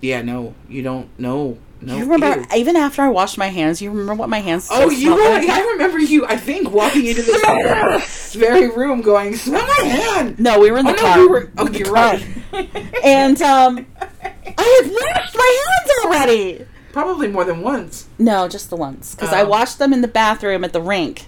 Yeah, 0.01 0.21
no, 0.21 0.53
you 0.69 0.81
don't. 0.81 1.09
No, 1.19 1.57
no. 1.81 1.95
you 1.97 2.05
remember, 2.11 2.41
ew. 2.41 2.59
even 2.59 2.75
after 2.75 3.01
I 3.01 3.09
washed 3.09 3.37
my 3.37 3.47
hands, 3.47 3.81
you 3.81 3.89
remember 3.89 4.13
what 4.15 4.29
my 4.29 4.39
hands 4.39 4.67
Oh, 4.71 4.89
you 4.89 5.13
were. 5.15 5.19
like? 5.21 5.47
I 5.49 5.61
remember 5.71 5.99
you. 5.99 6.25
I 6.25 6.35
think 6.37 6.71
walking 6.71 7.05
into 7.05 7.21
this 7.21 8.35
very 8.35 8.69
room, 8.69 9.01
going, 9.01 9.35
"Smell 9.35 9.65
my 9.65 9.85
hand." 9.85 10.39
No, 10.39 10.59
we 10.59 10.71
were 10.71 10.77
in 10.79 10.85
the 10.85 10.91
oh 10.93 10.95
car. 10.95 11.15
no, 11.17 11.21
we 11.23 11.27
were. 11.29 11.51
Oh, 11.57 11.69
you're 11.69 11.85
car. 11.87 11.93
right. 11.93 12.25
And 13.03 13.41
um, 13.41 13.85
I 14.01 14.81
had 14.83 14.91
washed 14.91 15.35
my 15.35 15.63
hands 15.65 16.05
already. 16.05 16.65
Probably 16.91 17.27
more 17.27 17.45
than 17.45 17.61
once. 17.61 18.07
No, 18.17 18.47
just 18.47 18.69
the 18.71 18.75
once, 18.75 19.13
because 19.15 19.31
I 19.31 19.43
Oh. 19.43 19.47
washed 19.47 19.77
them 19.79 19.93
in 19.93 20.01
the 20.01 20.07
bathroom 20.07 20.63
at 20.63 20.73
the 20.73 20.81
rink, 20.81 21.27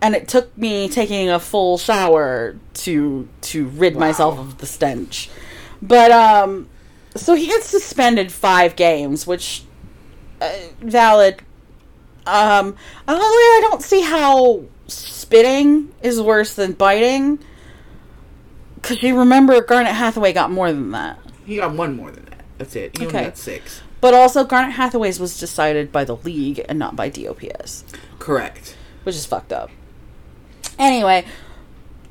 and 0.00 0.14
it 0.14 0.26
took 0.28 0.56
me 0.58 0.88
taking 0.88 1.28
a 1.30 1.38
full 1.38 1.78
shower 1.78 2.56
to 2.74 3.28
to 3.42 3.66
rid 3.68 3.96
myself 3.96 4.38
of 4.38 4.58
the 4.58 4.66
stench. 4.66 5.28
But 5.80 6.10
um, 6.10 6.68
so 7.14 7.34
he 7.34 7.46
gets 7.46 7.66
suspended 7.66 8.32
five 8.32 8.76
games, 8.76 9.26
which 9.26 9.64
uh, 10.40 10.50
valid. 10.80 11.42
Um, 12.26 12.76
I 13.08 13.58
don't 13.70 13.82
see 13.82 14.02
how 14.02 14.62
spitting 14.86 15.92
is 16.02 16.20
worse 16.20 16.54
than 16.54 16.72
biting. 16.72 17.38
Because 18.76 19.02
you 19.02 19.16
remember 19.18 19.60
Garnet 19.62 19.92
Hathaway 19.92 20.32
got 20.32 20.50
more 20.50 20.72
than 20.72 20.90
that. 20.90 21.18
He 21.46 21.56
got 21.56 21.72
one 21.74 21.96
more 21.96 22.10
than 22.10 22.24
that. 22.26 22.44
That's 22.58 22.74
it. 22.76 22.96
He 22.96 23.06
Okay. 23.06 23.18
only 23.18 23.28
got 23.30 23.38
six. 23.38 23.82
But 24.00 24.14
also, 24.14 24.42
Garnet 24.44 24.72
Hathaway's 24.72 25.20
was 25.20 25.38
decided 25.38 25.92
by 25.92 26.04
the 26.04 26.16
league 26.16 26.64
and 26.68 26.78
not 26.78 26.96
by 26.96 27.08
DOPS, 27.08 27.84
Correct. 28.18 28.76
which 29.04 29.14
is 29.14 29.24
fucked 29.24 29.52
up. 29.52 29.70
Anyway, 30.78 31.24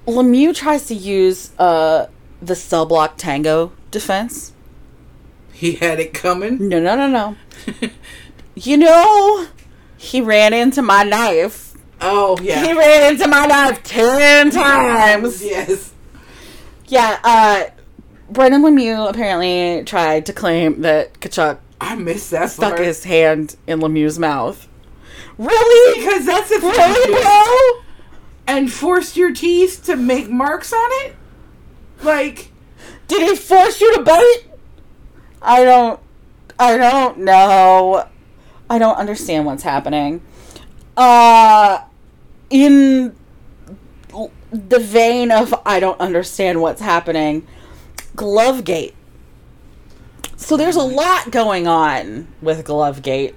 Lemieux 0.08 0.56
tries 0.56 0.86
to 0.86 0.96
use 0.96 1.52
uh, 1.60 2.08
the 2.42 2.56
cell 2.56 2.86
block 2.86 3.16
tango 3.18 3.74
defense. 3.92 4.54
He 5.62 5.74
had 5.74 6.00
it 6.00 6.12
coming. 6.12 6.70
No, 6.70 6.80
no, 6.80 6.96
no, 6.96 7.08
no. 7.08 7.38
You 8.56 8.78
know, 8.78 9.48
he 9.96 10.20
ran 10.22 10.54
into 10.54 10.82
my 10.82 11.04
knife. 11.04 11.74
oh 12.02 12.38
yeah. 12.42 12.66
He 12.66 12.74
ran 12.74 13.14
into 13.14 13.28
my 13.28 13.46
knife 13.46 13.82
ten 13.84 14.50
times. 14.52 15.44
Yes. 15.44 15.94
Yeah, 16.88 17.18
uh, 17.24 17.66
Brendan 18.30 18.64
Lemieux 18.64 19.08
apparently 19.10 19.84
tried 19.86 20.26
to 20.26 20.34
claim 20.34 20.82
that 20.82 21.14
Tkachuk 21.22 21.60
I 21.80 21.96
missed 21.96 22.32
that 22.32 22.50
stuck 22.50 22.72
part. 22.76 22.86
his 22.86 23.04
hand 23.06 23.56
in 23.68 23.80
Lemieux's 23.80 24.20
mouth. 24.20 24.68
Really? 25.38 26.00
because 26.02 26.26
that's 26.26 26.50
the 26.50 26.60
thing. 26.60 26.72
Really, 26.72 27.22
bro? 27.22 27.84
and 28.48 28.72
forced 28.72 29.16
your 29.16 29.32
teeth 29.32 29.84
to 29.86 29.96
make 29.96 30.28
marks 30.30 30.74
on 30.74 30.90
it. 31.06 31.16
Like 32.04 32.52
Did 33.08 33.30
he 33.30 33.36
force 33.38 33.80
you 33.80 33.96
to 33.96 34.02
bite? 34.04 34.40
I 35.42 35.64
don't. 35.64 36.00
I 36.60 36.78
don't 36.78 37.20
know. 37.20 38.08
I 38.70 38.78
don't 38.78 38.96
understand 38.96 39.46
what's 39.46 39.64
happening. 39.64 40.22
Uh, 40.96 41.82
in 42.50 43.16
the 44.52 44.80
vein 44.80 45.32
of 45.32 45.54
I 45.66 45.80
don't 45.80 46.00
understand 46.00 46.62
what's 46.62 46.82
happening, 46.82 47.48
Glovegate. 48.16 48.94
So 50.36 50.58
there's 50.58 50.76
a 50.76 50.84
lot 50.84 51.32
going 51.32 51.68
on 51.68 52.28
with 52.42 52.66
Glovegate, 52.66 53.36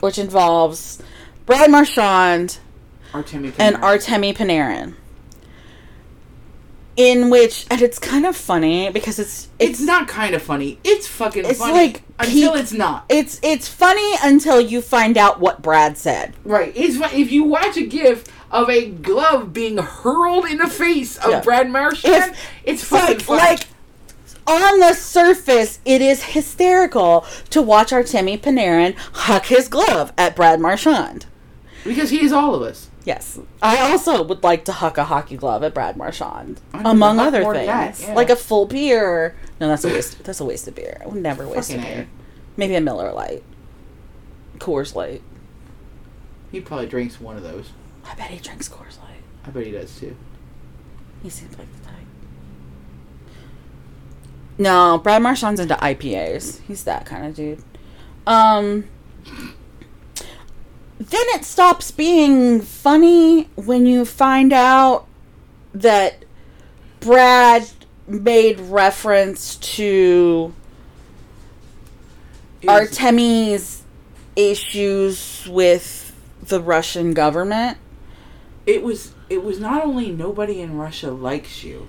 which 0.00 0.18
involves 0.18 1.02
Brad 1.46 1.70
Marchand, 1.70 2.58
Artemi 3.12 3.54
and. 3.58 3.76
Artemi 3.76 4.36
Panarin. 4.36 4.94
In 6.96 7.28
which, 7.28 7.66
and 7.70 7.82
it's 7.82 7.98
kind 7.98 8.24
of 8.24 8.34
funny 8.34 8.90
because 8.90 9.18
it's 9.18 9.48
It's 9.58 9.80
not 9.80 10.08
kind 10.08 10.34
of 10.34 10.40
funny. 10.40 10.78
It's 10.82 11.06
fucking 11.06 11.44
It's 11.44 11.58
funny 11.58 11.72
like 11.74 12.02
until 12.18 12.52
peak- 12.52 12.62
it's 12.62 12.72
not. 12.72 13.04
it's 13.10 13.38
it's 13.42 13.68
funny 13.68 14.14
until 14.22 14.60
you 14.60 14.80
find 14.80 15.18
out 15.18 15.38
what 15.38 15.60
Brad 15.60 15.98
said. 15.98 16.32
Right. 16.44 16.72
It's 16.74 16.96
if 17.12 17.30
you 17.30 17.44
watch 17.44 17.76
a 17.76 17.84
gif 17.86 18.24
of 18.50 18.70
a 18.70 18.86
glove 18.88 19.52
being 19.52 19.76
hurled 19.76 20.46
in 20.46 20.56
the 20.56 20.68
face 20.68 21.18
of 21.18 21.30
Yeah. 21.30 21.40
Brad 21.42 21.68
Marchand, 21.68 22.32
If- 22.32 22.50
it's 22.64 22.84
fucking 22.84 23.16
Like 23.16 23.22
funny. 23.22 23.40
like 23.40 23.66
on 24.46 24.78
the 24.80 24.94
surface, 24.94 25.80
it 25.84 26.00
is 26.00 26.22
hysterical 26.22 27.26
to 27.50 27.60
watch 27.60 27.90
Artemi 27.90 28.40
Panarin 28.40 28.94
huck 29.12 29.46
his 29.46 29.68
glove 29.68 30.12
at 30.16 30.34
Brad 30.34 30.60
Marchand. 30.60 31.26
because 31.84 32.08
he 32.10 32.24
is 32.24 32.32
all 32.32 32.54
of 32.54 32.62
us. 32.62 32.88
Yes, 33.06 33.38
I 33.62 33.88
also 33.92 34.24
would 34.24 34.42
like 34.42 34.64
to 34.64 34.72
huck 34.72 34.98
a 34.98 35.04
hockey 35.04 35.36
glove 35.36 35.62
at 35.62 35.72
Brad 35.72 35.96
Marchand, 35.96 36.60
I 36.74 36.90
among 36.90 37.20
other 37.20 37.44
things, 37.54 37.66
that, 37.66 38.00
yeah. 38.00 38.14
like 38.14 38.30
a 38.30 38.34
full 38.34 38.66
beer. 38.66 39.36
No, 39.60 39.68
that's 39.68 39.84
a 39.84 39.88
waste. 39.88 40.24
that's 40.24 40.40
a 40.40 40.44
waste 40.44 40.66
of 40.66 40.74
beer. 40.74 41.00
I 41.04 41.06
would 41.06 41.22
never 41.22 41.46
waste 41.46 41.72
a 41.72 41.78
beer. 41.78 42.08
Maybe 42.56 42.74
a 42.74 42.80
Miller 42.80 43.12
Lite, 43.12 43.44
Coors 44.58 44.96
Light. 44.96 45.22
He 46.50 46.60
probably 46.60 46.88
drinks 46.88 47.20
one 47.20 47.36
of 47.36 47.44
those. 47.44 47.70
I 48.04 48.16
bet 48.16 48.30
he 48.30 48.40
drinks 48.40 48.68
Coors 48.68 48.98
Light. 48.98 49.22
I 49.44 49.50
bet 49.50 49.66
he 49.66 49.70
does 49.70 50.00
too. 50.00 50.16
He 51.22 51.30
seems 51.30 51.56
like 51.56 51.68
the 51.76 51.84
type. 51.86 51.94
No, 54.58 54.98
Brad 54.98 55.22
Marchand's 55.22 55.60
into 55.60 55.76
IPAs. 55.76 56.60
He's 56.62 56.82
that 56.82 57.06
kind 57.06 57.24
of 57.24 57.36
dude. 57.36 57.62
Um 58.26 58.88
then 60.98 61.22
it 61.34 61.44
stops 61.44 61.90
being 61.90 62.60
funny 62.60 63.44
when 63.54 63.86
you 63.86 64.04
find 64.04 64.52
out 64.52 65.06
that 65.74 66.24
Brad 67.00 67.68
made 68.08 68.58
reference 68.60 69.56
to 69.56 70.54
was- 72.62 72.88
Artemi's 72.90 73.82
issues 74.36 75.46
with 75.50 76.12
the 76.42 76.60
Russian 76.60 77.12
government. 77.14 77.78
it 78.66 78.82
was 78.82 79.12
it 79.28 79.42
was 79.42 79.58
not 79.58 79.84
only 79.84 80.10
nobody 80.12 80.60
in 80.60 80.76
Russia 80.76 81.10
likes 81.10 81.64
you, 81.64 81.88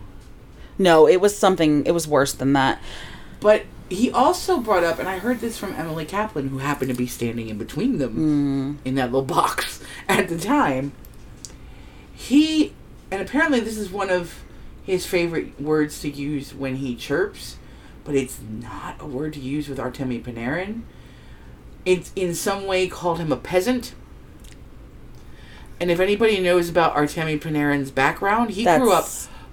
No, 0.79 1.07
it 1.07 1.21
was 1.21 1.37
something 1.37 1.85
it 1.85 1.91
was 1.91 2.07
worse 2.07 2.33
than 2.33 2.53
that. 2.53 2.81
but 3.39 3.63
he 3.89 4.11
also 4.11 4.59
brought 4.59 4.83
up, 4.83 4.99
and 4.99 5.07
I 5.07 5.19
heard 5.19 5.39
this 5.39 5.57
from 5.57 5.73
Emily 5.75 6.05
Kaplan, 6.05 6.49
who 6.49 6.57
happened 6.59 6.89
to 6.91 6.97
be 6.97 7.07
standing 7.07 7.49
in 7.49 7.57
between 7.57 7.97
them 7.99 8.79
in 8.83 8.95
that 8.95 9.05
little 9.11 9.21
box 9.25 9.81
at 10.09 10.27
the 10.29 10.37
time. 10.37 10.91
He, 12.13 12.73
and 13.11 13.21
apparently 13.21 13.59
this 13.59 13.77
is 13.77 13.89
one 13.91 14.09
of 14.09 14.43
his 14.83 15.05
favorite 15.05 15.59
words 15.61 15.99
to 16.01 16.09
use 16.09 16.53
when 16.53 16.77
he 16.77 16.95
chirps, 16.95 17.57
but 18.03 18.15
it's 18.15 18.39
not 18.41 18.95
a 18.99 19.05
word 19.05 19.33
to 19.33 19.39
use 19.39 19.67
with 19.69 19.77
Artemi 19.77 20.21
Panarin. 20.23 20.81
It's 21.85 22.11
in 22.15 22.33
some 22.35 22.65
way 22.65 22.87
called 22.87 23.19
him 23.19 23.31
a 23.31 23.37
peasant. 23.37 23.93
And 25.79 25.91
if 25.91 25.99
anybody 25.99 26.39
knows 26.39 26.69
about 26.69 26.95
Artemi 26.95 27.39
Panarin's 27.39 27.91
background, 27.91 28.49
he 28.51 28.63
grew 28.63 28.91
up 28.91 29.07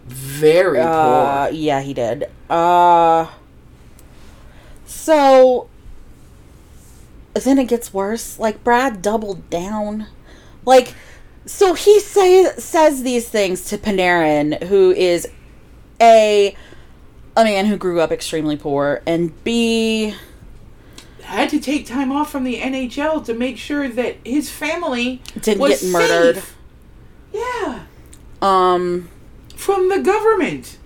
very 0.06 0.80
Uh, 0.80 1.46
poor. 1.46 1.54
yeah, 1.54 1.80
he 1.82 1.92
did. 1.94 2.30
Uh, 2.48 3.26
so 4.94 5.68
then 7.34 7.58
it 7.58 7.68
gets 7.68 7.92
worse. 7.92 8.38
Like 8.38 8.62
Brad 8.64 9.02
doubled 9.02 9.50
down. 9.50 10.06
Like, 10.64 10.94
so 11.46 11.74
he 11.74 12.00
say 12.00 12.44
says 12.56 13.02
these 13.02 13.28
things 13.28 13.64
to 13.66 13.76
Panarin, 13.78 14.62
who 14.64 14.92
is 14.92 15.28
a 16.00 16.56
a 17.36 17.44
man 17.44 17.66
who 17.66 17.76
grew 17.76 18.00
up 18.00 18.12
extremely 18.12 18.56
poor, 18.56 19.02
and 19.06 19.32
b 19.44 20.14
Had 21.22 21.50
to 21.50 21.58
take 21.60 21.86
time 21.86 22.12
off 22.12 22.30
from 22.30 22.44
the 22.44 22.60
NHL 22.60 23.24
to 23.26 23.34
make 23.34 23.58
sure 23.58 23.88
that 23.88 24.16
his 24.24 24.48
family 24.50 25.20
Didn't 25.40 25.66
get 25.66 25.84
murdered. 25.84 26.36
safe. 26.36 26.56
Yeah, 27.32 27.84
um 28.40 29.10
from 29.56 29.88
the 29.88 29.98
government. 29.98 30.78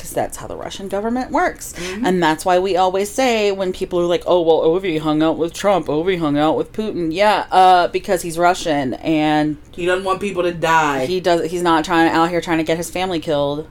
Because 0.00 0.12
that's 0.14 0.38
how 0.38 0.46
the 0.46 0.56
Russian 0.56 0.88
government 0.88 1.30
works. 1.30 1.74
Mhm. 1.74 2.06
And 2.06 2.22
that's 2.22 2.46
why 2.46 2.58
we 2.58 2.74
always 2.74 3.10
say 3.10 3.52
when 3.52 3.70
people 3.70 4.00
are 4.00 4.06
like, 4.06 4.22
"Oh, 4.26 4.40
well, 4.40 4.60
Ovi 4.62 4.98
hung 4.98 5.22
out 5.22 5.36
with 5.36 5.52
Trump. 5.52 5.88
Ovi 5.88 6.18
hung 6.18 6.38
out 6.38 6.56
with 6.56 6.72
Putin." 6.72 7.12
Yeah, 7.12 7.44
uh, 7.52 7.88
because 7.88 8.22
he's 8.22 8.38
Russian 8.38 8.94
and 8.94 9.58
He 9.72 9.84
doesn't 9.84 10.04
want 10.04 10.20
people 10.20 10.42
to 10.44 10.52
die. 10.52 11.04
he 11.04 11.20
does. 11.20 11.50
He's 11.50 11.62
not 11.62 11.84
trying 11.84 12.10
out 12.10 12.30
here 12.30 12.40
trying 12.40 12.56
to 12.58 12.64
get 12.64 12.78
his 12.78 12.88
family 12.90 13.20
killed 13.20 13.66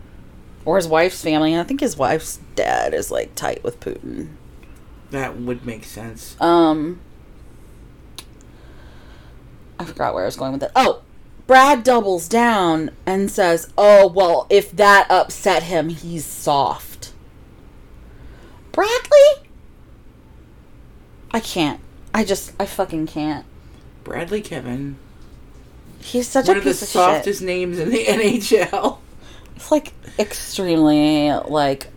or 0.65 0.75
his 0.75 0.87
wife's 0.87 1.19
family. 1.23 1.51
And 1.53 1.61
I 1.61 1.63
think 1.63 1.79
his 1.79 1.97
wife's 1.97 2.37
dad 2.55 2.93
is 2.93 3.09
like 3.09 3.33
tight 3.33 3.63
with 3.63 3.79
Putin. 3.79 4.27
that 5.11 5.39
would 5.39 5.65
make 5.65 5.83
sense. 5.85 6.35
Um, 6.39 6.99
I 9.79 9.83
forgot 9.85 10.13
where 10.13 10.21
I 10.23 10.27
was 10.27 10.35
going 10.35 10.51
with 10.51 10.61
it. 10.61 10.71
Oh, 10.75 11.01
Brad 11.49 11.83
doubles 11.83 12.27
down 12.27 12.91
and 13.07 13.31
says, 13.31 13.73
"Oh 13.75 14.07
well, 14.07 14.45
if 14.51 14.71
that 14.73 15.07
upset 15.09 15.63
him, 15.63 15.89
he's 15.89 16.23
soft." 16.23 17.11
Bradley, 18.71 19.49
I 21.31 21.39
can't. 21.39 21.79
I 22.13 22.23
just, 22.23 22.53
I 22.59 22.67
fucking 22.67 23.07
can't. 23.07 23.47
Bradley 24.03 24.41
Kevin, 24.41 24.97
He's 25.99 26.27
such 26.27 26.47
one 26.49 26.57
a 26.57 26.59
of 26.59 26.65
the 26.65 26.69
piece 26.69 26.83
of 26.83 26.87
shit. 26.89 26.93
softest 26.93 27.41
names 27.41 27.79
in 27.79 27.89
the 27.89 28.05
NHL. 28.05 28.99
It's 29.55 29.71
like 29.71 29.93
extremely 30.19 31.31
like. 31.31 31.87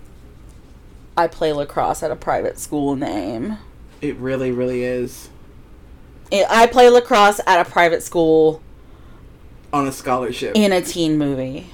I 1.15 1.27
play 1.27 1.53
lacrosse 1.53 2.03
at 2.03 2.11
a 2.11 2.17
private 2.17 2.59
school 2.59 2.97
name. 2.97 3.59
It 4.01 4.17
really, 4.17 4.51
really 4.51 4.83
is 4.83 5.29
I 6.33 6.47
I 6.49 6.67
play 6.69 6.89
lacrosse 6.89 7.43
at 7.47 7.61
a 7.61 7.71
private 7.71 8.03
school 8.03 8.63
on 9.73 9.87
a 9.87 9.93
scholarship. 9.93 10.55
in 10.57 10.73
a 10.73 10.81
teen 10.83 11.17
movie. 11.19 11.67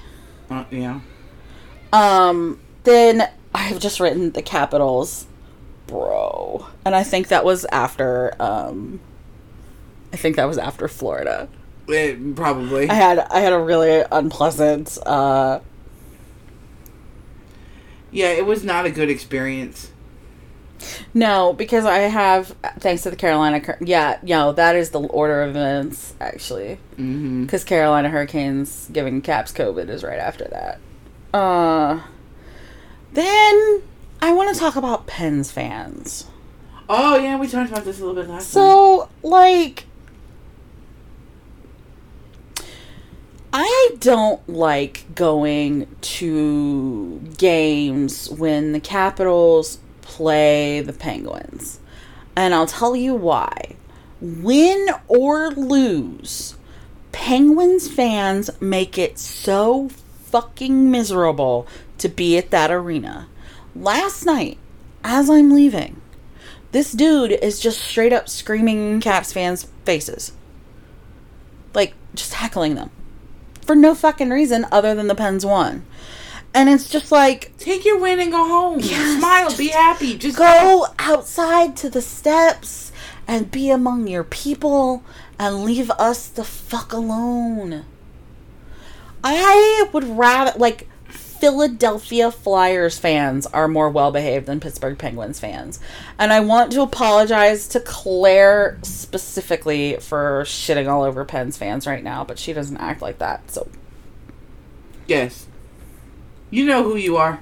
Uh, 0.51 0.65
yeah, 0.71 1.01
Um, 1.93 2.61
then 2.85 3.29
I've 3.55 3.79
just 3.81 4.01
written 4.01 4.33
the 4.33 4.43
capitals, 4.43 5.27
bro, 5.87 6.67
and 6.85 6.95
I 6.95 7.03
think 7.03 7.29
that 7.29 7.45
was 7.45 7.65
after. 7.67 8.35
Um, 8.41 9.01
I 10.13 10.17
think 10.17 10.37
that 10.37 10.47
was 10.47 10.57
after 10.59 10.89
Florida. 10.89 11.49
It- 11.89 12.35
probably. 12.37 12.89
I 12.89 12.95
had 12.95 13.19
I 13.19 13.41
had 13.41 13.53
a 13.53 13.59
really 13.59 14.05
unpleasant. 14.11 14.97
Uh, 15.05 15.61
yeah, 18.11 18.29
it 18.29 18.47
was 18.47 18.65
not 18.65 18.87
a 18.87 18.91
good 18.91 19.11
experience. 19.11 19.91
No, 21.15 21.53
because 21.53 21.85
I 21.85 21.99
have 21.99 22.49
thanks 22.79 23.03
to 23.03 23.11
the 23.11 23.17
Carolina. 23.17 23.61
Yeah, 23.81 24.19
no, 24.23 24.53
that 24.53 24.77
is 24.77 24.91
the 24.91 25.01
order 25.01 25.43
of 25.43 25.51
events 25.51 26.15
actually. 26.21 26.79
hmm 26.97 27.43
Because 27.45 27.65
Carolina 27.65 28.09
Hurricanes 28.09 28.89
giving 28.93 29.21
Caps 29.21 29.53
COVID 29.53 29.89
is 29.89 30.03
right 30.05 30.19
after 30.19 30.45
that. 30.45 30.81
Uh, 31.33 32.01
then 33.13 33.83
I 34.21 34.33
want 34.33 34.53
to 34.55 34.59
talk 34.59 34.77
about 34.77 35.07
Pens 35.07 35.51
fans. 35.51 36.27
Oh 36.89 37.19
yeah, 37.19 37.37
we 37.39 37.49
talked 37.49 37.71
about 37.71 37.85
this 37.85 37.99
a 38.01 38.07
little 38.07 38.15
bit 38.21 38.31
last 38.31 38.45
time. 38.45 38.63
So, 38.63 39.09
like, 39.23 39.85
I 43.53 43.97
don't 44.01 44.47
like 44.49 45.05
going 45.15 45.87
to 46.01 47.19
games 47.37 48.31
when 48.31 48.73
the 48.73 48.81
Capitals 48.81 49.79
play 50.19 50.81
the 50.81 50.93
Penguins. 50.93 51.79
And 52.35 52.53
I'll 52.53 52.67
tell 52.67 52.97
you 52.97 53.15
why. 53.15 53.77
Win 54.21 54.89
or 55.07 55.51
lose, 55.51 56.57
Penguins 57.13 57.89
fans 57.89 58.51
make 58.61 58.99
it 58.99 59.17
so 59.17 59.89
fucking 59.89 60.91
miserable 60.91 61.69
to 61.99 62.09
be 62.09 62.37
at 62.37 62.51
that 62.51 62.73
arena. 62.73 63.29
Last 63.77 64.27
night, 64.27 64.59
as 65.05 65.31
I'm 65.31 65.53
leaving, 65.53 66.01
this 66.73 66.91
dude 66.91 67.31
is 67.31 67.61
just 67.61 67.81
straight 67.81 68.13
up 68.13 68.29
screaming 68.29 68.91
in 68.91 69.01
Caps 69.01 69.33
fans' 69.33 69.69
faces. 69.85 70.33
Like, 71.75 71.95
just 72.13 72.35
heckling 72.35 72.75
them. 72.75 72.91
For 73.63 73.77
no 73.77 73.95
fucking 73.95 74.31
reason 74.31 74.67
other 74.73 74.97
than 74.97 75.07
the 75.07 75.15
Pens 75.15 75.47
won. 75.47 75.87
And 76.59 76.69
it's 76.69 76.89
just 76.89 77.13
like, 77.13 77.57
Take 77.57 77.85
your 77.85 78.01
win 78.01 78.19
and 78.19 78.33
go 78.33 78.45
home. 78.45 78.81
Yes, 78.81 79.21
Smile, 79.21 79.57
be 79.57 79.69
happy. 79.69 80.19
Just 80.19 80.37
go 80.37 80.87
outside 80.99 81.77
to 81.77 81.89
the 81.89 82.03
steps 82.03 82.91
and 83.29 83.49
be 83.49 83.71
among 83.71 84.09
your 84.09 84.25
people 84.25 85.05
and 85.39 85.63
leave 85.63 85.89
us 85.93 86.27
the 86.27 86.43
fuck 86.43 86.93
alone. 86.93 87.85
I 89.23 89.89
would 89.93 90.03
rather, 90.03 90.59
like, 90.59 90.89
Philadelphia 91.07 92.33
Flyers 92.33 92.99
fans 92.99 93.47
are 93.47 93.69
more 93.69 93.89
well 93.89 94.11
behaved 94.11 94.47
than 94.47 94.59
Pittsburgh 94.59 94.99
Penguins 94.99 95.39
fans. 95.39 95.79
And 96.19 96.33
I 96.33 96.41
want 96.41 96.73
to 96.73 96.83
apologize 96.83 97.69
to 97.69 97.79
Claire 97.79 98.81
specifically 98.83 99.99
for 100.01 100.43
shitting 100.45 100.89
all 100.89 101.05
over 101.05 101.25
Pens 101.25 101.57
fans 101.57 101.87
right 101.87 102.03
now, 102.03 102.25
but 102.25 102.37
she 102.37 102.53
doesn't 102.53 102.79
act 102.79 103.01
like 103.01 103.19
that. 103.19 103.49
So, 103.53 103.69
Yes. 105.07 105.48
You 106.51 106.65
know 106.65 106.83
who 106.83 106.97
you 106.97 107.17
are. 107.17 107.41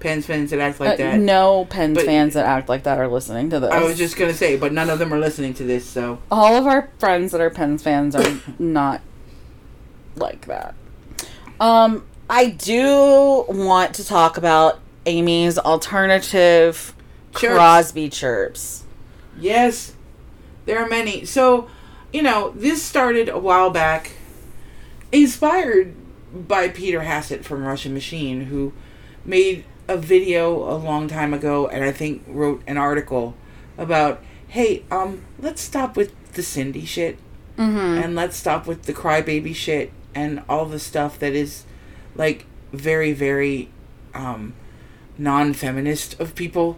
Pens 0.00 0.26
fans 0.26 0.50
that 0.50 0.60
act 0.60 0.80
like 0.80 0.94
uh, 0.94 0.96
that. 0.96 1.18
no 1.18 1.64
Pens 1.70 1.96
But- 1.96 2.04
fans 2.04 2.34
that 2.34 2.44
act 2.44 2.68
like 2.68 2.82
that 2.82 2.98
are 2.98 3.08
listening 3.08 3.48
to 3.50 3.60
this. 3.60 3.70
I 3.70 3.82
was 3.82 3.96
just 3.96 4.16
gonna 4.16 4.34
say, 4.34 4.56
but 4.56 4.72
none 4.72 4.90
of 4.90 4.98
them 4.98 5.14
are 5.14 5.18
listening 5.18 5.54
to 5.54 5.64
this, 5.64 5.86
so 5.86 6.18
all 6.30 6.56
of 6.56 6.66
our 6.66 6.90
friends 6.98 7.32
that 7.32 7.40
are 7.40 7.48
Pens 7.50 7.82
fans 7.82 8.14
are 8.14 8.40
not 8.58 9.00
like 10.16 10.44
that. 10.46 10.74
Um, 11.58 12.04
I 12.28 12.46
do 12.50 13.44
want 13.48 13.94
to 13.94 14.04
talk 14.04 14.36
about 14.36 14.78
Amy's 15.06 15.58
alternative 15.58 16.94
Chirps. 17.34 17.54
Crosby 17.54 18.08
chirps. 18.10 18.84
yes, 19.38 19.94
there 20.66 20.78
are 20.84 20.88
many. 20.88 21.24
So, 21.24 21.68
you 22.12 22.22
know, 22.22 22.50
this 22.54 22.82
started 22.82 23.28
a 23.28 23.38
while 23.38 23.70
back, 23.70 24.12
inspired 25.12 25.94
by 26.34 26.68
Peter 26.68 27.02
Hassett 27.02 27.44
from 27.44 27.64
Russian 27.64 27.94
Machine, 27.94 28.42
who 28.46 28.72
made 29.24 29.64
a 29.88 29.96
video 29.96 30.54
a 30.70 30.76
long 30.76 31.08
time 31.08 31.32
ago, 31.34 31.66
and 31.68 31.84
I 31.84 31.92
think 31.92 32.24
wrote 32.26 32.62
an 32.66 32.76
article 32.76 33.34
about, 33.78 34.22
hey, 34.48 34.82
um, 34.90 35.22
let's 35.38 35.62
stop 35.62 35.96
with 35.96 36.12
the 36.32 36.42
Cindy 36.42 36.84
shit. 36.84 37.18
Mm-hmm. 37.56 38.02
and 38.02 38.16
let's 38.16 38.36
stop 38.36 38.66
with 38.66 38.82
the 38.82 38.92
crybaby 38.92 39.54
shit 39.54 39.92
and 40.12 40.42
all 40.48 40.64
the 40.66 40.80
stuff 40.80 41.20
that 41.20 41.34
is 41.34 41.62
like 42.16 42.46
very 42.72 43.12
very 43.12 43.68
um 44.12 44.54
non-feminist 45.16 46.18
of 46.20 46.34
people, 46.34 46.76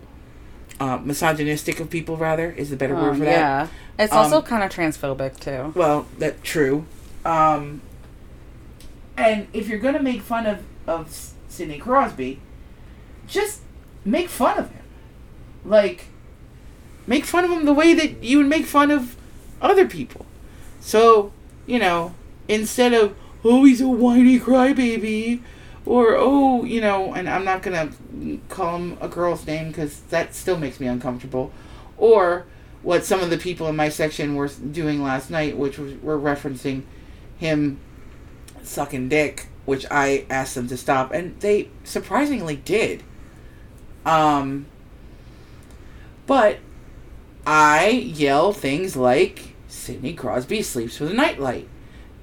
uh, 0.79 0.99
misogynistic 0.99 1.81
of 1.81 1.89
people 1.89 2.19
rather 2.19 2.51
is 2.51 2.69
the 2.69 2.77
better 2.77 2.95
word 2.95 3.13
Um, 3.13 3.19
for 3.21 3.25
that. 3.25 3.31
yeah. 3.31 3.67
It's 3.99 4.13
also 4.13 4.37
Um, 4.37 4.43
kind 4.43 4.63
of 4.63 4.71
transphobic 4.71 5.41
too. 5.41 5.73
Well, 5.75 6.05
that's 6.19 6.39
true. 6.43 6.85
Um, 7.25 7.81
and 9.17 9.47
if 9.53 9.69
you're 9.69 9.79
gonna 9.79 10.03
make 10.03 10.23
fun 10.23 10.47
of 10.47 10.63
of 10.87 11.33
Sidney 11.49 11.79
Crosby, 11.79 12.41
just 13.27 13.63
make 14.05 14.29
fun 14.29 14.59
of 14.59 14.71
him. 14.71 14.83
Like, 15.65 16.07
make 17.07 17.25
fun 17.25 17.45
of 17.45 17.51
him 17.51 17.65
the 17.65 17.73
way 17.73 17.95
that 17.95 18.23
you 18.23 18.39
would 18.39 18.47
make 18.47 18.67
fun 18.67 18.91
of 18.91 19.17
other 19.61 19.87
people. 19.87 20.27
So, 20.81 21.33
you 21.67 21.79
know, 21.79 22.15
instead 22.49 22.93
of 22.93 23.17
oh 23.45 23.65
he's 23.65 23.81
a 23.81 23.89
whiny 23.89 24.39
crybaby, 24.39 25.41
or 25.85 26.15
oh 26.17 26.65
you 26.65 26.81
know, 26.81 27.15
and 27.15 27.29
I'm 27.29 27.45
not 27.45 27.63
gonna 27.63 27.91
call 28.49 28.77
him 28.77 28.99
a 29.01 29.09
girl's 29.09 29.47
name 29.47 29.69
because 29.69 30.01
that 30.11 30.35
still 30.35 30.59
makes 30.59 30.79
me 30.79 30.87
uncomfortable, 30.87 31.53
or 31.97 32.45
what 32.83 33.05
some 33.05 33.21
of 33.21 33.31
the 33.31 33.39
people 33.39 33.67
in 33.67 33.75
my 33.75 33.89
section 33.89 34.37
were 34.37 34.49
doing 34.49 35.03
last 35.03 35.31
night, 35.31 35.57
which 35.57 35.79
was 35.79 35.95
were 36.03 36.19
referencing 36.19 36.83
him 37.39 37.79
sucking 38.67 39.09
dick, 39.09 39.49
which 39.65 39.87
I 39.91 40.27
asked 40.29 40.55
them 40.55 40.69
to 40.69 40.77
stop, 40.77 41.13
and 41.13 41.39
they 41.41 41.71
surprisingly 41.85 42.57
did. 42.57 43.03
Um, 44.05 44.67
but 46.27 46.59
I 47.47 47.89
yell 47.89 48.53
things 48.53 48.97
like 48.97 49.55
Sidney 49.69 50.15
Crosby 50.15 50.63
sleeps 50.63 51.01
with 51.01 51.11
a 51.11 51.15
nightlight, 51.15 51.69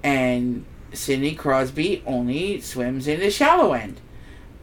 and 0.03 0.65
Sidney 0.93 1.36
Crosby 1.36 2.03
only 2.06 2.62
swims 2.62 3.08
in 3.08 3.19
the 3.19 3.32
shallow 3.32 3.73
end, 3.73 3.99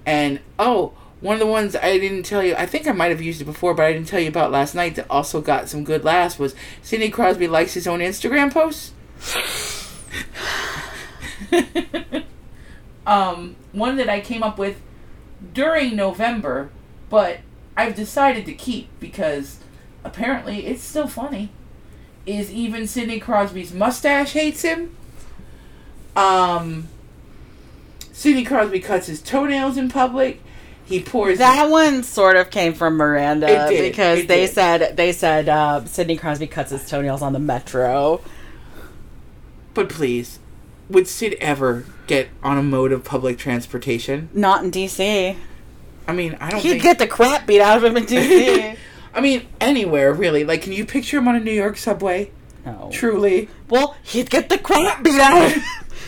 and 0.06 0.40
oh. 0.58 0.92
One 1.20 1.34
of 1.34 1.40
the 1.40 1.46
ones 1.46 1.76
I 1.76 1.98
didn't 1.98 2.22
tell 2.22 2.42
you, 2.42 2.54
I 2.54 2.64
think 2.64 2.88
I 2.88 2.92
might 2.92 3.10
have 3.10 3.20
used 3.20 3.42
it 3.42 3.44
before, 3.44 3.74
but 3.74 3.84
I 3.84 3.92
didn't 3.92 4.08
tell 4.08 4.20
you 4.20 4.28
about 4.28 4.50
last 4.50 4.74
night 4.74 4.94
that 4.94 5.04
also 5.10 5.42
got 5.42 5.68
some 5.68 5.84
good 5.84 6.02
laughs 6.02 6.38
was 6.38 6.54
Sidney 6.80 7.10
Crosby 7.10 7.46
likes 7.46 7.74
his 7.74 7.86
own 7.86 8.00
Instagram 8.00 8.50
posts. 8.50 8.92
um, 13.06 13.56
one 13.72 13.96
that 13.96 14.08
I 14.08 14.20
came 14.20 14.42
up 14.42 14.58
with 14.58 14.80
during 15.52 15.96
November, 15.96 16.70
but 17.08 17.38
I've 17.76 17.94
decided 17.94 18.46
to 18.46 18.52
keep 18.52 18.88
because 19.00 19.58
apparently 20.04 20.66
it's 20.66 20.82
still 20.82 21.08
funny. 21.08 21.50
Is 22.26 22.52
even 22.52 22.86
Sidney 22.86 23.18
Crosby's 23.18 23.72
mustache 23.72 24.32
hates 24.34 24.62
him. 24.62 24.94
Um, 26.14 26.88
Sidney 28.12 28.44
Crosby 28.44 28.80
cuts 28.80 29.06
his 29.06 29.22
toenails 29.22 29.76
in 29.78 29.88
public. 29.88 30.42
He 30.84 31.00
pours 31.00 31.38
That 31.38 31.70
one 31.70 32.02
sort 32.02 32.36
of 32.36 32.50
came 32.50 32.74
from 32.74 32.96
Miranda 32.96 33.46
It 33.48 33.70
did, 33.70 33.90
because 33.92 34.18
it 34.20 34.28
they 34.28 34.46
did. 34.46 34.54
said 34.54 34.96
they 34.96 35.12
said 35.12 35.48
uh, 35.48 35.84
Sidney 35.86 36.16
Crosby 36.16 36.46
cuts 36.48 36.70
his 36.72 36.86
toenails 36.88 37.22
on 37.22 37.32
the 37.32 37.38
metro. 37.38 38.20
But 39.72 39.88
please, 39.88 40.38
would 40.90 41.06
Sid 41.08 41.36
ever 41.40 41.84
get 42.06 42.28
on 42.42 42.58
a 42.58 42.62
mode 42.62 42.92
of 42.92 43.04
public 43.04 43.38
transportation? 43.38 44.28
Not 44.34 44.64
in 44.64 44.70
D.C. 44.70 45.36
I 46.08 46.12
mean, 46.12 46.36
I 46.40 46.50
don't 46.50 46.60
think 46.60 46.62
He'd 46.62 46.70
think. 46.70 46.82
get 46.82 46.98
the 46.98 47.06
crap 47.06 47.46
beat 47.46 47.60
out 47.60 47.76
of 47.78 47.84
him 47.84 47.96
in 47.96 48.04
D.C. 48.04 48.76
I 49.14 49.20
mean, 49.20 49.46
anywhere 49.60 50.12
really. 50.12 50.44
Like, 50.44 50.62
can 50.62 50.72
you 50.72 50.84
picture 50.84 51.18
him 51.18 51.28
on 51.28 51.36
a 51.36 51.40
New 51.40 51.52
York 51.52 51.76
subway? 51.76 52.30
no. 52.64 52.90
Truly. 52.92 53.48
Well, 53.68 53.96
he'd 54.02 54.28
get 54.30 54.48
the 54.50 54.58
crap 54.58 55.02
beat 55.02 55.18
out 55.20 55.46
of 55.46 55.52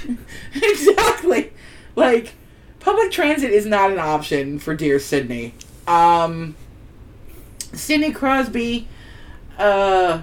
him. 0.05 0.19
exactly. 0.55 1.53
Like, 1.97 2.35
public 2.81 3.11
transit 3.11 3.51
is 3.53 3.65
not 3.67 3.91
an 3.91 3.99
option 3.99 4.59
for 4.59 4.75
dear 4.75 4.99
Sydney. 4.99 5.55
Um, 5.87 6.55
Sidney 7.73 8.13
Crosby, 8.13 8.87
uh, 9.59 10.23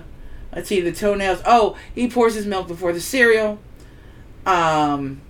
let's 0.54 0.70
see, 0.70 0.82
the 0.82 0.92
toenails. 0.92 1.42
Oh, 1.46 1.78
he 1.96 2.08
pours 2.10 2.36
his 2.36 2.46
milk 2.46 2.68
before 2.68 2.94
the 2.94 3.02
cereal, 3.02 3.60
um, 4.46 5.22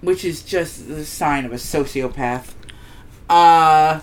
which 0.00 0.24
is 0.24 0.42
just 0.42 0.88
the 0.88 1.04
sign 1.04 1.44
of 1.44 1.52
a 1.52 1.56
sociopath. 1.56 2.52
Uh, 3.28 4.00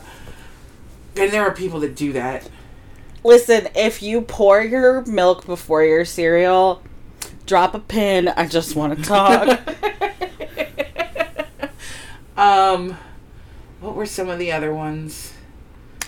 and 1.15 1.31
there 1.31 1.43
are 1.43 1.53
people 1.53 1.79
that 1.81 1.95
do 1.95 2.13
that. 2.13 2.49
Listen, 3.23 3.69
if 3.75 4.03
you 4.03 4.21
pour 4.21 4.61
your 4.61 5.05
milk 5.05 5.45
before 5.45 5.83
your 5.83 6.03
cereal, 6.03 6.81
drop 7.45 7.73
a 7.73 7.79
pin. 7.79 8.27
I 8.29 8.47
just 8.47 8.75
want 8.75 8.97
to 8.97 9.03
talk. 9.03 9.61
um, 12.37 12.97
what 13.79 13.95
were 13.95 14.05
some 14.05 14.29
of 14.29 14.39
the 14.39 14.51
other 14.51 14.73
ones? 14.73 15.33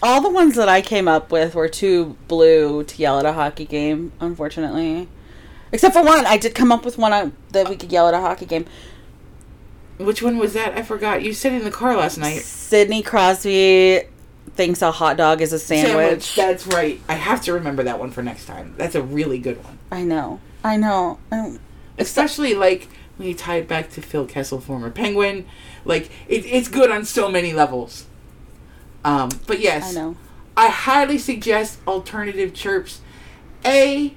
All 0.03 0.21
the 0.21 0.29
ones 0.29 0.55
that 0.55 0.69
I 0.69 0.81
came 0.81 1.07
up 1.07 1.31
with 1.31 1.55
were 1.55 1.69
too 1.69 2.17
blue 2.27 2.83
to 2.83 3.01
yell 3.01 3.19
at 3.19 3.25
a 3.25 3.33
hockey 3.33 3.65
game, 3.65 4.11
unfortunately. 4.19 5.07
Except 5.75 5.93
for 5.93 6.03
one, 6.03 6.25
I 6.25 6.37
did 6.37 6.55
come 6.55 6.71
up 6.71 6.85
with 6.85 6.97
one 6.97 7.35
that 7.51 7.67
we 7.67 7.75
could 7.75 7.91
yell 7.91 8.07
at 8.07 8.13
a 8.13 8.21
hockey 8.21 8.45
game. 8.45 8.65
Which 9.97 10.21
one 10.21 10.37
was 10.37 10.53
that? 10.53 10.77
I 10.77 10.83
forgot. 10.83 11.21
You 11.21 11.33
said 11.33 11.51
in 11.51 11.65
the 11.65 11.69
car 11.71 11.97
last 11.97 12.17
night. 12.17 12.43
Sidney 12.43 13.03
Crosby 13.03 14.03
thinks 14.53 14.81
a 14.81 14.91
hot 14.91 15.17
dog 15.17 15.41
is 15.41 15.51
a 15.51 15.59
sandwich. 15.59 16.33
That's 16.33 16.65
right. 16.65 17.01
I 17.09 17.15
have 17.15 17.41
to 17.41 17.51
remember 17.51 17.83
that 17.83 17.99
one 17.99 18.09
for 18.09 18.23
next 18.23 18.45
time. 18.45 18.73
That's 18.77 18.95
a 18.95 19.01
really 19.01 19.37
good 19.37 19.61
one. 19.65 19.77
I 19.91 20.03
know. 20.03 20.39
I 20.63 20.77
know. 20.77 21.19
I 21.29 21.57
Especially 21.97 22.53
like 22.53 22.87
when 23.17 23.27
you 23.27 23.33
tie 23.33 23.57
it 23.57 23.67
back 23.67 23.89
to 23.91 24.01
Phil 24.01 24.25
Kessel, 24.25 24.61
former 24.61 24.89
Penguin. 24.89 25.45
Like 25.83 26.09
it, 26.29 26.45
it's 26.45 26.69
good 26.69 26.89
on 26.89 27.03
so 27.03 27.29
many 27.29 27.51
levels. 27.51 28.05
Um, 29.03 29.27
but 29.45 29.59
yes, 29.59 29.91
I 29.91 29.99
know. 29.99 30.15
I 30.55 30.69
highly 30.69 31.17
suggest 31.17 31.79
alternative 31.85 32.53
chirps. 32.53 33.01
A, 33.65 34.15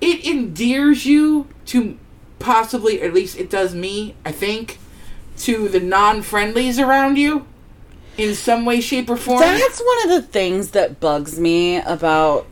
it 0.00 0.24
endears 0.24 1.06
you 1.06 1.46
to 1.66 1.98
possibly, 2.38 3.02
at 3.02 3.12
least 3.14 3.38
it 3.38 3.50
does 3.50 3.74
me, 3.74 4.14
I 4.24 4.32
think, 4.32 4.78
to 5.38 5.68
the 5.68 5.80
non 5.80 6.22
friendlies 6.22 6.78
around 6.78 7.16
you 7.16 7.46
in 8.16 8.34
some 8.34 8.64
way, 8.64 8.80
shape, 8.80 9.10
or 9.10 9.16
form. 9.16 9.40
That's 9.40 9.80
one 9.80 10.04
of 10.04 10.10
the 10.10 10.28
things 10.28 10.70
that 10.70 11.00
bugs 11.00 11.38
me 11.38 11.78
about 11.78 12.46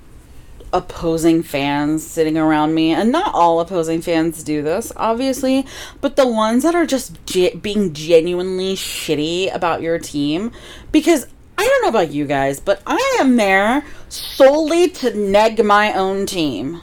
opposing 0.72 1.42
fans 1.42 2.04
sitting 2.04 2.36
around 2.36 2.74
me. 2.74 2.92
And 2.92 3.12
not 3.12 3.32
all 3.34 3.60
opposing 3.60 4.02
fans 4.02 4.42
do 4.42 4.60
this, 4.62 4.92
obviously, 4.96 5.66
but 6.00 6.16
the 6.16 6.26
ones 6.26 6.64
that 6.64 6.74
are 6.74 6.84
just 6.84 7.24
ge- 7.26 7.60
being 7.62 7.94
genuinely 7.94 8.74
shitty 8.74 9.54
about 9.54 9.80
your 9.80 9.98
team. 9.98 10.50
Because 10.92 11.26
I 11.56 11.66
don't 11.66 11.82
know 11.82 11.88
about 11.88 12.12
you 12.12 12.26
guys, 12.26 12.60
but 12.60 12.82
I 12.86 13.16
am 13.20 13.36
there 13.36 13.84
solely 14.08 14.88
to 14.90 15.16
neg 15.16 15.64
my 15.64 15.92
own 15.94 16.26
team. 16.26 16.82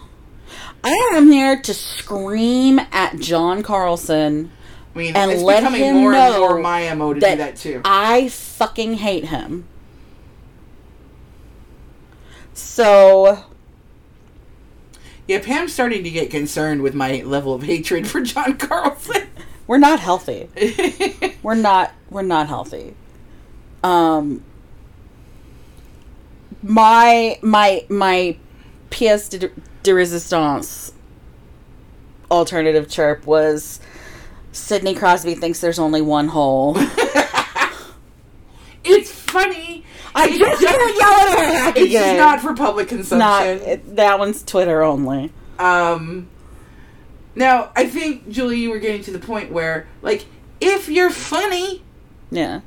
I 0.84 1.12
am 1.14 1.32
here 1.32 1.60
to 1.62 1.74
scream 1.74 2.80
at 2.92 3.20
John 3.20 3.64
Carlson 3.64 4.52
I 4.94 4.98
mean, 4.98 5.16
and 5.16 5.32
it's 5.32 5.42
let 5.42 5.60
becoming 5.60 5.82
him 5.82 5.96
more 5.98 6.14
and 6.14 6.34
know 6.34 6.50
more 6.50 6.60
my 6.60 6.94
MO 6.94 7.14
to 7.14 7.20
that 7.20 7.32
do 7.32 7.38
that 7.38 7.56
too. 7.56 7.82
I 7.86 8.30
fucking 8.30 8.96
hate 8.96 9.26
him. 9.26 9.68
So 12.54 13.44
yeah, 15.28 15.40
Pam's 15.42 15.72
starting 15.72 16.04
to 16.04 16.10
get 16.10 16.30
concerned 16.30 16.82
with 16.82 16.94
my 16.94 17.22
level 17.22 17.54
of 17.54 17.64
hatred 17.64 18.08
for 18.08 18.22
John 18.22 18.58
Carlson. 18.58 19.28
we're 19.68 19.78
not 19.78 20.00
healthy. 20.00 20.50
We're 21.44 21.56
not 21.56 21.94
we're 22.10 22.22
not 22.22 22.48
healthy. 22.48 22.96
Um 23.84 24.44
my 26.62 27.40
my 27.42 27.86
my 27.90 28.38
pièce 28.92 29.50
de, 29.84 29.90
de 29.90 29.96
resistance 29.96 30.94
alternative 32.30 32.88
chirp 32.88 33.26
was 33.26 33.80
Sidney 34.52 34.94
Crosby 34.96 35.36
thinks 35.36 35.60
there's 35.60 35.80
only 35.80 36.02
one 36.02 36.28
hole. 36.30 36.76
it's 38.84 39.12
funny. 39.12 39.84
I 40.14 40.28
It's 40.28 40.38
just 40.38 40.62
just- 40.62 40.78
gonna 40.78 40.94
yell 40.98 41.14
at 41.14 41.64
her 41.64 41.70
It's 41.82 41.90
again. 41.90 42.18
not 42.18 42.42
for 42.42 42.54
public 42.54 42.88
consumption. 42.90 43.20
Not 43.20 43.48
it, 43.48 43.96
that 43.96 44.20
one's 44.20 44.44
Twitter 44.44 44.82
only. 44.84 45.32
Um, 45.60 46.28
now, 47.36 47.72
I 47.76 47.86
think, 47.88 48.30
Julie, 48.30 48.60
you 48.60 48.72
were 48.72 48.80
getting 48.80 49.04
to 49.04 49.12
the 49.12 49.20
point 49.20 49.52
where, 49.52 49.88
like, 50.02 50.26
if 50.60 50.90
you're 50.90 51.12
funny, 51.12 51.82
Yeah. 52.30 52.62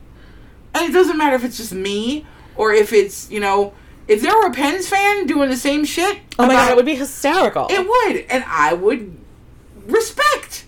and 0.75 0.89
it 0.89 0.93
doesn't 0.93 1.19
matter 1.19 1.37
if 1.37 1.45
it's 1.45 1.57
just 1.59 1.73
me 1.75 2.25
or 2.57 2.73
if 2.73 2.93
it's, 2.93 3.31
you 3.31 3.41
know, 3.41 3.75
if 4.09 4.21
there 4.23 4.35
were 4.37 4.47
a 4.47 4.53
Pens 4.53 4.89
fan 4.89 5.27
doing 5.27 5.49
the 5.51 5.57
same 5.57 5.85
shit, 5.85 6.19
Oh 6.39 6.47
my 6.47 6.55
god, 6.55 6.71
it 6.71 6.77
would 6.77 6.87
be 6.87 6.95
hysterical. 6.97 7.67
it 7.71 7.87
would, 7.87 8.25
and 8.31 8.45
I 8.47 8.75
would 8.75 9.17
respect. 9.87 10.67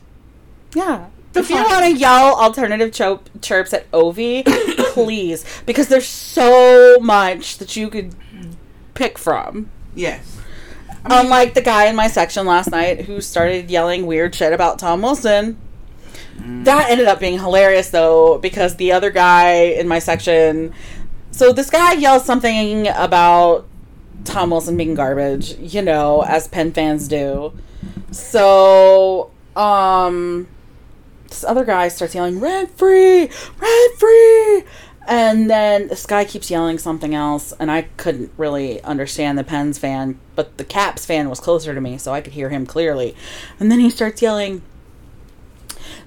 Yeah. 0.74 1.06
The 1.32 1.40
if 1.40 1.50
you 1.50 1.56
want 1.56 1.84
to 1.84 1.92
yell 1.92 2.34
alternative 2.34 2.92
chirps 3.42 3.72
at 3.74 3.90
Ovi, 3.90 4.44
please, 4.94 5.44
because 5.66 5.88
there's 5.88 6.06
so 6.06 6.98
much 7.00 7.58
that 7.58 7.76
you 7.76 7.90
could 7.90 8.14
pick 8.94 9.18
from. 9.18 9.70
Yes. 9.94 10.40
Unlike 11.04 11.54
the 11.54 11.62
guy 11.62 11.86
in 11.86 11.94
my 11.96 12.08
section 12.08 12.46
last 12.46 12.70
night 12.70 13.02
who 13.04 13.20
started 13.20 13.70
yelling 13.70 14.06
weird 14.06 14.34
shit 14.34 14.52
about 14.52 14.78
Tom 14.78 15.02
Wilson. 15.02 15.58
Mm. 16.38 16.64
That 16.64 16.90
ended 16.90 17.06
up 17.06 17.20
being 17.20 17.38
hilarious 17.38 17.90
though, 17.90 18.38
because 18.38 18.76
the 18.76 18.92
other 18.92 19.10
guy 19.10 19.52
in 19.52 19.86
my 19.88 19.98
section 19.98 20.72
So 21.36 21.52
this 21.52 21.68
guy 21.68 21.92
yells 21.92 22.24
something 22.24 22.88
about 22.88 23.66
Tom 24.24 24.48
Wilson 24.48 24.74
being 24.74 24.94
garbage, 24.94 25.54
you 25.58 25.82
know, 25.82 26.22
as 26.22 26.48
Penn 26.48 26.72
fans 26.72 27.08
do. 27.08 27.52
So, 28.10 29.30
um, 29.54 30.48
this 31.28 31.44
other 31.44 31.66
guy 31.66 31.88
starts 31.88 32.14
yelling, 32.14 32.40
"Rent 32.40 32.74
free, 32.78 33.28
rent 33.60 33.98
free," 33.98 34.64
and 35.06 35.50
then 35.50 35.88
this 35.88 36.06
guy 36.06 36.24
keeps 36.24 36.50
yelling 36.50 36.78
something 36.78 37.14
else, 37.14 37.52
and 37.60 37.70
I 37.70 37.82
couldn't 37.98 38.32
really 38.38 38.82
understand 38.82 39.36
the 39.36 39.44
Pens 39.44 39.76
fan, 39.76 40.18
but 40.36 40.56
the 40.56 40.64
Caps 40.64 41.04
fan 41.04 41.28
was 41.28 41.38
closer 41.38 41.74
to 41.74 41.82
me, 41.82 41.98
so 41.98 42.14
I 42.14 42.22
could 42.22 42.32
hear 42.32 42.48
him 42.48 42.64
clearly. 42.64 43.14
And 43.60 43.70
then 43.70 43.80
he 43.80 43.90
starts 43.90 44.22
yelling, 44.22 44.62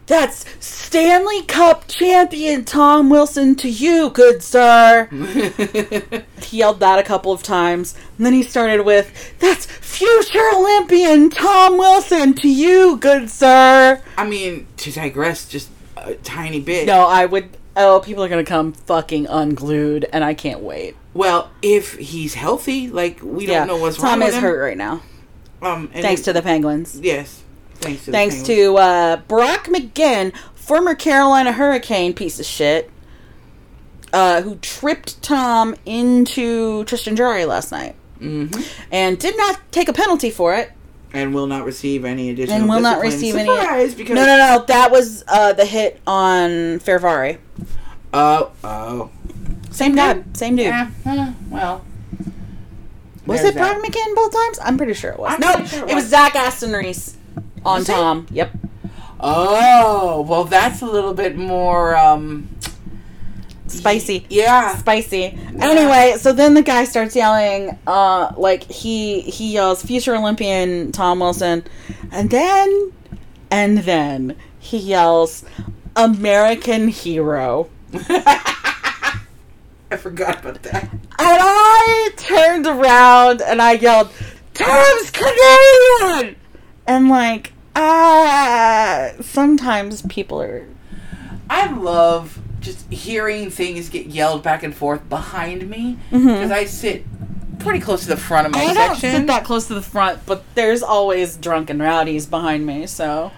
"That's 0.09 0.43
Stanley 0.59 1.43
Cup 1.43 1.87
champion 1.87 2.65
Tom 2.65 3.09
Wilson 3.09 3.55
to 3.55 3.69
you, 3.69 4.09
good 4.09 4.43
sir." 4.43 5.07
he 6.41 6.57
yelled 6.57 6.81
that 6.81 6.99
a 6.99 7.03
couple 7.03 7.31
of 7.31 7.41
times. 7.43 7.95
And 8.17 8.25
then 8.25 8.33
he 8.33 8.43
started 8.43 8.83
with, 8.83 9.37
That's 9.39 9.65
future 9.65 10.49
Olympian 10.53 11.29
Tom 11.29 11.77
Wilson 11.77 12.33
to 12.35 12.49
you, 12.49 12.97
good 12.97 13.29
sir. 13.29 14.01
I 14.17 14.27
mean, 14.27 14.67
to 14.77 14.91
digress 14.91 15.47
just 15.47 15.69
a 15.95 16.15
tiny 16.15 16.59
bit. 16.59 16.85
No, 16.87 17.05
I 17.07 17.25
would. 17.25 17.49
Oh, 17.77 18.01
people 18.03 18.23
are 18.23 18.29
going 18.29 18.43
to 18.43 18.49
come 18.49 18.73
fucking 18.73 19.27
unglued, 19.27 20.05
and 20.11 20.23
I 20.23 20.33
can't 20.33 20.59
wait. 20.59 20.95
Well, 21.13 21.49
if 21.61 21.95
he's 21.97 22.33
healthy, 22.33 22.89
like 22.89 23.21
we 23.23 23.47
Yeah, 23.47 23.59
don't 23.59 23.67
know 23.67 23.77
what's 23.77 23.97
Tom 23.97 24.05
wrong 24.05 24.19
with 24.19 24.29
is 24.35 24.41
hurt 24.41 24.59
right 24.59 24.77
now. 24.77 25.01
Um, 25.61 25.89
and 25.93 26.01
Thanks 26.01 26.21
it- 26.21 26.25
to 26.25 26.33
the 26.33 26.41
Penguins. 26.41 26.99
yes, 27.01 27.41
thanks 27.79 28.05
to 28.05 28.11
Thanks 28.11 28.43
to 28.43 28.77
uh, 28.77 29.17
Brock 29.27 29.65
McGinn, 29.67 30.35
former 30.55 30.95
Carolina 30.95 31.51
Hurricane 31.51 32.13
piece 32.13 32.39
of 32.39 32.45
shit, 32.45 32.89
uh, 34.13 34.41
who 34.41 34.55
tripped 34.57 35.21
Tom 35.21 35.75
into 35.85 36.83
Tristan 36.85 37.15
Jarry 37.15 37.45
last 37.45 37.71
night 37.71 37.95
Mhm. 38.19 38.67
and 38.91 39.17
did 39.19 39.37
not 39.37 39.59
take 39.71 39.87
a 39.87 39.93
penalty 39.93 40.29
for 40.31 40.53
it. 40.55 40.71
and 41.11 41.33
will 41.33 41.47
not 41.47 41.65
receive 41.65 42.05
any 42.05 42.29
additional 42.29 42.55
and 42.59 42.69
will 42.69 42.79
not 42.81 43.01
discipline. 43.01 43.11
receive 43.13 43.35
any. 43.35 43.59
Surprise, 43.61 43.95
because 43.95 44.13
no, 44.15 44.25
no, 44.27 44.37
no. 44.37 44.65
That 44.67 44.91
was 44.91 45.23
uh, 45.27 45.53
the 45.53 45.65
hit 45.65 45.99
on 46.05 46.49
Fehervary. 46.81 47.37
Oh, 48.13 48.51
oh, 48.63 49.09
Same 49.71 49.95
guy, 49.95 50.21
same 50.33 50.55
dude. 50.55 50.65
yeah. 50.67 50.89
huh, 51.03 51.31
well, 51.49 51.83
was 53.25 53.43
it 53.43 53.55
Brock 53.55 53.81
that. 53.81 53.91
McGinn 53.91 54.15
both 54.15 54.31
times? 54.33 54.59
I'm 54.63 54.77
pretty 54.77 54.93
sure 54.93 55.11
it 55.11 55.19
was. 55.19 55.31
I'm 55.33 55.39
no, 55.39 55.65
sure 55.65 55.79
it 55.87 55.91
it 55.91 55.95
was 55.95 56.03
was. 56.03 56.09
Zach 56.11 56.35
Aston 56.35 56.73
Reese 56.73 57.17
on 57.65 57.79
Was 57.79 57.89
it? 57.89 57.93
Tom. 57.93 58.27
Yep. 58.31 58.51
Oh, 59.19 60.25
well, 60.27 60.45
that's 60.45 60.81
a 60.81 60.85
little 60.85 61.13
bit 61.13 61.35
more 61.37 61.95
um 61.95 62.49
Spicy. 63.67 64.25
Yeah. 64.29 64.75
Spicy. 64.77 65.37
Anyway, 65.59 66.15
so 66.17 66.33
then 66.33 66.55
the 66.55 66.63
guy 66.63 66.85
starts 66.85 67.15
yelling, 67.15 67.77
uh, 67.85 68.33
like 68.35 68.63
he 68.63 69.21
he 69.21 69.53
yells 69.53 69.83
future 69.83 70.15
Olympian 70.15 70.91
Tom 70.91 71.19
Wilson, 71.19 71.63
and 72.11 72.29
then 72.29 72.91
and 73.51 73.79
then 73.79 74.35
he 74.59 74.77
yells 74.77 75.45
American 75.95 76.87
hero. 76.87 77.69
I 79.91 79.97
forgot 79.97 80.39
about 80.39 80.61
that. 80.63 80.83
And 80.91 81.01
I 81.19 82.09
turned 82.15 82.67
around 82.67 83.41
and 83.41 83.61
I 83.61 83.73
yelled, 83.73 84.11
Tom's 84.53 85.11
Canadian! 85.11 86.35
And 86.89 87.07
like, 87.07 87.53
ah, 87.75 89.11
sometimes 89.21 90.01
people 90.01 90.41
are. 90.41 90.65
I 91.47 91.71
love 91.71 92.39
just 92.59 92.91
hearing 92.91 93.51
things 93.51 93.89
get 93.89 94.07
yelled 94.07 94.41
back 94.41 94.63
and 94.63 94.75
forth 94.75 95.07
behind 95.07 95.69
me 95.69 95.97
because 96.09 96.51
I 96.51 96.65
sit 96.65 97.05
pretty 97.59 97.79
close 97.79 98.03
to 98.03 98.09
the 98.09 98.17
front 98.17 98.47
of 98.47 98.53
my 98.53 98.65
section. 98.65 98.77
I 98.77 98.87
don't 98.87 98.97
sit 98.97 99.27
that 99.27 99.43
close 99.43 99.67
to 99.67 99.75
the 99.75 99.83
front, 99.83 100.25
but 100.25 100.43
there's 100.55 100.81
always 100.81 101.37
drunken 101.37 101.79
rowdies 101.79 102.25
behind 102.25 102.65
me, 102.65 102.87
so. 102.87 103.31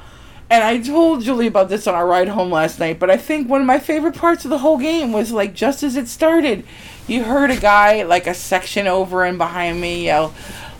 And 0.49 0.63
I 0.63 0.79
told 0.79 1.21
Julie 1.21 1.47
about 1.47 1.69
this 1.69 1.87
on 1.87 1.93
our 1.93 2.05
ride 2.07 2.29
home 2.29 2.51
last 2.51 2.79
night, 2.79 2.99
but 2.99 3.09
I 3.09 3.17
think 3.17 3.49
one 3.49 3.61
of 3.61 3.67
my 3.67 3.79
favorite 3.79 4.15
parts 4.15 4.43
of 4.45 4.49
the 4.49 4.59
whole 4.59 4.77
game 4.77 5.13
was 5.13 5.31
like 5.31 5.53
just 5.53 5.83
as 5.83 5.95
it 5.95 6.07
started, 6.07 6.65
you 7.07 7.23
heard 7.23 7.51
a 7.51 7.57
guy 7.57 8.03
like 8.03 8.27
a 8.27 8.33
section 8.33 8.87
over 8.87 9.23
and 9.23 9.37
behind 9.37 9.79
me 9.79 10.05
yell, 10.05 10.33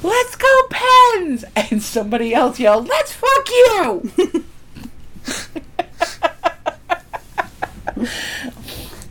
"Let's 0.04 0.36
go 0.36 0.62
Pens!" 0.70 1.46
and 1.56 1.82
somebody 1.82 2.34
else 2.34 2.60
yelled, 2.60 2.88
"Let's 2.88 3.12
fuck 3.14 3.50
you!" 3.50 4.12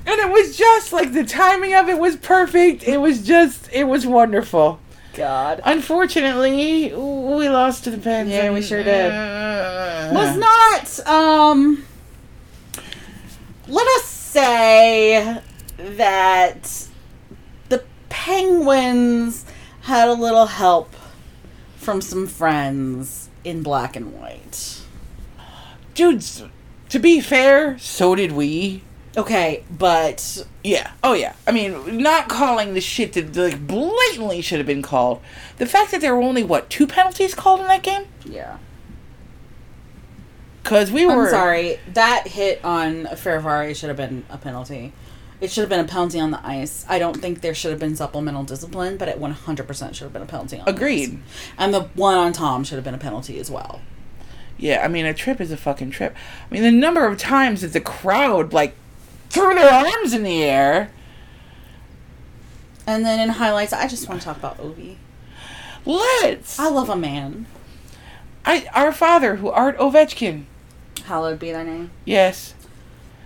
and 0.07 0.19
it 0.19 0.31
was 0.31 0.57
just 0.57 0.93
like 0.93 1.13
the 1.13 1.25
timing 1.25 1.75
of 1.75 1.89
it 1.89 1.99
was 1.99 2.17
perfect. 2.17 2.83
It 2.85 2.99
was 2.99 3.27
just 3.27 3.69
it 3.73 3.85
was 3.85 4.07
wonderful. 4.07 4.81
God. 5.15 5.61
Unfortunately, 5.65 6.93
we 6.95 7.49
lost 7.49 7.85
to 7.85 7.91
the 7.91 7.99
Pens. 7.99 8.31
Yeah, 8.31 8.53
we 8.53 8.63
sure 8.63 8.83
did. 8.83 9.11
Uh, 9.13 10.11
Was 10.15 10.37
not, 10.37 11.07
um. 11.07 11.85
Let 13.67 13.87
us 13.99 14.05
say 14.05 15.41
that 15.77 16.89
the 17.69 17.85
Penguins 18.09 19.45
had 19.91 20.09
a 20.09 20.15
little 20.15 20.47
help 20.47 20.95
from 21.77 22.01
some 22.01 22.27
friends 22.27 23.29
in 23.43 23.63
black 23.63 23.97
and 23.97 24.19
white. 24.19 24.83
dudes. 25.95 26.45
To 26.91 26.99
be 26.99 27.21
fair, 27.21 27.77
so 27.79 28.15
did 28.15 28.33
we. 28.33 28.83
Okay, 29.17 29.65
but 29.69 30.47
Yeah. 30.63 30.93
Oh 31.03 31.13
yeah. 31.15 31.35
I 31.47 31.51
mean, 31.51 31.99
not 31.99 32.29
calling 32.29 32.75
the 32.75 32.81
shit 32.81 33.13
that 33.15 33.35
like 33.37 33.67
blatantly 33.67 34.41
should 34.41 34.59
have 34.59 34.67
been 34.67 34.83
called. 34.83 35.21
The 35.59 35.67
fact 35.67 35.91
that 35.91 36.01
there 36.01 36.15
were 36.15 36.23
only 36.23 36.45
what 36.45 36.71
two 36.71 36.87
penalties 36.87 37.35
called 37.35 37.61
in 37.61 37.67
that 37.67 37.83
game? 37.83 38.05
yeah. 38.25 38.59
Because 40.63 40.93
we 40.93 41.05
were. 41.07 41.25
I'm 41.25 41.31
sorry. 41.31 41.79
That 41.95 42.29
hit 42.29 42.65
on 42.65 43.07
Fehervary 43.07 43.75
should 43.75 43.89
have 43.89 43.97
been 43.97 44.25
a 44.31 44.39
penalty. 44.39 44.93
It 45.41 45.51
should 45.51 45.63
have 45.63 45.71
been 45.71 45.81
a 45.81 45.89
penalty 45.89 46.21
on 46.21 46.31
the 46.33 46.47
ice. 46.47 46.85
I 46.89 46.99
don't 46.99 47.17
think 47.17 47.41
there 47.41 47.55
should 47.55 47.71
have 47.71 47.81
been 47.81 47.97
supplemental 47.97 48.45
discipline, 48.45 48.97
but 48.99 49.09
it 49.09 49.19
100% 49.19 49.95
should 49.95 50.05
have 50.05 50.13
been 50.13 50.23
a 50.23 50.27
penalty 50.27 50.59
on 50.59 50.67
the 50.67 50.71
Agreed. 50.73 51.15
ice. 51.15 51.19
And 51.57 51.73
the 51.73 51.83
one 51.95 52.17
on 52.19 52.33
Tom 52.33 52.63
should 52.65 52.75
have 52.77 52.85
been 52.85 52.95
a 52.95 52.99
penalty 52.99 53.39
as 53.41 53.51
well. 53.51 53.81
Yeah. 54.59 54.85
I 54.85 54.89
mean, 54.89 55.07
a 55.07 55.15
trip 55.15 55.41
is 55.41 55.51
a 55.51 55.57
fucking 55.57 55.91
trip. 55.93 56.15
I 56.51 56.55
mean, 56.55 56.63
the 56.63 56.71
number 56.71 57.07
of 57.07 57.17
times 57.19 57.63
that 57.63 57.73
the 57.73 57.81
crowd 57.81 58.53
like 58.53 58.75
threw 59.31 59.55
their 59.55 59.73
arms 59.73 60.13
in 60.13 60.23
the 60.23 60.43
air. 60.43 60.91
And 62.87 63.05
then 63.05 63.21
in 63.21 63.31
highlights, 63.31 63.73
I 63.73 63.87
just 63.89 64.09
want 64.09 64.21
to 64.21 64.25
talk 64.27 64.37
about 64.37 64.59
Ovi. 64.59 64.97
Let's. 65.87 66.59
I 66.59 66.69
love 66.69 66.91
a 66.91 66.97
man. 66.97 67.47
I 68.45 68.67
our 68.75 68.93
father 68.93 69.37
who 69.37 69.49
Art 69.49 69.79
Ovechkin. 69.79 70.45
Hallowed 71.05 71.39
be 71.39 71.53
thy 71.53 71.63
name. 71.65 71.91
Yes. 72.05 72.55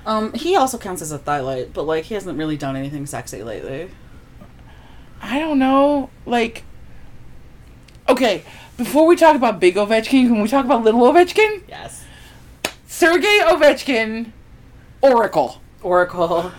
Um, 0.06 0.32
he 0.34 0.54
also 0.56 0.76
counts 0.78 1.00
as 1.02 1.12
a 1.12 1.18
thylight, 1.18 1.72
but 1.72 1.84
like 1.84 2.04
he 2.04 2.14
hasn't 2.14 2.38
really 2.38 2.56
done 2.56 2.76
anything 2.76 3.06
sexy 3.06 3.42
lately. 3.42 3.90
I 5.22 5.38
don't 5.38 5.58
know. 5.58 6.10
Like. 6.26 6.64
Okay. 8.08 8.42
Before 8.76 9.06
we 9.06 9.16
talk 9.16 9.36
about 9.36 9.60
big 9.60 9.76
Ovechkin, 9.76 10.26
can 10.26 10.40
we 10.42 10.48
talk 10.48 10.64
about 10.64 10.82
little 10.82 11.00
Ovechkin? 11.02 11.62
Yes. 11.68 12.04
Sergey 12.86 13.40
Ovechkin, 13.42 14.32
Oracle. 15.00 15.60
Oracle. 15.82 16.52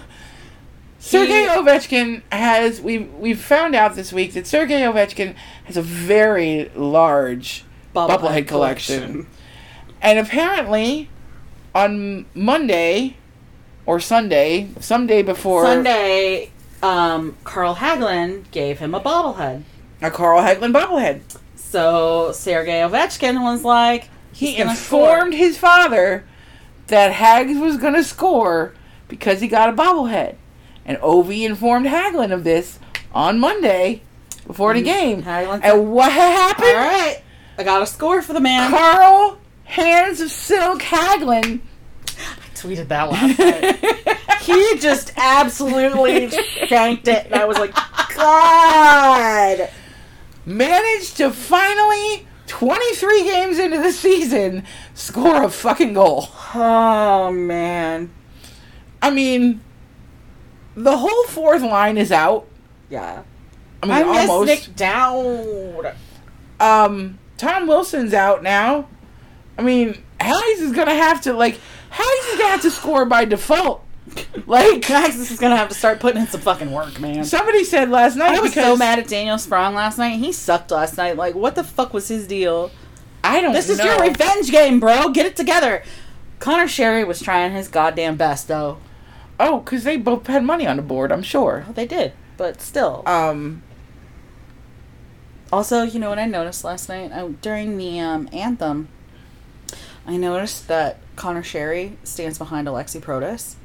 Sergey 1.00 1.42
He- 1.44 1.48
Ovechkin 1.48 2.24
has 2.32 2.82
we 2.82 2.98
we've 3.00 3.40
found 3.40 3.76
out 3.76 3.96
this 3.96 4.12
week 4.12 4.34
that 4.34 4.48
Sergey 4.48 4.82
Ovechkin 4.82 5.36
has 5.66 5.78
a 5.78 5.82
very 5.82 6.70
large 6.76 7.64
bobblehead, 7.94 8.48
collection. 8.48 9.28
and 10.02 10.18
apparently 10.20 11.10
on 11.76 12.26
Monday 12.34 13.18
or 13.86 14.00
Sunday, 14.00 14.70
someday 14.80 15.22
before 15.22 15.64
Sunday, 15.66 16.52
um, 16.82 17.36
Carl 17.44 17.76
Hagelin 17.76 18.50
gave 18.52 18.80
him 18.80 18.94
a 18.96 19.00
bobblehead. 19.00 19.64
a 20.02 20.12
Carl 20.12 20.42
Hagelin 20.42 20.74
bobblehead. 20.74 21.22
So 21.56 22.32
Sergei 22.32 22.80
Ovechkin 22.82 23.42
was 23.42 23.64
like, 23.64 24.10
He 24.32 24.58
informed 24.58 25.34
score. 25.34 25.38
his 25.38 25.58
father 25.58 26.26
that 26.88 27.12
Hags 27.14 27.58
was 27.60 27.78
going 27.78 27.94
to 27.96 28.04
score 28.04 28.74
because 29.08 29.42
he 29.42 29.48
got 29.48 29.70
a 29.70 29.74
bobblehead. 29.74 30.36
And 30.86 30.98
Ovi 31.00 31.44
informed 31.44 31.88
Hagelin 31.88 32.32
of 32.32 32.44
this 32.44 32.80
on 33.14 33.40
Monday 33.40 34.02
before 34.46 34.74
the 34.74 34.82
game. 34.84 35.24
Hagelin 35.24 35.62
And 35.64 35.92
what 35.92 36.12
happened? 36.12 36.68
All 36.68 36.76
right, 36.76 37.22
I 37.58 37.64
got 37.64 37.82
a 37.82 37.88
score 37.88 38.22
for 38.22 38.34
the 38.34 38.40
man. 38.42 38.70
Carl 38.70 39.40
Hands 39.64 40.22
of 40.22 40.30
Silk 40.30 40.82
Hagelin. 40.82 41.60
Tweeted 42.56 42.88
that 42.90 43.12
last 43.12 43.40
night. 43.40 44.40
he 44.42 44.78
just 44.80 45.14
absolutely 45.18 46.30
shanked 46.68 47.08
it, 47.08 47.26
and 47.26 47.36
I 47.36 47.46
was 47.46 47.58
like, 47.58 47.76
God. 48.16 49.70
managed 50.46 51.18
to 51.18 51.32
finally, 51.32 52.28
23 52.48 53.24
games 53.24 53.60
into 53.60 53.78
the 53.78 53.92
season, 53.92 54.64
score 54.94 55.44
a 55.44 55.50
fucking 55.50 55.94
goal. 55.94 56.30
Oh 56.54 57.32
man. 57.32 58.12
I 59.02 59.12
mean, 59.12 59.62
the 60.76 60.98
whole 60.98 61.24
fourth 61.26 61.62
line 61.62 61.98
is 61.98 62.12
out. 62.12 62.48
Yeah. 62.90 63.24
I 63.84 63.86
mean, 63.86 63.96
I 63.96 64.26
almost. 64.26 64.48
Nick 64.48 64.76
Dowd. 64.76 65.96
Um, 66.60 67.20
Tom 67.38 67.68
Wilson's 67.68 68.14
out 68.14 68.42
now. 68.42 68.88
I 69.58 69.62
mean, 69.62 70.02
Hayes 70.22 70.62
is 70.62 70.72
gonna 70.72 70.96
have 70.96 71.22
to 71.22 71.34
like 71.34 71.60
Hayes 71.96 72.26
is 72.34 72.38
gonna 72.40 72.52
have 72.52 72.62
to 72.62 72.72
score 72.72 73.06
by 73.06 73.26
default. 73.26 73.84
Like 74.46 74.88
Alexis 74.90 75.32
is 75.32 75.40
gonna 75.40 75.58
have 75.58 75.70
to 75.70 75.76
start 75.76 76.00
putting 76.00 76.22
in 76.22 76.28
some 76.28 76.42
fucking 76.42 76.72
work, 76.72 77.00
man. 77.00 77.24
somebody 77.24 77.64
said 77.64 77.90
last 77.90 78.16
night 78.16 78.38
I 78.38 78.40
was 78.40 78.52
because 78.52 78.66
so 78.66 78.78
mad 78.78 79.00
at 79.00 79.08
Daniel 79.08 79.38
Sprong 79.38 79.74
last 79.74 79.98
night. 79.98 80.20
He 80.20 80.32
sucked 80.32 80.72
last 80.72 80.98
night. 80.98 81.18
Like, 81.18 81.36
what 81.36 81.56
the 81.56 81.64
fuck 81.64 81.94
was 81.94 82.08
his 82.08 82.28
deal? 82.28 82.70
I 83.24 83.42
don't. 83.42 83.54
This 83.54 83.70
is 83.70 83.80
know. 83.80 83.86
your 83.86 84.02
revenge 84.02 84.52
game, 84.52 84.80
bro. 84.80 85.10
Get 85.10 85.26
it 85.26 85.36
together. 85.36 85.84
Connor 86.40 86.66
Sheary 86.66 87.08
was 87.08 87.22
trying 87.22 87.54
his 87.54 87.68
goddamn 87.68 88.18
best, 88.18 88.48
though. 88.48 88.78
Oh, 89.40 89.60
because 89.60 89.84
they 89.84 89.98
both 89.98 90.28
had 90.28 90.44
money 90.44 90.68
on 90.68 90.76
the 90.78 90.84
board. 90.84 91.12
I'm 91.12 91.24
sure. 91.24 91.64
Well, 91.66 91.74
they 91.74 91.88
did, 91.88 92.14
but 92.38 92.62
still. 92.62 93.04
Um, 93.06 93.64
Also, 95.52 95.84
you 95.84 96.00
know 96.00 96.10
what 96.10 96.20
I 96.20 96.26
noticed 96.26 96.64
last 96.64 96.90
night 96.90 97.12
I, 97.12 97.28
during 97.42 97.78
the 97.78 98.00
um, 98.00 98.30
anthem? 98.34 98.90
I 100.08 100.18
noticed 100.18 100.68
that 100.68 100.98
Connor 101.16 101.42
Sheary 101.44 101.96
stands 102.04 102.38
behind 102.38 102.68
Alexi 102.68 103.02
Protas. 103.02 103.56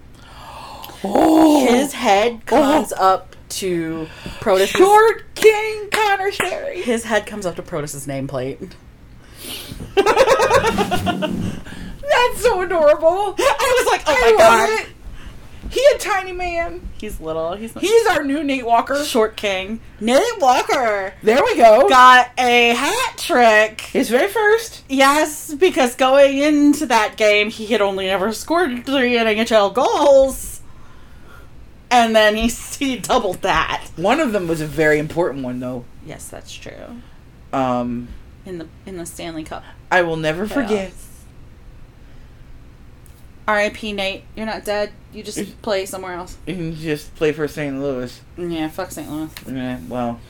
oh, 1.04 1.66
His 1.66 1.92
head 1.92 2.40
oh. 2.42 2.46
comes 2.46 2.92
up 2.92 3.36
to 3.50 4.06
Protas. 4.40 4.68
short 4.68 5.34
king 5.34 5.90
Connor 5.90 6.30
Sheary. 6.30 6.82
His 6.82 7.04
head 7.04 7.26
comes 7.26 7.44
up 7.46 7.56
to 7.56 7.62
Protas's 7.62 8.06
nameplate. 8.06 8.58
That's 12.10 12.42
so 12.42 12.60
adorable. 12.62 13.34
I 13.38 13.76
was 13.78 13.86
like, 13.86 14.02
oh 14.06 14.12
I 14.12 14.32
my 14.32 14.38
god. 14.38 14.68
it. 14.80 14.86
He 15.70 15.84
a 15.94 15.98
tiny 15.98 16.32
man. 16.32 16.88
He's 16.98 17.20
little. 17.20 17.54
He's 17.54 17.74
He's 17.74 18.06
our 18.06 18.24
new 18.24 18.42
Nate 18.42 18.64
Walker. 18.64 19.04
short 19.04 19.36
king. 19.36 19.80
Nate 20.00 20.38
Walker 20.38 21.12
There 21.22 21.42
we 21.44 21.56
go. 21.56 21.88
got 21.88 22.30
a 22.38 22.70
hat 22.70 23.18
trick. 23.18 23.80
His 23.82 24.08
very 24.08 24.28
first. 24.28 24.82
Yes, 24.88 25.52
because 25.54 25.94
going 25.96 26.38
into 26.38 26.86
that 26.86 27.16
game, 27.16 27.50
he 27.50 27.66
had 27.66 27.80
only 27.80 28.08
ever 28.08 28.32
scored 28.32 28.84
three 28.86 29.12
NHL 29.16 29.72
goals. 29.74 30.60
And 31.90 32.14
then 32.16 32.36
he, 32.36 32.48
he 32.78 32.96
doubled 32.98 33.42
that. 33.42 33.86
One 33.96 34.20
of 34.20 34.32
them 34.32 34.48
was 34.48 34.60
a 34.60 34.66
very 34.66 34.98
important 34.98 35.44
one, 35.44 35.60
though. 35.60 35.84
Yes, 36.06 36.28
that's 36.28 36.52
true. 36.52 37.02
Um, 37.52 38.08
In 38.46 38.58
the 38.58 38.68
in 38.86 38.96
the 38.96 39.04
Stanley 39.06 39.44
Cup. 39.44 39.64
I 39.90 40.02
will 40.02 40.16
never 40.16 40.46
forget. 40.46 40.92
R.I.P. 43.50 43.92
Nate. 43.94 44.22
You're 44.36 44.46
not 44.46 44.64
dead. 44.64 44.92
You 45.12 45.24
just 45.24 45.60
play 45.60 45.84
somewhere 45.84 46.12
else. 46.14 46.36
You 46.46 46.54
can 46.54 46.74
just 46.76 47.12
play 47.16 47.32
for 47.32 47.48
St. 47.48 47.80
Louis. 47.80 48.20
Yeah, 48.38 48.68
fuck 48.68 48.92
St. 48.92 49.10
Louis. 49.10 49.28
Yeah, 49.48 49.80
well, 49.88 50.20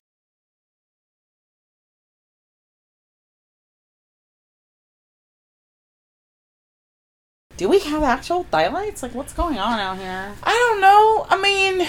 Do 7.56 7.68
we 7.68 7.78
have 7.80 8.02
actual 8.02 8.46
highlights? 8.50 9.02
Like, 9.02 9.14
what's 9.14 9.32
going 9.32 9.58
on 9.58 9.78
out 9.78 9.98
here? 9.98 10.32
I 10.42 10.50
don't 10.52 10.80
know. 10.80 11.26
I 11.28 11.40
mean, 11.40 11.86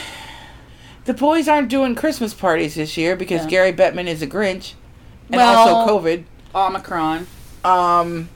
the 1.05 1.13
boys 1.13 1.47
aren't 1.47 1.69
doing 1.69 1.95
Christmas 1.95 2.33
parties 2.33 2.75
this 2.75 2.97
year 2.97 3.15
because 3.15 3.43
Yeah. 3.43 3.49
Gary 3.49 3.73
Bettman 3.73 4.07
is 4.07 4.21
a 4.21 4.27
Grinch, 4.27 4.73
and 5.29 5.37
Well- 5.37 5.57
also 5.69 5.93
COVID. 5.93 6.25
Omicron. 6.53 7.27
Um, 7.63 8.27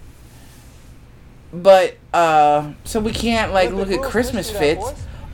but 1.62 1.96
uh, 2.14 2.74
so 2.84 3.00
we 3.00 3.12
can't 3.12 3.54
like 3.54 3.72
look 3.72 3.90
at 3.92 4.02
Christmas 4.02 4.50
fits. 4.52 4.86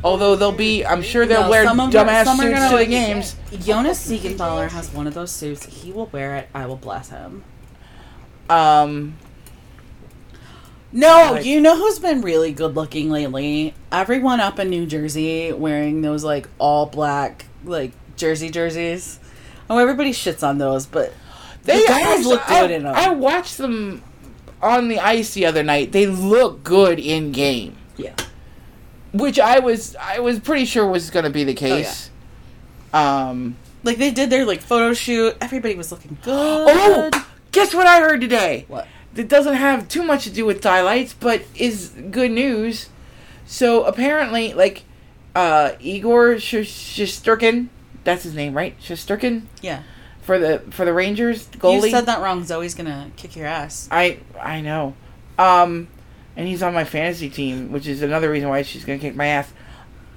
Although 0.03 0.35
they'll 0.35 0.51
be, 0.51 0.83
I'm 0.83 1.03
sure 1.03 1.27
they'll 1.27 1.43
No, 1.43 1.49
wear 1.51 1.63
some 1.63 1.79
of- 1.79 1.91
dumbass 1.91 2.25
some 2.25 2.39
are 2.39 2.43
suits 2.43 2.55
gonna 2.55 2.65
to 2.69 2.69
the 2.69 2.75
wear- 2.75 2.85
games. 2.85 3.35
Jonas 3.59 4.09
Siegenthaler 4.09 4.67
has 4.69 4.91
one 4.91 5.05
of 5.05 5.13
those 5.13 5.31
suits. 5.31 5.63
He 5.67 5.91
will 5.91 6.07
wear 6.07 6.37
it. 6.37 6.49
I 6.55 6.65
will 6.65 6.75
bless 6.75 7.09
him. 7.09 7.43
Um, 8.49 9.15
No, 10.91 11.33
Like- 11.33 11.45
you 11.45 11.61
know 11.61 11.77
who's 11.77 11.99
been 11.99 12.21
really 12.21 12.51
good 12.51 12.75
looking 12.75 13.09
lately? 13.11 13.73
Everyone 13.91 14.39
up 14.41 14.59
in 14.59 14.69
New 14.69 14.85
Jersey 14.85 15.53
wearing 15.53 16.01
those 16.01 16.23
like 16.23 16.49
all 16.57 16.85
black 16.87 17.45
like 17.63 17.91
jersey 18.17 18.49
jerseys. 18.49 19.19
Oh, 19.69 19.77
everybody 19.77 20.11
shits 20.11 20.45
on 20.45 20.57
those, 20.57 20.85
but 20.87 21.13
they 21.63 21.79
the 21.81 21.87
guys 21.87 22.05
actually- 22.17 22.25
look 22.25 22.45
good 22.47 22.71
I, 22.71 22.73
in 22.73 22.83
them. 22.83 22.95
I 22.95 23.09
watched 23.13 23.57
them 23.57 24.01
on 24.61 24.87
the 24.87 24.99
ice 24.99 25.33
the 25.33 25.45
other 25.45 25.63
night. 25.63 25.91
They 25.91 26.05
look 26.07 26.63
good 26.63 26.99
in 26.99 27.31
game. 27.31 27.77
yeah, 27.97 28.15
which 29.13 29.39
I 29.39 29.59
was 29.59 29.95
I 29.95 30.19
was 30.19 30.39
pretty 30.39 30.65
sure 30.65 30.87
was 30.87 31.09
going 31.09 31.25
to 31.25 31.31
be 31.31 31.43
the 31.43 31.53
case. 31.53 32.09
Um. 32.93 33.55
like 33.83 33.97
they 33.97 34.11
did 34.11 34.29
their 34.29 34.45
like 34.45 34.61
photo 34.61 34.93
shoot. 34.93 35.35
Everybody 35.41 35.75
was 35.75 35.91
looking 35.91 36.17
good. 36.21 36.67
Oh, 36.69 37.27
guess 37.51 37.73
what 37.73 37.87
I 37.87 37.99
heard 38.01 38.21
today? 38.21 38.65
what? 38.67 38.87
That 39.13 39.27
doesn't 39.27 39.55
have 39.55 39.89
too 39.89 40.03
much 40.03 40.23
to 40.23 40.29
do 40.29 40.45
with 40.45 40.63
highlights, 40.63 41.13
but 41.13 41.41
is 41.55 41.89
good 42.11 42.31
news. 42.31 42.89
So 43.45 43.83
apparently, 43.83 44.53
like 44.53 44.83
uh, 45.35 45.73
Igor 45.79 46.35
Shosturkin, 46.35 47.67
that's 48.03 48.23
his 48.23 48.33
name, 48.33 48.53
right? 48.53 48.79
Shosturkin 48.79 49.43
Yeah, 49.61 49.83
for 50.21 50.37
the 50.37 50.59
for 50.71 50.85
the 50.85 50.93
Rangers 50.93 51.47
goalie. 51.47 51.85
you 51.85 51.89
said 51.89 52.05
that 52.05 52.21
wrong. 52.21 52.43
Zoe's 52.43 52.73
gonna 52.75 53.11
kick 53.17 53.35
your 53.35 53.47
ass. 53.47 53.87
I 53.91 54.19
I 54.39 54.61
know. 54.61 54.95
Um 55.37 55.87
and 56.37 56.47
he's 56.47 56.63
on 56.63 56.73
my 56.73 56.83
fantasy 56.85 57.29
team, 57.29 57.71
which 57.71 57.87
is 57.87 58.01
another 58.01 58.29
reason 58.31 58.47
why 58.47 58.61
she's 58.61 58.85
going 58.85 58.97
to 58.97 59.05
kick 59.05 59.15
my 59.17 59.25
ass. 59.27 59.51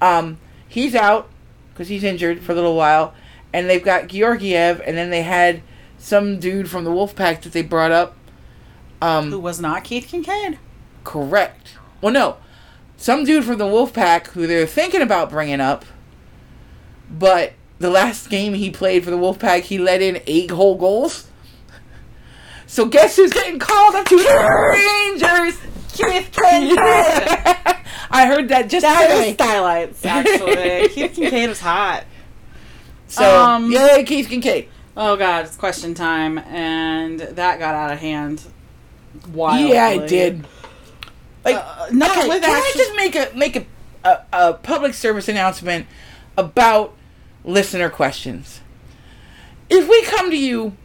Um 0.01 0.37
he's 0.67 0.95
out 0.95 1.29
cuz 1.75 1.87
he's 1.89 2.03
injured 2.03 2.41
for 2.41 2.51
a 2.53 2.55
little 2.55 2.75
while 2.75 3.13
and 3.51 3.69
they've 3.69 3.83
got 3.83 4.07
Georgiev 4.07 4.81
and 4.85 4.95
then 4.97 5.09
they 5.09 5.23
had 5.23 5.61
some 5.97 6.39
dude 6.39 6.69
from 6.69 6.83
the 6.83 6.91
Wolfpack 6.91 7.41
that 7.41 7.51
they 7.53 7.61
brought 7.63 7.91
up. 7.91 8.15
Um 9.01 9.31
Who 9.31 9.39
was 9.39 9.59
not 9.59 9.83
Keith 9.83 10.07
Kinkaid? 10.11 10.57
correct. 11.03 11.77
Well 12.01 12.13
no. 12.13 12.37
Some 12.97 13.25
dude 13.25 13.43
from 13.43 13.57
the 13.57 13.65
Wolfpack 13.65 14.27
who 14.27 14.47
they're 14.47 14.65
thinking 14.65 15.01
about 15.01 15.29
bringing 15.29 15.59
up. 15.61 15.83
But 17.09 17.53
the 17.79 17.89
last 17.89 18.29
game 18.29 18.53
he 18.53 18.69
played 18.71 19.03
for 19.03 19.11
the 19.11 19.17
Wolfpack, 19.17 19.61
he 19.61 19.77
let 19.77 20.01
in 20.01 20.21
8 20.25 20.51
whole 20.51 20.75
goals. 20.75 21.27
So 22.67 22.85
guess 22.85 23.15
who's 23.15 23.31
getting 23.31 23.59
called 23.59 23.95
up 23.95 24.05
to 24.07 24.15
the 24.17 24.23
Rangers? 24.73 25.59
Keith 25.93 26.29
Kinkaid. 26.33 26.75
I 28.11 28.25
heard 28.27 28.49
that 28.49 28.69
just 28.69 28.81
that 28.83 29.01
today. 29.07 29.35
was 29.39 29.47
highlights 29.47 30.05
actually. 30.05 30.89
Keith 30.93 31.13
Kinkaid 31.15 31.47
was 31.49 31.59
hot. 31.61 32.03
So 33.07 33.23
Um, 33.43 33.71
yay, 33.71 34.03
Keith 34.03 34.27
Kinkaid. 34.27 34.67
Oh 34.97 35.15
god, 35.15 35.45
it's 35.45 35.55
question 35.55 35.93
time, 35.93 36.37
and 36.39 37.19
that 37.19 37.59
got 37.59 37.75
out 37.75 37.91
of 37.93 37.99
hand. 37.99 38.41
Wildly. 39.33 39.73
Yeah, 39.73 39.85
I 39.85 40.05
did. 40.05 40.45
Like, 41.45 41.55
Uh, 41.57 41.87
not 41.91 42.17
okay, 42.17 42.27
can 42.39 42.43
I 42.43 42.73
just 42.75 42.95
make 42.95 43.15
a 43.15 43.29
make 43.35 43.55
a, 43.55 43.65
a 44.03 44.17
a 44.33 44.53
public 44.53 44.93
service 44.93 45.27
announcement 45.29 45.85
about 46.37 46.95
listener 47.45 47.89
questions? 47.89 48.61
If 49.69 49.87
we 49.87 50.03
come 50.03 50.29
to 50.29 50.37
you 50.37 50.75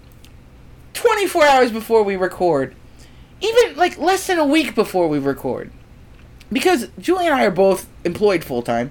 24 0.95 1.45
hours 1.45 1.73
before 1.73 2.03
we 2.03 2.17
record, 2.17 2.75
even 3.41 3.77
like 3.77 3.99
less 3.99 4.27
than 4.27 4.39
a 4.39 4.45
week 4.45 4.75
before 4.75 5.09
we 5.09 5.19
record, 5.19 5.73
because 6.53 6.89
Julie 6.99 7.27
and 7.27 7.35
I 7.35 7.47
are 7.47 7.51
both 7.51 7.89
employed 8.05 8.45
full 8.45 8.63
time. 8.63 8.91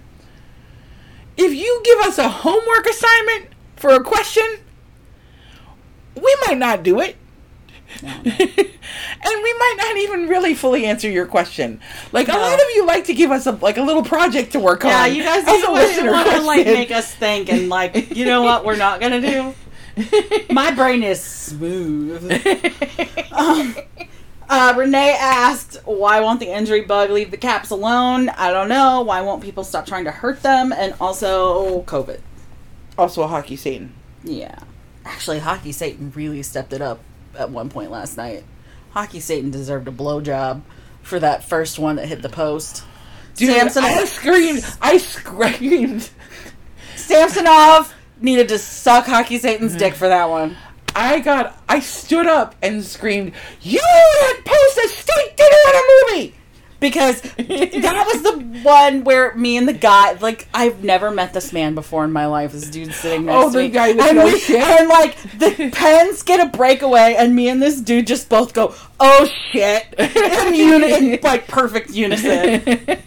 If 1.37 1.53
you 1.53 1.81
give 1.85 1.99
us 1.99 2.17
a 2.17 2.27
homework 2.27 2.85
assignment 2.85 3.47
for 3.75 3.91
a 3.91 4.03
question, 4.03 4.43
we 6.15 6.37
might 6.47 6.57
not 6.57 6.83
do 6.83 6.99
it. 6.99 7.15
and 8.03 8.13
we 8.15 9.53
might 9.53 9.75
not 9.77 9.97
even 9.97 10.27
really 10.27 10.53
fully 10.53 10.85
answer 10.85 11.09
your 11.09 11.25
question. 11.25 11.79
Like 12.11 12.27
a 12.27 12.33
lot 12.33 12.53
of 12.53 12.65
you 12.75 12.85
like 12.85 13.05
to 13.05 13.13
give 13.13 13.31
us 13.31 13.45
a 13.47 13.51
like 13.51 13.77
a 13.77 13.81
little 13.81 14.03
project 14.03 14.51
to 14.53 14.59
work 14.59 14.83
Yeah, 14.83 15.01
on. 15.03 15.07
Yeah, 15.09 15.13
you 15.13 15.23
guys 15.23 15.43
as 15.47 15.61
don't 15.61 16.07
want 16.11 16.29
to 16.31 16.41
like 16.41 16.65
make 16.65 16.91
us 16.91 17.13
think 17.13 17.51
and 17.51 17.67
like, 17.69 18.15
you 18.15 18.25
know 18.25 18.43
what? 18.43 18.63
We're 18.65 18.77
not 18.77 19.01
gonna 19.01 19.21
do. 19.21 19.53
My 20.51 20.71
brain 20.71 21.03
is 21.03 21.21
smooth. 21.21 22.31
Um, 23.31 23.75
uh, 24.49 24.73
Renee 24.75 25.15
asked, 25.17 25.77
"Why 25.85 26.19
won't 26.19 26.39
the 26.41 26.47
injury 26.47 26.81
bug 26.81 27.09
leave 27.11 27.31
the 27.31 27.37
Caps 27.37 27.69
alone?" 27.69 28.27
I 28.29 28.51
don't 28.51 28.67
know. 28.67 29.01
Why 29.01 29.21
won't 29.21 29.41
people 29.43 29.63
stop 29.63 29.85
trying 29.85 30.03
to 30.05 30.11
hurt 30.11 30.41
them? 30.41 30.73
And 30.73 30.93
also, 30.99 31.83
COVID. 31.83 32.19
also 32.97 33.21
a 33.21 33.27
hockey 33.27 33.55
Satan. 33.55 33.93
Yeah. 34.23 34.59
Actually, 35.05 35.39
Hockey 35.39 35.71
Satan 35.71 36.11
really 36.15 36.43
stepped 36.43 36.73
it 36.73 36.81
up 36.81 36.99
at 37.39 37.49
one 37.49 37.69
point 37.69 37.91
last 37.91 38.17
night. 38.17 38.43
Hockey 38.91 39.19
Satan 39.19 39.51
deserved 39.51 39.87
a 39.87 39.91
blowjob 39.91 40.61
for 41.01 41.19
that 41.19 41.43
first 41.43 41.79
one 41.79 41.95
that 41.97 42.07
hit 42.07 42.21
the 42.21 42.29
post. 42.29 42.83
Dude, 43.35 43.49
Samson- 43.55 43.83
I 43.83 44.05
screamed. 44.05 44.65
I 44.81 44.97
screamed. 44.97 46.09
Samsonov 46.95 47.93
needed 48.21 48.49
to 48.49 48.59
suck 48.59 49.05
Hockey 49.05 49.37
Satan's 49.37 49.75
dick 49.75 49.93
for 49.95 50.07
that 50.07 50.29
one. 50.29 50.57
I 50.95 51.19
got. 51.19 51.61
I 51.69 51.79
stood 51.79 52.25
up 52.27 52.55
and 52.61 52.83
screamed, 52.83 53.31
"You 53.61 53.79
would 53.81 54.45
post 54.45 54.77
a 54.77 54.87
steak 54.89 55.37
dinner 55.37 55.57
in 55.69 55.75
a 55.75 55.81
movie." 56.17 56.35
Because 56.79 57.21
that 57.37 58.03
was 58.13 58.23
the 58.23 58.39
one 58.63 59.03
where 59.03 59.33
me 59.35 59.57
and 59.57 59.67
the 59.67 59.73
guy, 59.73 60.13
like, 60.13 60.47
I've 60.53 60.83
never 60.83 61.11
met 61.11 61.33
this 61.33 61.51
man 61.53 61.75
before 61.75 62.03
in 62.05 62.11
my 62.11 62.25
life. 62.25 62.51
This 62.53 62.69
dude 62.69 62.93
sitting 62.93 63.25
next 63.25 63.35
Oh, 63.45 63.51
to 63.51 63.57
the 63.57 63.63
me, 63.63 63.69
guy 63.69 63.89
and, 63.89 64.17
we- 64.23 64.39
shit? 64.39 64.61
and 64.61 64.89
like 64.89 65.15
the 65.37 65.69
pens 65.73 66.23
get 66.23 66.39
a 66.45 66.49
breakaway, 66.57 67.15
and 67.17 67.35
me 67.35 67.49
and 67.49 67.61
this 67.61 67.79
dude 67.81 68.07
just 68.07 68.29
both 68.29 68.53
go, 68.53 68.73
"Oh 68.99 69.29
shit!" 69.51 69.93
in, 69.97 70.53
uni- 70.55 71.13
in 71.15 71.19
like 71.21 71.47
perfect 71.47 71.91
unison. 71.91 72.61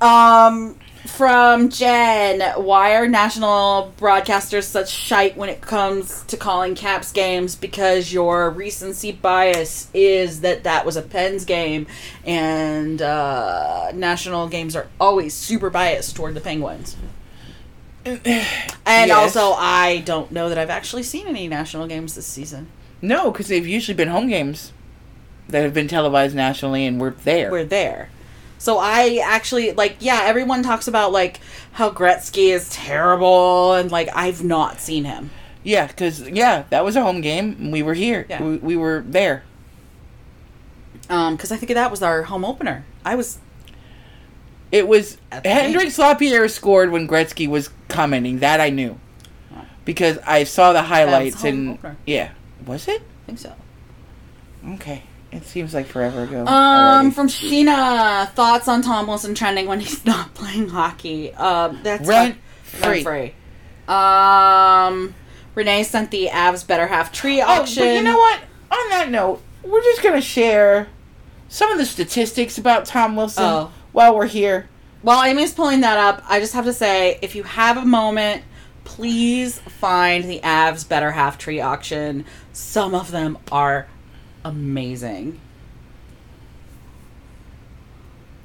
Um, 0.00 0.76
from 1.16 1.68
Jen, 1.68 2.40
why 2.62 2.94
are 2.94 3.06
national 3.08 3.92
broadcasters 3.98 4.64
such 4.64 4.90
shite 4.90 5.36
when 5.36 5.48
it 5.48 5.60
comes 5.60 6.22
to 6.24 6.36
calling 6.36 6.74
Caps 6.74 7.12
games? 7.12 7.56
Because 7.56 8.12
your 8.12 8.50
recency 8.50 9.12
bias 9.12 9.88
is 9.92 10.40
that 10.40 10.64
that 10.64 10.86
was 10.86 10.96
a 10.96 11.02
Pens 11.02 11.44
game, 11.44 11.86
and 12.24 13.02
uh, 13.02 13.90
national 13.92 14.48
games 14.48 14.74
are 14.74 14.88
always 15.00 15.34
super 15.34 15.68
biased 15.70 16.16
toward 16.16 16.34
the 16.34 16.40
Penguins. 16.40 16.96
And 18.04 18.20
Yes. 18.86 19.10
also, 19.36 19.52
I 19.58 20.02
don't 20.06 20.32
know 20.32 20.48
that 20.48 20.56
I've 20.56 20.70
actually 20.70 21.02
seen 21.02 21.26
any 21.26 21.48
national 21.48 21.86
games 21.86 22.14
this 22.14 22.26
season. 22.26 22.68
no, 23.02 23.30
because 23.30 23.48
they've 23.48 23.66
usually 23.66 23.94
been 23.94 24.08
home 24.08 24.28
games 24.28 24.72
that 25.48 25.62
have 25.62 25.74
been 25.74 25.88
televised 25.88 26.34
nationally, 26.34 26.86
and 26.86 27.00
we're 27.00 27.10
there. 27.10 27.50
we're 27.50 27.64
there. 27.64 28.08
So 28.60 28.76
I 28.78 29.20
actually 29.24 29.72
like 29.72 29.96
yeah, 30.00 30.20
everyone 30.24 30.62
talks 30.62 30.86
about 30.86 31.12
like 31.12 31.40
how 31.72 31.90
Gretzky 31.90 32.52
is 32.54 32.68
terrible 32.70 33.72
and 33.72 33.90
like 33.90 34.08
I've 34.14 34.44
not 34.44 34.78
seen 34.80 35.04
him. 35.04 35.30
yeah, 35.64 35.86
because 35.86 36.28
yeah, 36.28 36.64
that 36.70 36.84
was 36.84 36.94
a 36.94 37.02
home 37.02 37.22
game. 37.22 37.70
We 37.70 37.82
were 37.82 37.94
here. 37.94 38.26
Yeah. 38.28 38.42
We, 38.42 38.56
we 38.58 38.76
were 38.76 39.02
there. 39.06 39.44
Um 41.08 41.36
cuz 41.38 41.50
I 41.50 41.56
think 41.56 41.72
that 41.72 41.90
was 41.90 42.02
our 42.02 42.24
home 42.24 42.44
opener. 42.44 42.84
I 43.04 43.14
was 43.14 43.38
It 44.70 44.86
was 44.86 45.16
Hendrix 45.32 45.98
Lapierre 45.98 46.46
scored 46.48 46.90
when 46.90 47.08
Gretzky 47.08 47.48
was 47.48 47.70
commenting. 47.88 48.40
That 48.40 48.60
I 48.60 48.68
knew 48.70 49.00
because 49.86 50.18
I 50.26 50.44
saw 50.44 50.72
the 50.74 50.82
highlights 50.82 51.42
and 51.44 51.70
opener. 51.78 51.96
yeah, 52.06 52.30
was 52.66 52.86
it? 52.86 53.00
I 53.00 53.26
think 53.26 53.38
so. 53.38 53.54
Okay, 54.74 55.02
it 55.32 55.44
seems 55.44 55.72
like 55.74 55.86
forever 55.86 56.24
ago. 56.24 56.40
Um 56.46 56.46
already. 56.48 57.10
from 57.10 57.28
Sheena, 57.28 58.28
thoughts 58.30 58.68
on 58.68 58.82
Tom 58.82 59.06
Wilson 59.06 59.34
trending 59.34 59.66
when 59.66 59.80
he's 59.80 60.04
not 60.12 60.34
playing 60.34 60.68
hockey. 60.68 61.32
Um 61.34 61.80
that's 61.82 62.06
Rent 62.08 62.36
fun- 62.62 62.80
free. 62.82 63.04
rent 63.04 63.04
free. 63.04 63.34
Um 63.94 65.14
Renee 65.54 65.82
sent 65.82 66.10
the 66.10 66.28
Avs 66.28 66.66
better 66.66 66.86
half 66.86 67.12
tree 67.12 67.40
auction. 67.40 67.58
Oh, 67.58 67.62
auction. 67.62 67.82
but 67.84 67.94
you 67.94 68.02
know 68.02 68.16
what? 68.18 68.40
On 68.72 68.90
that 68.90 69.10
note, 69.10 69.42
we're 69.64 69.82
just 69.82 70.02
gonna 70.02 70.20
share 70.20 70.88
some 71.48 71.70
of 71.72 71.78
the 71.78 71.84
statistics 71.84 72.56
about 72.58 72.84
Tom 72.84 73.16
Wilson 73.16 73.42
Oh. 73.44 73.72
while 73.92 74.14
we're 74.14 74.26
here. 74.26 74.68
While 75.02 75.24
Amy's 75.24 75.52
pulling 75.52 75.80
that 75.80 75.98
up, 75.98 76.22
I 76.28 76.38
just 76.40 76.52
have 76.52 76.66
to 76.66 76.72
say, 76.72 77.18
if 77.22 77.34
you 77.34 77.42
have 77.42 77.76
a 77.78 77.84
moment, 77.84 78.42
please 78.84 79.58
find 79.60 80.24
the 80.24 80.40
Avs 80.40 80.86
Better 80.88 81.10
Half 81.10 81.38
Tree 81.38 81.60
auction. 81.60 82.24
Some 82.52 82.94
of 82.94 83.10
them 83.10 83.38
are 83.50 83.88
amazing. 84.44 85.40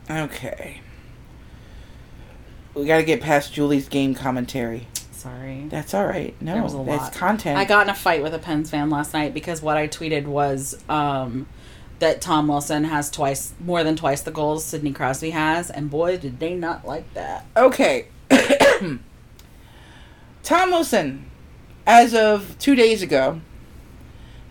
Okay. 0.10 0.82
We 2.74 2.86
got 2.86 2.98
to 2.98 3.04
get 3.04 3.22
past 3.22 3.54
Julie's 3.54 3.88
game 3.88 4.14
commentary. 4.14 4.88
Sorry. 5.12 5.66
That's 5.70 5.94
all 5.94 6.06
right. 6.06 6.40
No, 6.42 6.62
that's 6.62 6.74
lot. 6.76 7.14
content. 7.14 7.58
I 7.58 7.66
got 7.66 7.88
in 7.88 7.90
a 7.90 7.96
fight 7.96 8.22
with 8.22 8.34
a 8.34 8.40
Pens 8.40 8.70
fan 8.70 8.90
last 8.90 9.14
night 9.14 9.34
because 9.34 9.62
what 9.62 9.78
I 9.78 9.88
tweeted 9.88 10.26
was 10.26 10.78
um, 10.88 11.48
that 12.00 12.22
Tom 12.22 12.48
Wilson 12.48 12.84
has 12.84 13.10
twice, 13.10 13.54
more 13.60 13.84
than 13.84 13.96
twice 13.96 14.22
the 14.22 14.30
goals 14.30 14.64
Sidney 14.66 14.92
Crosby 14.92 15.32
has, 15.32 15.72
and 15.72 15.90
boy, 15.90 16.18
did 16.18 16.40
they 16.40 16.54
not 16.54 16.86
like 16.86 17.12
that. 17.16 17.48
Okay. 17.58 18.08
Tom 20.44 20.70
Wilson, 20.70 21.26
as 21.88 22.14
of 22.14 22.56
two 22.60 22.76
days 22.76 23.02
ago, 23.02 23.42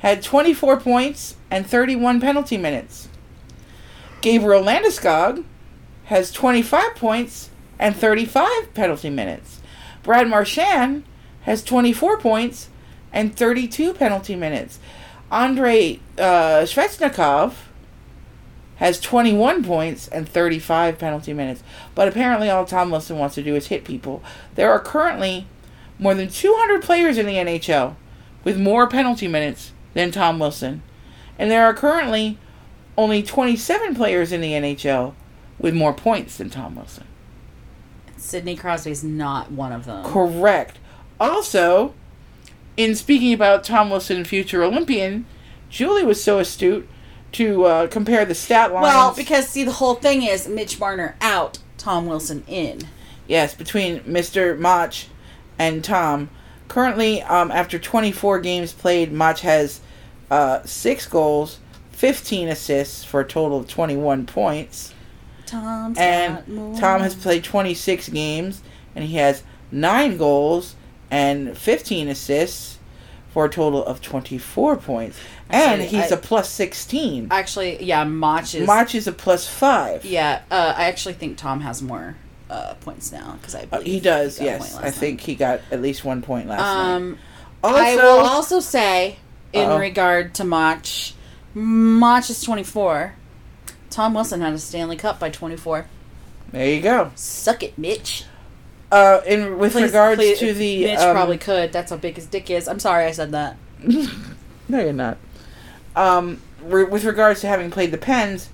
had 0.04 0.22
24 0.22 0.80
points 0.80 1.34
and 1.50 1.66
31 1.66 2.20
penalty 2.20 2.58
minutes. 2.58 3.08
Gabriel 4.20 4.62
Landeskog 4.62 5.42
has 6.04 6.30
25 6.30 6.94
points 6.94 7.48
and 7.78 7.96
35 7.96 8.74
penalty 8.74 9.08
minutes. 9.08 9.62
Brad 10.02 10.28
Marchand 10.28 11.04
has 11.44 11.64
24 11.64 12.18
points 12.18 12.68
and 13.14 13.34
32 13.34 13.94
penalty 13.94 14.36
minutes. 14.36 14.78
Andrei 15.32 16.00
uh, 16.18 16.66
has 18.76 19.00
21 19.00 19.64
points 19.64 20.08
and 20.08 20.28
35 20.28 20.98
penalty 20.98 21.32
minutes. 21.32 21.62
But 21.94 22.08
apparently, 22.08 22.50
all 22.50 22.66
Tom 22.66 22.90
Wilson 22.90 23.18
wants 23.18 23.36
to 23.36 23.42
do 23.42 23.56
is 23.56 23.68
hit 23.68 23.84
people. 23.84 24.22
There 24.54 24.70
are 24.70 24.80
currently 24.80 25.46
more 25.98 26.14
than 26.14 26.28
200 26.28 26.82
players 26.82 27.16
in 27.16 27.24
the 27.24 27.36
NHL 27.36 27.96
with 28.44 28.58
more 28.58 28.86
penalty 28.86 29.28
minutes 29.28 29.72
than 29.94 30.10
Tom 30.10 30.38
Wilson. 30.38 30.82
And 31.38 31.50
there 31.50 31.64
are 31.64 31.74
currently 31.74 32.38
only 32.96 33.22
27 33.22 33.94
players 33.94 34.32
in 34.32 34.40
the 34.40 34.52
NHL 34.52 35.14
with 35.58 35.74
more 35.74 35.92
points 35.92 36.36
than 36.36 36.50
Tom 36.50 36.76
Wilson. 36.76 37.04
Sidney 38.16 38.56
Crosby's 38.56 39.04
not 39.04 39.50
one 39.50 39.72
of 39.72 39.84
them. 39.84 40.04
Correct. 40.04 40.78
Also, 41.20 41.94
in 42.76 42.94
speaking 42.94 43.32
about 43.32 43.64
Tom 43.64 43.90
Wilson, 43.90 44.24
future 44.24 44.62
Olympian, 44.62 45.26
Julie 45.68 46.04
was 46.04 46.22
so 46.22 46.38
astute 46.38 46.88
to 47.32 47.64
uh, 47.64 47.86
compare 47.88 48.24
the 48.24 48.34
stat 48.34 48.72
lines. 48.72 48.84
Well, 48.84 49.14
because 49.14 49.48
see, 49.48 49.64
the 49.64 49.72
whole 49.72 49.96
thing 49.96 50.22
is 50.22 50.48
Mitch 50.48 50.78
Marner 50.78 51.16
out, 51.20 51.58
Tom 51.76 52.06
Wilson 52.06 52.44
in. 52.46 52.82
Yes, 53.26 53.54
between 53.54 54.00
Mr. 54.00 54.58
Mach 54.58 54.94
and 55.58 55.82
Tom. 55.82 56.30
Currently, 56.68 57.22
um, 57.22 57.50
after 57.50 57.78
24 57.78 58.40
games 58.40 58.72
played, 58.72 59.12
Mach 59.12 59.40
has 59.40 59.80
uh, 60.34 60.62
6 60.64 61.06
goals, 61.06 61.58
15 61.92 62.48
assists 62.48 63.04
for 63.04 63.20
a 63.20 63.24
total 63.26 63.58
of 63.58 63.68
21 63.68 64.26
points. 64.26 64.92
Tom's 65.46 65.96
And. 65.98 66.76
Tom 66.76 67.00
has 67.02 67.14
played 67.14 67.44
26 67.44 68.08
games, 68.08 68.62
and 68.96 69.04
he 69.04 69.16
has 69.16 69.42
9 69.70 70.16
goals 70.16 70.74
and 71.10 71.56
15 71.56 72.08
assists 72.08 72.78
for 73.32 73.44
a 73.44 73.48
total 73.48 73.84
of 73.84 74.00
24 74.00 74.76
points. 74.76 75.18
And 75.50 75.82
Actually, 75.82 75.98
he's 75.98 76.12
I- 76.12 76.16
a 76.16 76.18
plus 76.18 76.48
16. 76.50 77.28
Actually, 77.30 77.82
yeah, 77.84 78.04
Mach 78.04 78.54
is. 78.54 78.66
Mach 78.66 78.94
is 78.94 79.06
a 79.06 79.12
plus 79.12 79.46
5. 79.48 80.04
Yeah, 80.04 80.42
uh, 80.50 80.74
I 80.76 80.84
actually 80.86 81.14
think 81.14 81.36
Tom 81.36 81.60
has 81.60 81.82
more 81.82 82.16
uh, 82.50 82.74
points 82.74 83.10
now 83.12 83.36
because 83.40 83.54
I 83.54 83.66
Uh, 83.72 83.80
he 83.80 84.00
does, 84.00 84.40
a 84.40 84.44
yes. 84.44 84.76
I 84.76 84.84
last 84.86 84.98
think 84.98 85.20
he 85.20 85.34
got 85.34 85.60
at 85.70 85.80
least 85.82 86.04
one 86.04 86.22
point 86.22 86.48
last 86.48 86.60
night. 86.60 86.74
night. 86.88 86.94
Um, 86.96 87.18
Also, 87.62 87.76
I 87.82 87.96
will 87.96 88.20
also 88.26 88.60
say, 88.60 89.16
in 89.54 89.68
Uh-oh. 89.70 89.78
regard 89.78 90.34
to 90.34 90.44
Mach, 90.44 90.86
Mach 91.54 92.28
is 92.28 92.42
twenty 92.42 92.62
four. 92.64 93.14
Tom 93.90 94.14
Wilson 94.14 94.40
had 94.40 94.52
a 94.52 94.58
Stanley 94.58 94.96
Cup 94.96 95.18
by 95.20 95.30
twenty 95.30 95.56
four. 95.56 95.86
there 96.52 96.68
you 96.74 96.80
go. 96.80 97.10
Suck 97.14 97.62
it, 97.62 97.78
Mitch. 97.78 98.24
Uh, 98.92 99.20
in 99.26 99.58
with 99.58 99.72
Please- 99.72 99.84
regards 99.84 100.20
please- 100.20 100.38
to 100.40 100.52
the 100.52 100.84
Mitch 100.84 100.98
um, 100.98 101.14
probably 101.14 101.38
could. 101.38 101.72
That's 101.72 101.90
how 101.90 101.96
big 101.96 102.16
his 102.16 102.26
dick 102.26 102.50
is. 102.50 102.68
I'm 102.68 102.78
sorry 102.78 103.04
I 103.06 103.12
said 103.12 103.32
that. 103.32 103.56
no, 103.82 104.80
you're 104.80 104.92
not. 104.92 105.16
Um, 105.96 106.40
re- 106.62 106.84
with 106.84 107.04
regards 107.04 107.40
to 107.42 107.46
having 107.46 107.70
played 107.70 107.90
the 107.92 107.98
Pens, 107.98 108.48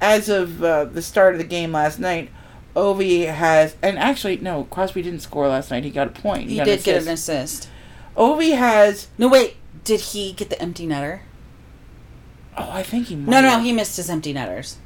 as 0.00 0.28
of 0.28 0.62
uh, 0.62 0.84
the 0.84 1.02
start 1.02 1.34
of 1.34 1.38
the 1.38 1.44
game 1.46 1.72
last 1.72 1.98
night, 1.98 2.30
Ovi 2.76 3.26
has, 3.32 3.74
and 3.82 3.98
actually 3.98 4.36
no, 4.36 4.64
Crosby 4.64 5.02
didn't 5.02 5.20
score 5.20 5.48
last 5.48 5.70
night. 5.72 5.82
He 5.84 5.90
got 5.90 6.06
a 6.06 6.10
point. 6.10 6.48
He 6.50 6.56
got 6.56 6.64
did 6.66 6.84
get 6.84 7.02
an 7.02 7.08
assist. 7.08 7.64
assist. 7.64 7.68
Ovi 8.16 8.56
has. 8.56 9.08
No, 9.18 9.28
wait. 9.28 9.56
Did 9.84 10.00
he 10.00 10.32
get 10.32 10.50
the 10.50 10.60
empty 10.60 10.86
netter? 10.86 11.20
Oh, 12.56 12.70
I 12.70 12.82
think 12.82 13.06
he. 13.06 13.16
Might 13.16 13.30
No, 13.30 13.40
no, 13.40 13.60
he 13.60 13.72
missed 13.72 13.96
his 13.96 14.10
empty 14.10 14.32
netters. 14.32 14.78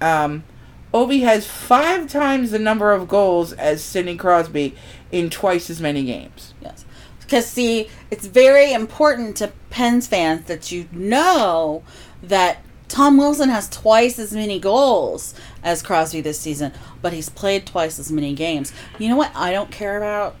Um, 0.00 0.44
Ovi 0.92 1.22
has 1.22 1.46
five 1.46 2.08
times 2.08 2.50
the 2.50 2.58
number 2.58 2.92
of 2.92 3.08
goals 3.08 3.52
as 3.54 3.82
Sidney 3.82 4.16
Crosby 4.16 4.74
in 5.10 5.30
twice 5.30 5.70
as 5.70 5.80
many 5.80 6.04
games. 6.04 6.52
Yes. 6.60 6.84
Because, 7.20 7.46
see, 7.46 7.88
it's 8.10 8.26
very 8.26 8.72
important 8.72 9.36
to 9.38 9.52
Pens 9.70 10.06
fans 10.06 10.46
that 10.46 10.70
you 10.70 10.86
know 10.92 11.82
that 12.22 12.58
Tom 12.88 13.16
Wilson 13.16 13.48
has 13.48 13.70
twice 13.70 14.18
as 14.18 14.34
many 14.34 14.58
goals 14.58 15.34
as 15.62 15.82
Crosby 15.82 16.20
this 16.20 16.38
season, 16.38 16.72
but 17.00 17.14
he's 17.14 17.30
played 17.30 17.66
twice 17.66 17.98
as 17.98 18.12
many 18.12 18.34
games. 18.34 18.70
You 18.98 19.08
know 19.08 19.16
what 19.16 19.32
I 19.34 19.52
don't 19.52 19.70
care 19.70 19.96
about? 19.96 20.36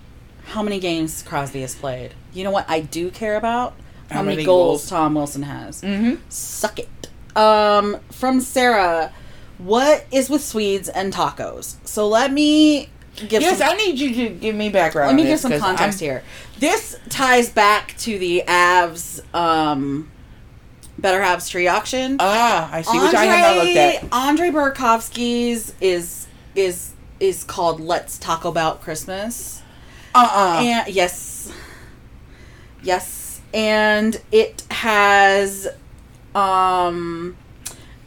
How 0.48 0.62
many 0.62 0.78
games 0.78 1.22
Crosby 1.22 1.62
has 1.62 1.74
played. 1.74 2.12
You 2.32 2.44
know 2.44 2.50
what 2.50 2.64
I 2.68 2.80
do 2.80 3.10
care 3.10 3.36
about? 3.36 3.74
How, 4.08 4.16
How 4.16 4.22
many, 4.22 4.36
many 4.36 4.46
goals, 4.46 4.80
goals? 4.82 4.90
Tom 4.90 5.14
Wilson 5.14 5.42
has. 5.42 5.82
Mm-hmm. 5.82 6.16
Suck 6.28 6.78
it. 6.78 6.88
Um, 7.36 7.98
from 8.10 8.40
Sarah, 8.40 9.12
what 9.58 10.06
is 10.10 10.28
with 10.28 10.42
Swedes 10.44 10.88
and 10.88 11.12
tacos? 11.12 11.76
So 11.86 12.06
let 12.08 12.30
me 12.32 12.88
give 13.28 13.40
Yes, 13.42 13.58
some 13.58 13.70
I 13.70 13.74
need 13.76 13.98
you 13.98 14.14
to 14.14 14.28
give 14.34 14.54
me 14.54 14.68
background. 14.68 15.08
let 15.08 15.16
me 15.16 15.24
give 15.24 15.38
some 15.40 15.58
context 15.58 16.02
I'm- 16.02 16.08
here. 16.10 16.22
This 16.58 16.96
ties 17.08 17.48
back 17.50 17.96
to 17.98 18.18
the 18.18 18.44
Avs 18.46 19.20
um, 19.34 20.10
Better 20.98 21.20
Haves 21.22 21.48
Tree 21.48 21.66
Auction. 21.66 22.16
Ah, 22.20 22.68
I 22.72 22.82
see. 22.82 22.98
Which 23.00 23.14
I 23.14 23.24
have 23.24 23.56
not 23.56 23.64
looked 23.64 23.76
at. 23.76 24.04
Andre 24.12 24.50
Burakovsky's 24.50 25.74
is 25.80 26.26
is 26.54 26.92
is 27.18 27.44
called 27.44 27.80
Let's 27.80 28.18
Talk 28.18 28.44
About 28.44 28.80
Christmas. 28.82 29.62
Uh 30.14 30.28
uh 30.30 30.60
And 30.62 30.94
yes. 30.94 31.31
Yes. 32.82 33.40
And 33.54 34.20
it 34.30 34.64
has 34.70 35.68
um 36.34 37.36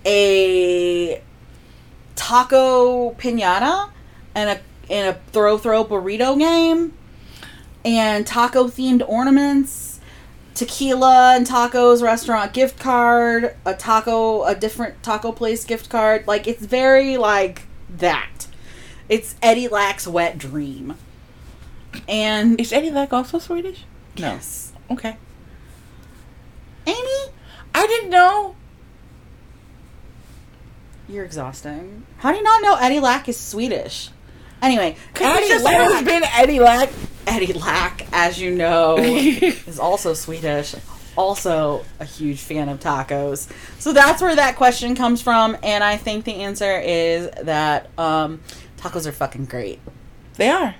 a 0.05 1.21
taco 2.15 3.11
pinata 3.11 3.89
and 4.33 4.49
a 4.49 4.61
and 4.91 5.09
a 5.09 5.19
throw 5.31 5.57
throw 5.57 5.85
burrito 5.85 6.37
game 6.37 6.93
and 7.83 8.25
taco 8.25 8.65
themed 8.65 9.07
ornaments 9.07 9.99
tequila 10.55 11.35
and 11.35 11.45
tacos 11.45 12.01
restaurant 12.01 12.51
gift 12.53 12.79
card 12.79 13.55
a 13.65 13.75
taco 13.75 14.43
a 14.43 14.55
different 14.55 15.03
taco 15.03 15.31
place 15.31 15.63
gift 15.65 15.87
card 15.89 16.25
like 16.25 16.47
it's 16.47 16.65
very 16.65 17.17
like 17.17 17.67
that 17.89 18.47
it's 19.07 19.35
eddie 19.43 19.67
lack's 19.67 20.07
wet 20.07 20.37
dream 20.37 20.95
and 22.07 22.59
Is 22.59 22.73
Eddie 22.73 22.91
Lack 22.91 23.13
also 23.13 23.39
Swedish? 23.39 23.85
No. 24.17 24.33
yes 24.33 24.64
Okay. 24.91 25.17
amy 26.87 27.31
I 27.73 27.87
didn't 27.87 28.09
know. 28.09 28.55
you're 31.07 31.25
exhausting 31.25 32.05
how 32.17 32.31
do 32.31 32.37
you 32.37 32.43
not 32.43 32.61
know 32.61 32.75
eddie 32.75 32.99
lack 32.99 33.27
is 33.29 33.39
swedish 33.39 34.09
anyway 34.61 34.95
Eddie 35.19 35.63
Lack 35.63 35.75
has 35.91 36.03
been 36.03 36.23
Eddie 36.23 36.59
Lack. 36.59 36.89
eddie 37.27 37.53
lack 37.53 38.07
as 38.11 38.39
you 38.39 38.55
know 38.55 38.97
is 38.99 39.79
also 39.79 40.13
Swedish, 40.13 40.73
also 41.15 41.83
a 41.99 42.05
huge 42.05 42.39
fan 42.41 42.69
of 42.69 42.79
tacos. 42.79 43.49
So 43.79 43.93
that's 43.93 44.21
where 44.21 44.35
that 44.35 44.55
question 44.55 44.95
comes 44.95 45.21
from, 45.21 45.57
and 45.63 45.83
I 45.83 45.97
think 45.97 46.25
the 46.25 46.35
answer 46.35 46.79
is 46.79 47.29
that 47.43 47.89
um, 47.97 48.41
tacos 48.77 49.05
are 49.05 49.11
fucking 49.11 49.45
great. 49.45 49.79
They 50.35 50.49
are. 50.49 50.75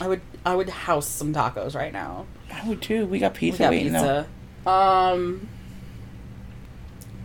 I 0.00 0.08
would 0.08 0.20
I 0.44 0.54
would 0.54 0.68
house 0.68 1.06
some 1.08 1.32
tacos 1.34 1.74
right 1.74 1.92
now. 1.92 2.26
I 2.62 2.66
would 2.68 2.80
too. 2.82 3.06
We 3.06 3.18
got 3.18 3.34
pizza. 3.34 3.62
We 3.62 3.64
got 3.66 3.70
waiting, 3.70 3.92
though. 3.92 4.24
pizza. 4.64 4.70
Um, 4.70 5.48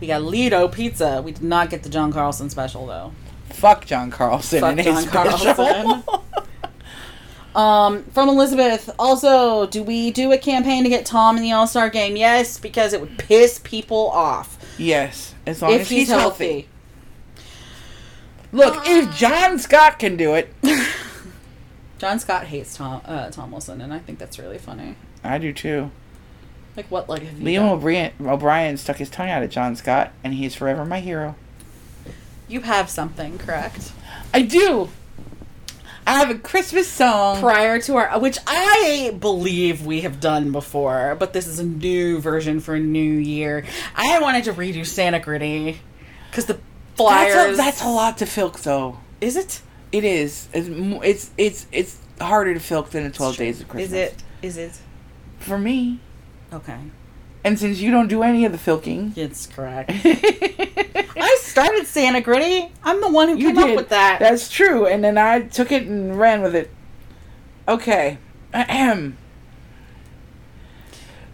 we 0.00 0.06
got 0.06 0.22
Lido 0.22 0.68
pizza. 0.68 1.22
We 1.22 1.32
did 1.32 1.42
not 1.42 1.70
get 1.70 1.82
the 1.82 1.88
John 1.88 2.12
Carlson 2.12 2.50
special 2.50 2.86
though. 2.86 3.12
Fuck 3.50 3.86
John 3.86 4.10
Carlson 4.10 4.60
Fuck 4.60 4.70
and 4.72 4.80
his 4.80 5.04
John 5.06 5.38
special. 5.38 5.54
Carlson. 5.54 6.02
Um, 7.54 8.04
from 8.04 8.28
Elizabeth. 8.28 8.88
Also, 8.98 9.66
do 9.66 9.82
we 9.82 10.10
do 10.10 10.32
a 10.32 10.38
campaign 10.38 10.84
to 10.84 10.88
get 10.88 11.04
Tom 11.04 11.36
in 11.36 11.42
the 11.42 11.52
All 11.52 11.66
Star 11.66 11.90
game? 11.90 12.16
Yes, 12.16 12.58
because 12.58 12.92
it 12.92 13.00
would 13.00 13.18
piss 13.18 13.60
people 13.62 14.08
off 14.10 14.58
yes, 14.78 15.34
as 15.46 15.60
long 15.60 15.72
if 15.72 15.82
as 15.82 15.88
he's, 15.88 15.98
he's 15.98 16.08
healthy. 16.08 16.44
healthy. 16.44 16.68
Look, 18.52 18.76
if 18.86 19.14
John 19.16 19.58
Scott 19.58 19.98
can 19.98 20.16
do 20.16 20.34
it, 20.34 20.52
John 21.98 22.18
Scott 22.18 22.44
hates 22.44 22.74
Tom 22.76 23.00
uh, 23.04 23.30
Tom 23.30 23.50
Wilson, 23.50 23.80
and 23.80 23.92
I 23.92 23.98
think 23.98 24.18
that's 24.18 24.38
really 24.38 24.58
funny. 24.58 24.96
I 25.24 25.38
do 25.38 25.52
too. 25.52 25.90
Like 26.76 26.90
what? 26.90 27.08
Like 27.08 27.22
have 27.22 27.34
Liam? 27.36 27.70
O'Brien, 27.70 28.12
O'Brien 28.20 28.76
stuck 28.76 28.96
his 28.96 29.10
tongue 29.10 29.28
out 29.28 29.42
at 29.42 29.50
John 29.50 29.76
Scott, 29.76 30.12
and 30.24 30.34
he's 30.34 30.54
forever 30.54 30.84
my 30.84 31.00
hero. 31.00 31.36
You 32.48 32.62
have 32.62 32.90
something, 32.90 33.38
correct? 33.38 33.92
I 34.32 34.42
do. 34.42 34.90
I 36.06 36.18
have 36.18 36.30
a 36.30 36.34
Christmas 36.34 36.88
song. 36.88 37.38
Prior 37.40 37.80
to 37.82 37.96
our, 37.96 38.18
which 38.18 38.38
I 38.46 39.16
believe 39.20 39.86
we 39.86 40.00
have 40.00 40.18
done 40.18 40.50
before, 40.50 41.16
but 41.18 41.32
this 41.32 41.46
is 41.46 41.60
a 41.60 41.64
new 41.64 42.20
version 42.20 42.60
for 42.60 42.74
a 42.74 42.80
new 42.80 43.12
year. 43.12 43.64
I 43.94 44.18
wanted 44.20 44.44
to 44.44 44.52
redo 44.52 44.84
Santa 44.84 45.20
Gritty 45.20 45.80
because 46.30 46.46
the 46.46 46.58
flyers. 46.96 47.34
That's 47.34 47.52
a, 47.52 47.56
that's 47.56 47.82
a 47.84 47.88
lot 47.88 48.18
to 48.18 48.24
filk, 48.24 48.62
though. 48.62 48.98
Is 49.20 49.36
it? 49.36 49.62
It 49.92 50.04
is. 50.04 50.48
It's 50.52 50.68
it's 51.04 51.30
it's, 51.36 51.66
it's 51.70 51.98
harder 52.20 52.54
to 52.54 52.60
filk 52.60 52.90
than 52.90 53.04
the 53.04 53.10
Twelve 53.10 53.36
Days 53.36 53.60
of 53.60 53.68
Christmas. 53.68 53.92
Is 53.92 53.92
it? 53.92 54.22
Is 54.42 54.56
it? 54.56 54.80
For 55.42 55.58
me? 55.58 56.00
Okay, 56.52 56.78
And 57.44 57.58
since 57.58 57.80
you 57.80 57.90
don't 57.90 58.08
do 58.08 58.22
any 58.22 58.44
of 58.44 58.52
the 58.52 58.58
filking, 58.58 59.16
it's 59.16 59.46
correct. 59.46 59.90
I 60.04 61.36
started 61.40 61.86
Santa 61.86 62.20
Gritty. 62.20 62.70
I'm 62.84 63.00
the 63.00 63.10
one 63.10 63.28
who 63.28 63.36
came 63.36 63.56
up 63.58 63.74
with 63.74 63.88
that. 63.88 64.18
That's 64.20 64.50
true. 64.50 64.86
And 64.86 65.02
then 65.02 65.16
I 65.16 65.40
took 65.40 65.72
it 65.72 65.84
and 65.86 66.18
ran 66.18 66.42
with 66.42 66.54
it. 66.54 66.70
Okay. 67.66 68.18
Ahem. 68.52 69.16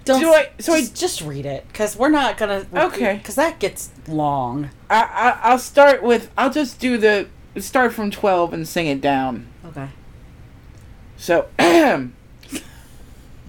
Don't 0.04 0.20
do 0.20 0.28
I- 0.32 0.50
so 0.58 0.72
I- 0.72 0.80
just, 0.80 0.94
just 0.96 1.20
read 1.20 1.44
it 1.46 1.66
because 1.68 1.96
we're 1.96 2.08
not 2.08 2.36
gonna. 2.38 2.66
Okay. 2.72 3.16
Because 3.16 3.34
that 3.34 3.58
gets 3.58 3.90
long. 4.06 4.70
I, 4.88 5.02
I 5.42 5.50
I'll 5.50 5.58
start 5.58 6.02
with. 6.02 6.30
I'll 6.38 6.50
just 6.52 6.78
do 6.80 6.96
the 6.96 7.26
start 7.58 7.92
from 7.92 8.10
twelve 8.10 8.52
and 8.54 8.66
sing 8.66 8.86
it 8.86 9.00
down. 9.00 9.46
Okay. 9.66 9.88
So, 11.16 11.48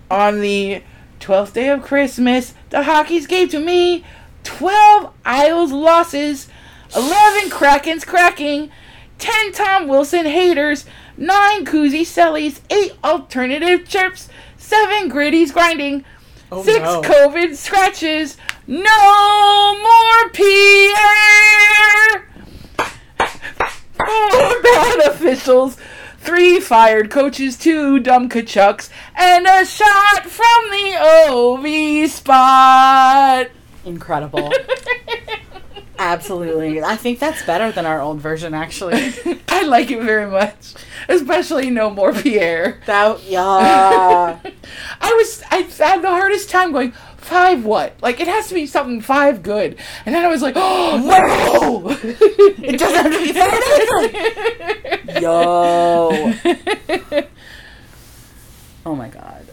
on 0.10 0.42
the 0.42 0.82
12th 1.20 1.54
day 1.54 1.70
of 1.70 1.84
Christmas, 1.84 2.54
the 2.70 2.84
Hockeys 2.84 3.28
gave 3.28 3.50
to 3.52 3.60
me 3.60 4.04
12 4.44 5.12
Isles 5.26 5.72
losses, 5.72 6.48
11 6.96 7.50
Krakens 7.50 8.06
cracking, 8.06 8.72
10 9.20 9.52
Tom 9.52 9.88
Wilson 9.88 10.26
haters, 10.26 10.86
9 11.18 11.66
Koozie 11.66 12.02
sellies, 12.02 12.62
8 12.70 12.94
alternative 13.04 13.88
chirps, 13.88 14.30
7 14.58 15.10
gritties 15.12 15.52
grinding, 15.54 16.06
Oh, 16.52 16.64
6 16.64 16.80
no. 16.80 17.02
COVID 17.02 17.56
scratches, 17.56 18.38
no 18.66 19.78
more 19.84 20.30
Pierre! 20.32 22.26
Four 23.94 24.62
bad 24.64 25.00
officials, 25.08 25.78
three 26.30 26.60
fired 26.60 27.10
coaches, 27.10 27.58
two 27.58 27.98
dumb 28.00 28.30
Tkachuks, 28.30 28.92
and 29.16 29.48
a 29.48 29.66
shot 29.66 30.28
from 30.28 30.70
the 30.70 30.96
OV 31.00 32.08
spot. 32.08 33.48
Incredible. 33.84 34.54
Absolutely. 36.00 36.84
I 36.84 36.96
think 36.96 37.18
that's 37.18 37.44
better 37.44 37.72
than 37.72 37.88
our 37.88 38.00
old 38.00 38.22
version, 38.22 38.54
actually. 38.54 39.12
I 39.50 39.64
like 39.64 39.90
it 39.90 40.04
very 40.04 40.30
much, 40.30 40.76
especially 41.10 41.72
no 41.72 41.90
more 41.90 42.14
Pierre. 42.14 42.80
That 42.86 43.24
yeah. 43.24 44.40
I 45.02 45.14
was 45.14 45.44
I 45.50 45.58
had 45.58 46.02
the 46.04 46.10
hardest 46.10 46.50
time 46.50 46.72
going 46.72 46.94
five 47.18 47.66
what 47.66 47.94
like 48.02 48.20
it 48.20 48.28
has 48.28 48.48
to 48.48 48.54
be 48.54 48.66
something 48.66 49.02
five 49.02 49.44
good, 49.44 49.78
and 50.06 50.16
then 50.16 50.24
I 50.24 50.30
was 50.30 50.42
like 50.42 50.54
oh 50.58 51.02
no, 51.04 51.90
It 52.64 52.80
doesn't 52.80 53.12
have 53.12 53.12
to 53.12 53.20
be 55.14 55.22
Yo. 55.22 56.34
Oh 58.86 58.96
my 58.96 59.10
god. 59.10 59.46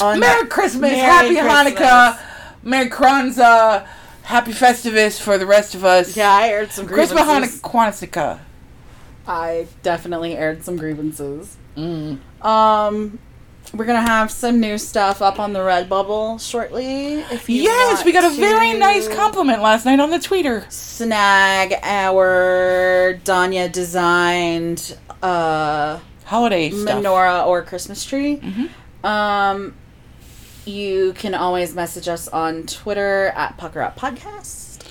On 0.00 0.18
Merry 0.18 0.46
Christmas, 0.48 0.92
Merry 0.92 0.96
Happy 0.98 1.34
Christmas. 1.34 1.74
Hanukkah, 1.80 2.18
Merry 2.62 2.90
Kwanzaa, 2.90 3.86
Happy 4.22 4.52
Festivus 4.52 5.20
for 5.20 5.38
the 5.38 5.46
rest 5.46 5.74
of 5.74 5.84
us. 5.84 6.16
Yeah, 6.16 6.30
I 6.32 6.48
aired 6.48 6.72
some 6.72 6.86
Christmas 6.86 7.22
grievances. 7.24 7.60
Kwanzaa. 7.60 8.38
I 9.26 9.66
definitely 9.82 10.36
aired 10.36 10.64
some 10.64 10.76
grievances. 10.76 11.56
Mm. 11.76 12.18
Um, 12.44 13.18
we're 13.74 13.84
gonna 13.84 14.00
have 14.00 14.30
some 14.30 14.58
new 14.60 14.78
stuff 14.78 15.22
up 15.22 15.38
on 15.38 15.52
the 15.52 15.60
Redbubble 15.60 16.40
shortly. 16.40 17.20
If 17.30 17.48
you 17.48 17.62
Yes, 17.62 18.04
we 18.04 18.12
got 18.12 18.24
a 18.24 18.34
very 18.34 18.72
nice 18.74 19.06
compliment 19.08 19.62
last 19.62 19.84
night 19.84 20.00
on 20.00 20.10
the 20.10 20.18
tweeter. 20.18 20.70
Snag 20.72 21.74
our 21.82 23.18
Danya 23.24 23.70
designed 23.70 24.96
uh 25.22 25.98
Holiday 26.24 26.70
stuff. 26.70 27.02
menorah 27.02 27.46
or 27.46 27.62
Christmas 27.62 28.04
tree. 28.04 28.38
Mhm. 28.38 29.06
Um, 29.08 29.74
you 30.66 31.12
can 31.14 31.34
always 31.34 31.74
message 31.74 32.08
us 32.08 32.28
on 32.28 32.64
Twitter 32.64 33.28
at 33.36 33.56
Pucker 33.56 33.80
Up 33.80 33.98
Podcast. 33.98 34.82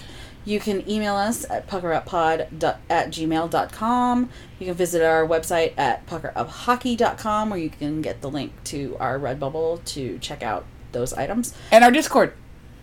You 0.46 0.60
can 0.60 0.90
email 0.90 1.16
us 1.16 1.46
at 1.50 1.68
puckeruppod 1.68 2.64
at 2.90 3.10
gmail.com. 3.10 4.30
You 4.60 4.66
can 4.66 4.76
visit 4.76 5.04
our 5.04 5.28
website 5.28 5.74
at 5.78 6.08
puckeruphockey.com 6.08 7.50
where 7.50 7.60
you 7.60 7.70
can 7.70 8.02
get 8.02 8.22
the 8.22 8.30
link 8.30 8.54
to 8.66 8.98
our 9.00 9.20
Redbubble 9.20 9.84
to 9.86 10.18
check 10.20 10.42
out 10.42 10.66
those 10.92 11.14
items. 11.14 11.54
And 11.72 11.84
our 11.84 11.92
Discord. 11.92 12.34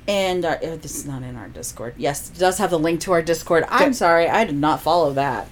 And 0.06 0.44
our, 0.44 0.56
uh, 0.56 0.76
this 0.76 0.94
is 0.94 1.06
not 1.06 1.22
in 1.22 1.34
our 1.34 1.48
Discord. 1.48 1.94
Yes, 1.96 2.30
it 2.30 2.38
does 2.38 2.58
have 2.58 2.70
the 2.70 2.78
link 2.78 3.00
to 3.00 3.12
our 3.12 3.22
Discord. 3.22 3.64
I'm 3.68 3.92
sorry, 3.92 4.28
I 4.28 4.44
did 4.44 4.56
not 4.56 4.80
follow 4.80 5.12
that. 5.14 5.48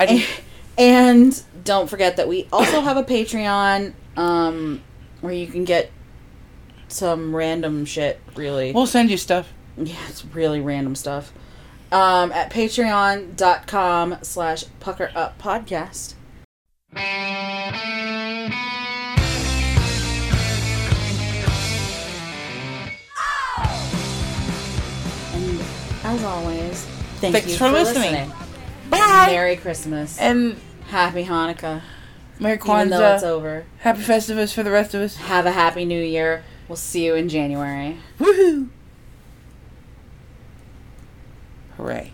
I 0.00 0.06
did, 0.06 0.26
And 0.78 1.42
don't 1.64 1.90
forget 1.90 2.16
that 2.16 2.28
we 2.28 2.46
also 2.52 2.80
have 2.80 2.96
a 2.96 3.02
Patreon 3.02 3.92
um, 4.16 4.80
where 5.20 5.32
you 5.32 5.48
can 5.48 5.64
get 5.64 5.90
some 6.88 7.34
random 7.34 7.84
shit, 7.84 8.20
really. 8.34 8.72
we'll 8.72 8.86
send 8.86 9.10
you 9.10 9.16
stuff. 9.16 9.52
yeah, 9.76 9.96
it's 10.08 10.24
really 10.24 10.60
random 10.60 10.94
stuff. 10.94 11.32
Um, 11.90 12.32
at 12.32 12.50
patreon.com 12.50 14.18
slash 14.22 14.64
pucker 14.80 15.10
up 15.14 15.40
podcast. 15.40 16.14
And 25.32 25.60
as 26.04 26.24
always, 26.24 26.84
thank 27.20 27.32
Thanks 27.34 27.48
you 27.48 27.54
for 27.54 27.68
for, 27.68 27.72
listening. 27.72 28.12
listening. 28.12 28.32
Bye. 28.90 29.26
Merry 29.30 29.56
Christmas. 29.56 30.18
and 30.18 30.56
Happy 30.88 31.24
Hanukkah. 31.24 31.82
Merry 32.40 32.54
Even 32.54 32.88
though 32.90 33.14
it's 33.14 33.22
Kwanzaa. 33.22 33.26
over. 33.26 33.64
Happy 33.80 34.00
Festivus 34.00 34.54
for 34.54 34.62
the 34.62 34.70
rest 34.70 34.94
of 34.94 35.02
us. 35.02 35.16
Have 35.16 35.44
a 35.46 35.50
happy 35.52 35.84
new 35.84 36.00
year. 36.02 36.42
We'll 36.68 36.76
see 36.76 37.06
you 37.06 37.14
in 37.14 37.28
January. 37.28 37.96
Woohoo! 38.18 38.68
Hooray. 41.76 42.06